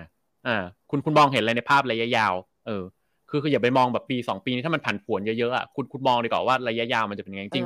[0.48, 2.34] อ่า คุณคุณมองเห็นอะไรในภาพระยะยาว
[2.68, 2.84] เออ
[3.30, 7.66] คือคืออย่าไปมองแบบปีสองปีนี้ถ้ามันผันผวนเยอะๆอะคุณคุณมองดีกว่าว่าระยะยาวมันจะเป็นยังไงจริง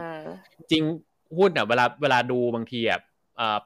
[0.72, 0.84] จริง
[1.38, 3.00] หุ้นอะเวลาเวลาดูบางทีอะ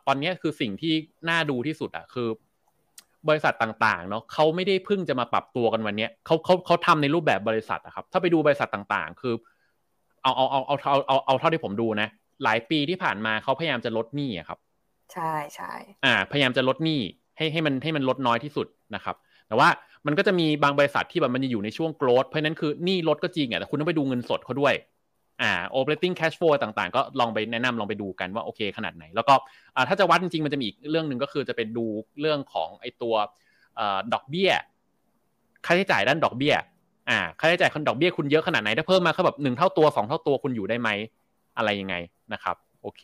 [0.08, 0.94] ตอนนี้คือสิ่งที่
[1.30, 2.30] น่าดูที่สุดอะคือ
[3.28, 9.34] บริษัทต่างๆเนาะเขาไม่ได้เพิ่งจะมาปรับตัวกันวันนี้เขาเขาเขาทำในรูปแบบบริษัทอะครับถ้าไปดูบริษัทต่างๆ คือ
[10.24, 12.08] เอาเอาเอาเอาเอาเอาเอาเท่าที่ผมดูนะ
[12.44, 14.60] หลายปีที่ผ่านมาเขาพยายามจะลดหนี้ครับ
[15.14, 15.74] ใช่ใช่
[16.06, 17.00] อ่า พยายามจะลดหนี้
[17.38, 19.16] ให้ให้มันให้มันลดน้อยที่สุดนะครับ
[19.48, 19.70] แต่ว่า
[20.06, 24.74] มันก็จะมีบางบริษัทที่แบบมันจะอยู่ในช่วงโกรธเพราะนั้นคือหนี้ลดก็จริงอะแต่คุณต้องไปดูเงินสดเขาด้วย
[25.42, 29.34] อ่า operating cash flow ต่างๆ ก็ลองไปแนะนำลองไปดูกันว่าโอเคขนาดไหน แล้วก็
[29.76, 31.86] อ่าถ้าจะวัดจริงๆ มันจะมีอีกเรื่องหนึ่งก็คือจะเป็นดู
[32.22, 33.14] เรื่องของไอตัว
[33.80, 33.82] อ
[34.14, 34.52] ดอกเบี้ย
[35.66, 36.56] ค่าใช้จ่ายด้านดอกเบี้ย
[37.10, 40.90] อ่า ค่าใช้จ่ายคนดอกเบี้ยคุณเยอะขนาดไหน ถ้าเพิ่มมาเขาแบบหนึ่งเท่าตัวสองเท่าตัวคุณอยู่ได้ไหม
[41.58, 41.96] อะไรยังไง
[42.34, 43.04] นะครับ โอเค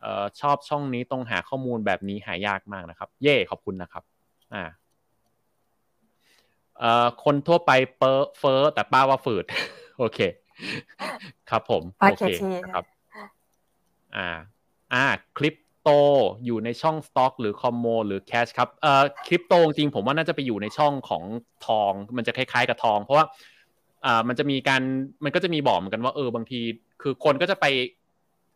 [0.00, 4.02] เอ่อชอบช่องนี้ต้องหาข้อมูลแบบนี้หายากมากนะครับ เย่ขอบคุณนะครับ
[4.54, 4.64] อ่า
[6.78, 9.44] เอ่อคนทั่วไปเปอร์เฟอร์แต่ป้าว่าฝืด
[9.98, 10.18] โอเค
[11.50, 12.22] ครับผมโอเค
[12.74, 12.84] ครับ
[14.16, 14.28] อ่า
[14.94, 15.04] อ่า
[15.38, 15.88] คริปโต
[16.44, 21.22] อยู่ในช่องสต็อกหรือ commo หรือ cash ครับเอ่อคริปโตจริงผมว่าน่าจะไปอยู่ในช่องของ
[21.66, 23.26] ทอง มันจะคล้ายๆกับทอง เพราะว่า
[24.04, 24.82] อ่ามันจะมีการ
[25.24, 26.60] มันก็จะมีบอกเหมือนกันว่าเออบางที
[27.02, 27.66] คือคนก็จะไป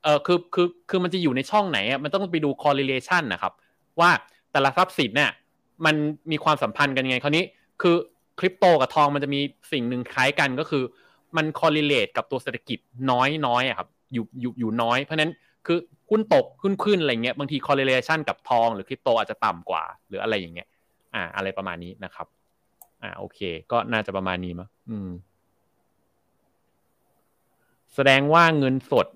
[0.03, 3.53] เออคือคือคือมันจะอยู่ในช่องไหนอะมันต้องไปดู correlation นะครับ
[4.01, 4.11] ว่า
[4.53, 5.31] แต่ละทรัพย์สินเนี่ย
[5.87, 5.95] มัน
[6.31, 7.45] มีความสัมพันธ์กันยังไงคราวนี้
[7.83, 7.97] คือ
[8.39, 9.41] คริปโตกับทองมันจะมี
[9.73, 10.85] สิ่งหนึ่งคล้ายกันก็คือ
[11.37, 12.79] มัน correlate กับตัวเศรษฐกิจ
[13.11, 15.33] น้อยน้อยอะครับอยู่อยู่อยู่น้อย เพราะนั้น
[15.67, 15.79] คือ
[16.11, 20.69] หุ้นตกขึ้นขึ้นอะไรเงี้ยบางที correlation กับทองหรือคริปโตอาจจะต่ำกว่า หรืออะไรอย่างเงี้ย
[21.15, 22.27] อ่า อะไรประมาณนี้นะครับ
[23.03, 23.39] อ่าโอเค
[23.73, 25.11] ก็น่าจะประมาณนี้มั้งอืม
[27.95, 29.07] แสดงว่าเงินสด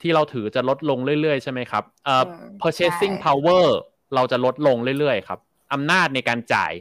[0.00, 2.24] ที่เราถือจะลดลงเรื่อยๆ ใช่ไหมครับเอ่อ
[2.62, 3.66] purchasing power
[4.14, 5.38] เราจะลดลงเรื่อยๆ ครับ
[5.72, 6.72] อำนาจในการจ่าย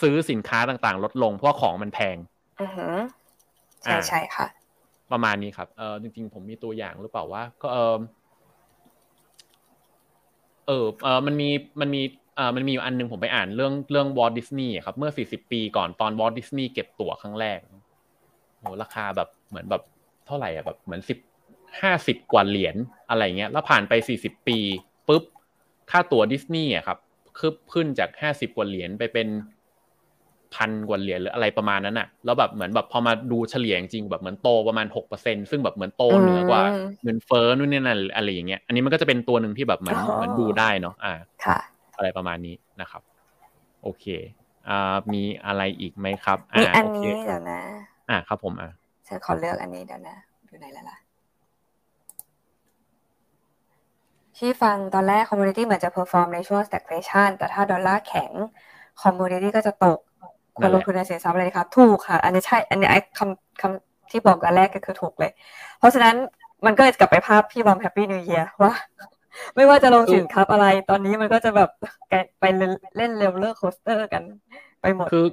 [0.00, 2.16] ซื้อสินค้าต่างๆ ลดลงเพราะของมันแพง
[3.84, 4.46] ใช่ใช่ค่ะ
[5.12, 7.98] ประมาณนี้ครับเออจริง ๆ ผมมีตัวอย่างหรือเปล่าว่า ก็เออ
[10.66, 11.48] เออเออมันมี
[11.80, 12.02] มันมี
[12.36, 17.58] เออมันมีอยู่อันนึงผมไปอ่านเรื่องเรื่อง Walt Disney ครับ เมื่อสี่สิบปีก่อนตอน Walt Disney เก็บตั๋วครั้งแรก
[18.58, 19.82] โหราคาแบบเหมือนแบบ
[20.26, 21.18] เท่าไหร่อะแบบเหมือนสิบ
[21.82, 22.76] ห้าสิบกว่าเหรียญ
[23.08, 24.58] อะไรเงี้ย แล้วผ่านไปสี่สิบปี
[25.08, 25.22] ปุ๊บ
[25.90, 26.98] ค่าตั๋วดิสนีย์อะครับ
[27.38, 29.28] คืบขึ้นจากห้าสิบกว่าเหรียญไปเป็น
[30.54, 36.62] พันกว่าเหรียญหรืออะไรประมาณนั้นอะแล้วแบบเหมือนแบบพอมาดูเฉลี่ยจริงแบบเหมือนโตประมาณหกเปอร์เซ็นซึ่งแบบเหมือนโตเหนือกว่า
[37.02, 41.58] เงินเฟ้อนู่นนี่นั่นอะไรอย่างเงี้ยอันนี้มันก็จะเป็นตัวหนึ่งที่แบบเหมือนเหมือนดูได้เนาะอ่าค่ะ
[41.96, 43.02] อะไรประมาณนี้นะครับ
[43.82, 44.04] โอเค
[44.68, 47.60] อ่ามีอะไรอีกไหมครับมีอันนี้เดี๋ยวนะ
[48.10, 48.70] อ่าครับผมอะ
[49.08, 50.98] ฉันขอเลือกอันนี้เดี๋ยวนะอยู่ไหนแล้วล่ะ
[54.38, 58.32] ที่ฟังตอนแรก commodity เหมือนจะ perform ในช่วง stagflation แต่ถ้าดอลลาร์แข็ง
[59.02, 59.98] commodity ก็จะตก
[60.56, 65.32] ควรลงทุนในสินทรัพย์อะไรครับ ถูกค่ะ อันนี้ใช่ อันนี้ไอ้คำคำที่บอกกันแรกก็คือถูกเลย
[65.78, 66.14] เพราะฉะนั้น
[66.66, 68.72] มันก็จะกลับไปภาพพี่บอม Happy New Year ว่า
[69.56, 71.70] ไม่ว่าจะลงสินทรัพย์อะไร ตอนนี้มันก็จะแบบ
[72.40, 72.44] ไป
[72.96, 74.22] เล่น roller coaster กัน
[74.80, 75.26] ไปหมดคือ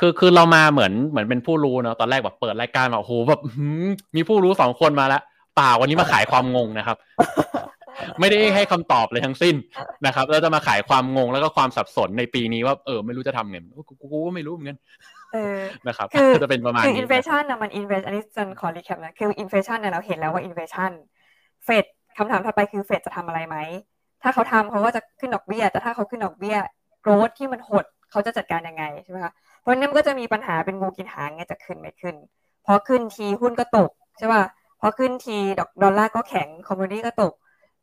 [0.00, 3.40] คือคือเรามาเหมือนเหมือนเป็นผู้รู้เนาะตอนแรกแบบเปิดรายการแบบโหแบบ
[4.16, 5.22] มีผู้รู้สองคนมาแล้ว
[5.58, 6.96] ป่าวันนี้มาขายความงงนะครับ
[8.20, 9.54] ไม่ได้ให้คำตอบเลยทั้งสิ้น
[10.06, 13.58] นะครับเราจะมาขายความงงแล้วก็ความสับสนในปีนี้ว่าเออไม่รู้จะทำไง
[13.88, 14.78] กูกูก็ไม่รู้เหมือนกัน
[15.88, 20.90] นะครับคือจะเป็นประมาณนี้คือ inflationนะมัน inflation อันนี้ฉันขอ recap นะคือ inflation เนี่ยเราเห็นแล้วว่า inflation
[21.64, 21.84] เฟด
[22.18, 23.56] คำถามถัดไปคือเฟดจะทำอะไรไหม
[24.22, 26.56] ถ้าเขาทำเขาก็จะขึ้นดอกเบี้ยแต่ถ้าเขาขึ้นดอกเบี้ย
[27.02, 32.14] growth ที่มันหดเขาจะจัดการยังไงใช่ไหมคะเพราะนั้นมันก็จะมีปัญหาเป็นงูกินหางไงจะขึ้นไม่ขึ้น
[32.66, 34.42] พอขึ้นทีหุ้นก็ตกใช่ป่ะ
[34.80, 37.32] พอขึ้นทีดอกดอลลาร์ก็แข็ง commodity ก็ตก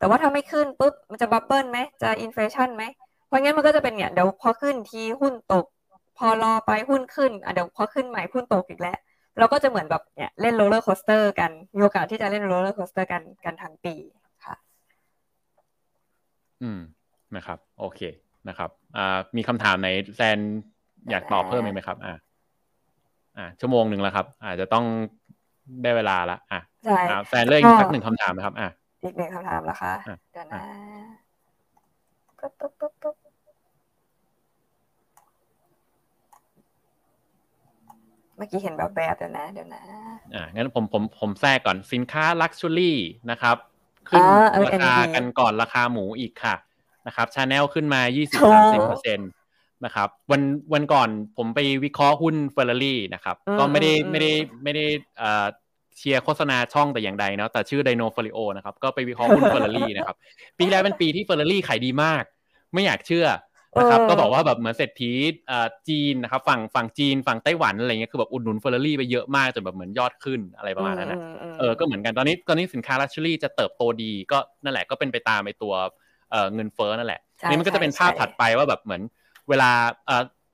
[0.04, 2.84] แต่ว่าถ้าไม่ขึ้นปุ๊บมันจะ bubble ไหมจะ inflation ไหม
[3.28, 5.66] เพราะงั้นมันก็จะเป็นเนี่ยเดี๋ยวพอขึ้นทีหุ้นตก
[6.18, 8.98] พอรอไปหุ้นขึ้นอะเดี๋ยวพอขึ้นใหม่หุ้นตกอีกแล้ว
[9.38, 13.96] เราก็จะเหมือนแบบเนี่ยเล่น roller coaster กันมีโอกาสที่จะเล่น roller coaster กันกันทั้งปี
[14.46, 14.56] ค่ะ
[16.62, 16.80] อืม
[17.36, 18.02] นะครับ โอเค
[18.50, 20.40] นะครับ อ่า มีคำถามไหนแซน
[21.10, 22.14] อยากตอบเพิ่มไหมครับ อ่า
[23.38, 24.86] อ่า ชั่วโมงหนึ่งแล้วครับ อาจจะต้อง
[25.84, 28.70] ได้เวลาละ อะใช่แซนเลือกอีกสักหนึ่งคำถามนะครับ อะ
[29.04, 29.94] อีกหนึ่งคำถามนะคะ
[30.34, 30.64] เดี๋ยวนะ
[32.40, 33.16] ปุ๊บปุ๊บปุ๊บปุ๊บ
[38.38, 39.82] เมื่อกี้เห็นแบบแบบเดี๋ยวนะ เดี๋ยวนะ
[40.34, 42.98] อ่า งั้นผมผมผมแทรกก่อนสินค้าลักชัวรี่
[43.32, 43.58] นะครับ
[44.10, 44.24] ขึ้น
[44.66, 46.56] ราคากันก่อนราคาหมูอีกค่ะ
[47.08, 48.02] นะครับชาแนลขึ้นมา
[48.44, 49.30] 20-30%เปอร์เซ็นต์
[49.86, 50.42] นะครับ วัน
[50.74, 54.32] วันก่อนผมไปวิเคราะห์หุ้นเฟอร์รารี่นะครับ ก็ไม่ได้ไม่ได้
[54.64, 54.86] ไม่ได้
[55.22, 55.46] อ่า
[55.98, 60.16] เชียร์โฆษณาช่องแต่อย่างใดเนาะแต่ชื่อ Dinofolio นะครับก็ไปวิเคราะห์หุ้นเฟอร์รารี่นะครับ
[60.58, 62.24] ปีแล้วเป็นปีที่เฟอร์รารี่ขายดีมาก
[62.74, 63.28] ไม่อยากเชื่อ
[63.80, 65.12] นะครับก็บอกว่าแบบเหมือนเศรษฐี
[65.90, 71.20] จีนนะครับฝั่งฝั่งจีนฝั่งไต้หวันอะไรเงี้ยคือแบบอุดหนุนเฟอร์รารี่ไปเยอะมากจนแบบเหมือนยอดขึ้นอะไรประมาณนั้นนะ
[71.60, 75.74] เออก็เหมือนกันตอนนี้ตอนนี้สินค้า luxury จะเติบโตดีก็นั่นแหละก็เป็นไปตามไอตัว
[76.54, 79.02] เงินเฟ้อนั่นแหละนี่มันก็จะเป็นภาพถัดไปว่าแบบเหมือน
[79.50, 79.72] เวลา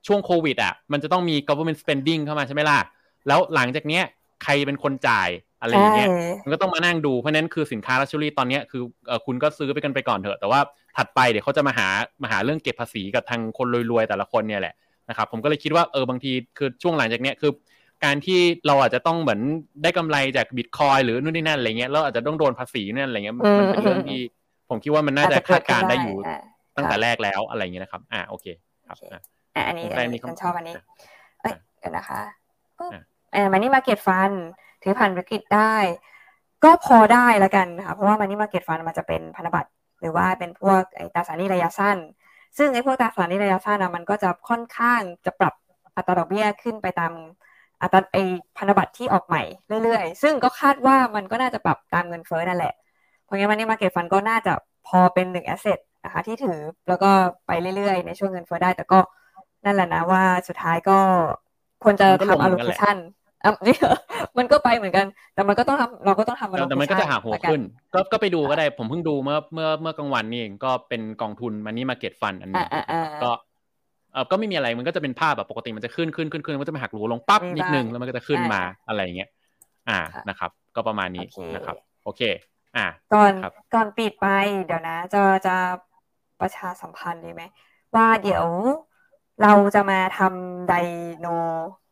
[0.06, 2.78] ช่วงโควิดอะมันจะต้องมี government spending เข้ามาใช่ไหมล่ะ
[3.28, 4.04] แล้วหลังจากเนี้ย
[4.42, 5.28] ใครเป็นคนจ่าย
[5.60, 6.08] อะไรอย่างเงี้ย
[6.44, 8.82] มันก็ต้องมานั่งดูเพราะนั้นคือสินค้าลักชัวรี่ตอนนี้คือ
[9.26, 10.60] คุณก็ซื้อไปกันไปก่อนเถอะ แต่ว่า
[10.96, 11.88] ถัดไปเดี๋ยวเขาจะมาหา
[12.22, 14.74] มาหาเรื่องเก็บภาษีกับทางคนรวยๆแต่ละคนเนี่ยแหละ
[15.08, 17.52] นะครับผมก็เลยคิดว่าเออบางทีคือช่วงหลังจากเนี้ยคือ
[18.04, 19.40] การที่เราอาจจะต้องเหมือน
[19.82, 24.20] ได้กำไรจากบิตคอยหรือนู่นนี่นั่นอะไรเงี้ยเราอาจจะต้องโดนภาษีนั่นอะไรเงี้ยมันเป็นเรื่องที่
[24.68, 26.16] ผมคิดว่ามันน่าจะคาดการได้อยู่
[26.76, 28.46] ตั้งแต่แรกแล้วอะไรเงี้ยนะครับ อ่าโอเค
[28.88, 28.96] ครับ
[29.56, 29.84] อ่าอันนี้
[30.22, 30.74] ฉันชอบอันนี้
[31.42, 32.20] เอ้ยเดี๋ยวนะคะ
[32.92, 33.02] อ่า
[33.52, 34.30] มันนี่มาเก็ตฟัน
[34.82, 35.74] ถือผ่านวิกฤตได้
[36.64, 39.70] ก็พอได้ละกันนะคะเพราะว่ามันนี่มาเก็ตฟันมันจะเป็นพันธบัตร
[40.00, 41.96] หรือว่าเป็นพวกไอ้ตราสารหนี้ระยะสั้น
[42.58, 45.54] ซึ่งไอ้พวกตราสารหนี้ระยะสั้นนะมันก็จะค่อนข้างจะปรับ
[45.96, 47.12] อัตราดอกเบี้ยขึ้นไปตาม
[47.82, 48.22] อัตราไอ้
[48.56, 49.42] พันธบัตรที่ออกใหม่
[49.84, 52.74] เรื่อยๆ ซึ่งก็คาดว่ามันก็น่าจะปรับตามเงินเฟ้อนั่นแหละ
[53.24, 54.52] เพราะงั้นมันนี่มาเก็ตฟันก็น่าจะ
[54.88, 56.58] พอเป็นหนึ่งแอสเซทนะคะที่ถือ
[56.88, 57.10] แล้วก็
[57.46, 58.98] ไปเรื่อยๆ ในช่วงเงินเฟ้อได้แต่ก็
[59.64, 60.98] นั่นแหละนะว่าสุดท้ายก็
[61.82, 62.96] ควรจะทำ allocation
[63.44, 63.76] อะนี่
[64.38, 67.60] มันก็ไปเหมือนกัน แต่มันก็ต้องทำเราก็ต้องทำแต่มันก็จะหาหัวขึ้น
[67.94, 72.64] ก็ก็ไปดูก็ได้ผมเพิ่งดูเมื่อเมื่อเมื่อกลางวันนี่เองก็เป็นกองทุนมันนี่มาเก็ตฟันอันนี้
[73.22, 73.30] ก็
[74.12, 79.30] เออก็ไม่มีอะไรมันก็จะเป็นภาพแบบปกติมันจะขึ้นขึ้นขึ้นขึ้นมันก็จะมาหักหลูลงปั๊บนิดนึงแล้วมันก็จะขึ้นมาอะไรอย่างเงี้ย
[79.88, 79.98] อ่า
[80.28, 82.22] นะครับ ก็ประมาณนี้นะครับ โอเค
[82.76, 83.32] อ่าก่อน
[83.74, 84.26] ก่อนปิดไป
[84.66, 85.56] เดี๋ยวนะ จะจะ
[86.40, 87.42] ประชาสัมพันธ์ดีไหม
[87.94, 88.44] ว่าเดี๋ยว
[89.42, 90.74] เราจะมาทำได
[91.20, 91.26] โน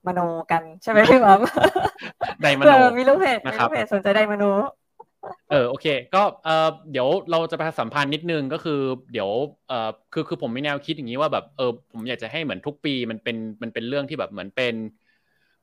[0.09, 0.21] มโน
[0.53, 1.41] กันใช่ไหมพี่บอม
[2.43, 4.45] ไดมโนมีลูกเพจมีลูกเพจสนใจไดมโน
[5.51, 8.81] เออโอเค ก็เออเดี๋ยวเราจะไปสัมพันธ์นิดนึงก็คือ
[9.13, 9.31] เดี๋ยว
[9.69, 14.75] เออคือคือผมมีแนวคิดอย่างนี้ว่าแบบเออผมอยากจะให้เหมือนทุกปีมันเป็นมันเป็นเรื่องที่แบบเหมือนเป็น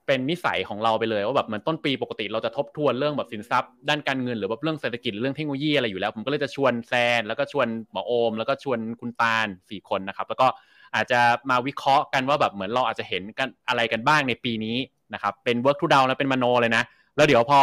[0.08, 10.48] เป็นนิสัยของเราไปเลยว่าแบบเหมือนต้นปีปกติเราจะทบทวนเรื่องแบบสินทรัพย์ ด้านการเงินหรือว่าเรื่องเศรษฐกิจเรื่องเทคโนโลยีอะไรอยู่แล้ว ผมก็เลยจะชวนแซน แล้วก็ชวนหมอโอม แล้วก็ชวนคุณตาลสี่คนนะครับ แล้วก็
[10.96, 14.78] อาจจะมาวิเคราะห์กันว่าแบบเหมือนเราอาจจะเห็นกันอะไรกันบ้างในปีนี้
[15.14, 16.84] นะครับเป็น work to down แล้วเป็นมโนเลยนะ
[17.16, 17.60] แล้วเดี๋ยวพอ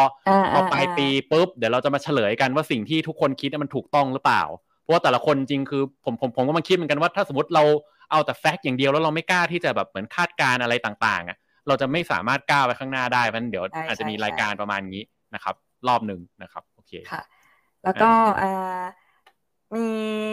[0.53, 4.43] พอปลายปีปุ๊บเดี๋ยวเราจะมาเฉลยกันว่าสิ่งที่ทุกคนคิดมันถูกต้องหรือเปล่า
[4.81, 7.65] เพราะว่าแต่ละคนจริงคือผมผมผมก็มาคิดเหมือนกันว่าถ้าสมมติเรา
[8.11, 11.37] เอาแต่แฟกต์อย่างเดียวแล้วเราไม่กล้าที่จะแบบเหมือนคาดการอะไรต่างๆอะ
[11.69, 15.03] เราจะไม่สามารถก้าวไปข้างหน้าได้เพราะเดี๋ยวอาจจะมีรายการประมาณนี้
[15.35, 15.55] นะครับ
[15.89, 17.23] รอบหนึ่งนะครับโอเคค่ะ
[17.85, 18.11] แล้วก็
[19.77, 19.89] มี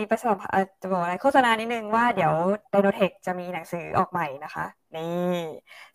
[0.10, 0.38] ประสบ
[0.82, 2.34] จะบอกอะไรโฆษณานิดนึงว่าเดี๋ยว
[2.72, 5.40] ไดโนเทคจะมีหนังสือออกใหม่นะคะ นี่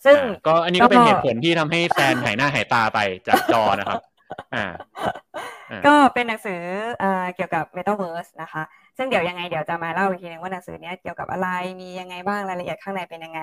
[0.04, 0.16] ซึ่ง
[0.46, 2.98] ก็อันนี้ก็เป็นเหตุผลที่ทำให้แซนหายหน้าหายตาไป
[3.28, 4.00] จากจอนะครับ
[4.54, 4.64] อ่า
[5.86, 6.60] ก็เป็นหนังสือ
[7.34, 8.62] เกี่ยวกับ Metaverse นะคะ
[8.96, 11.48] ซึ่งเดี๋ยวยังไงเดี๋ยวจะมาเล่าอีกทีนึงว่าหนังสือนี้เกี่ยวกับอะไร
[11.80, 13.42] มียังไงบ้างรายละเอียดข้างในเป็นยังไง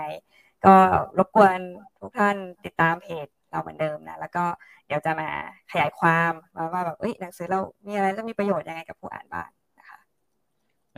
[0.66, 0.76] ก็
[1.18, 1.60] รบกวน
[2.00, 4.46] ทุกท่านติดตามเพจเราเหมือนเดิมนะ แล้วก็
[4.88, 5.30] เดี๋ยวจะมา
[5.72, 6.32] ขยายความ
[6.74, 9.48] ว่าแบบเอ้ยหนังสือเรามีอะไรจะมีประโยชน์ยังไงกับผู้อ่านบ้าง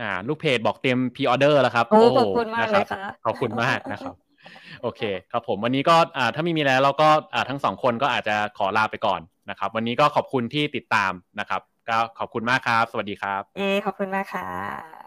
[0.00, 4.14] อ่า ลูกเพจบอกเต็มพรีออเดอร์แล้วครับ โอ้ขอบคุณมากเลยค่ะขอบคุณมากนะครับ
[4.82, 5.02] โอเค
[5.32, 15.03] ครับผมวันนี้ก็อ่าถ้าไม่มีแล้วเราก็อ่าทั้งสองคนก็อาจจะขอลาไปก่อนนะครับ วันนี้ก็ขอบคุณที่ติดตามนะครับ ก็ขอบคุณมากครับ สวัสดีครับ เอขอบคุณมากค่ะ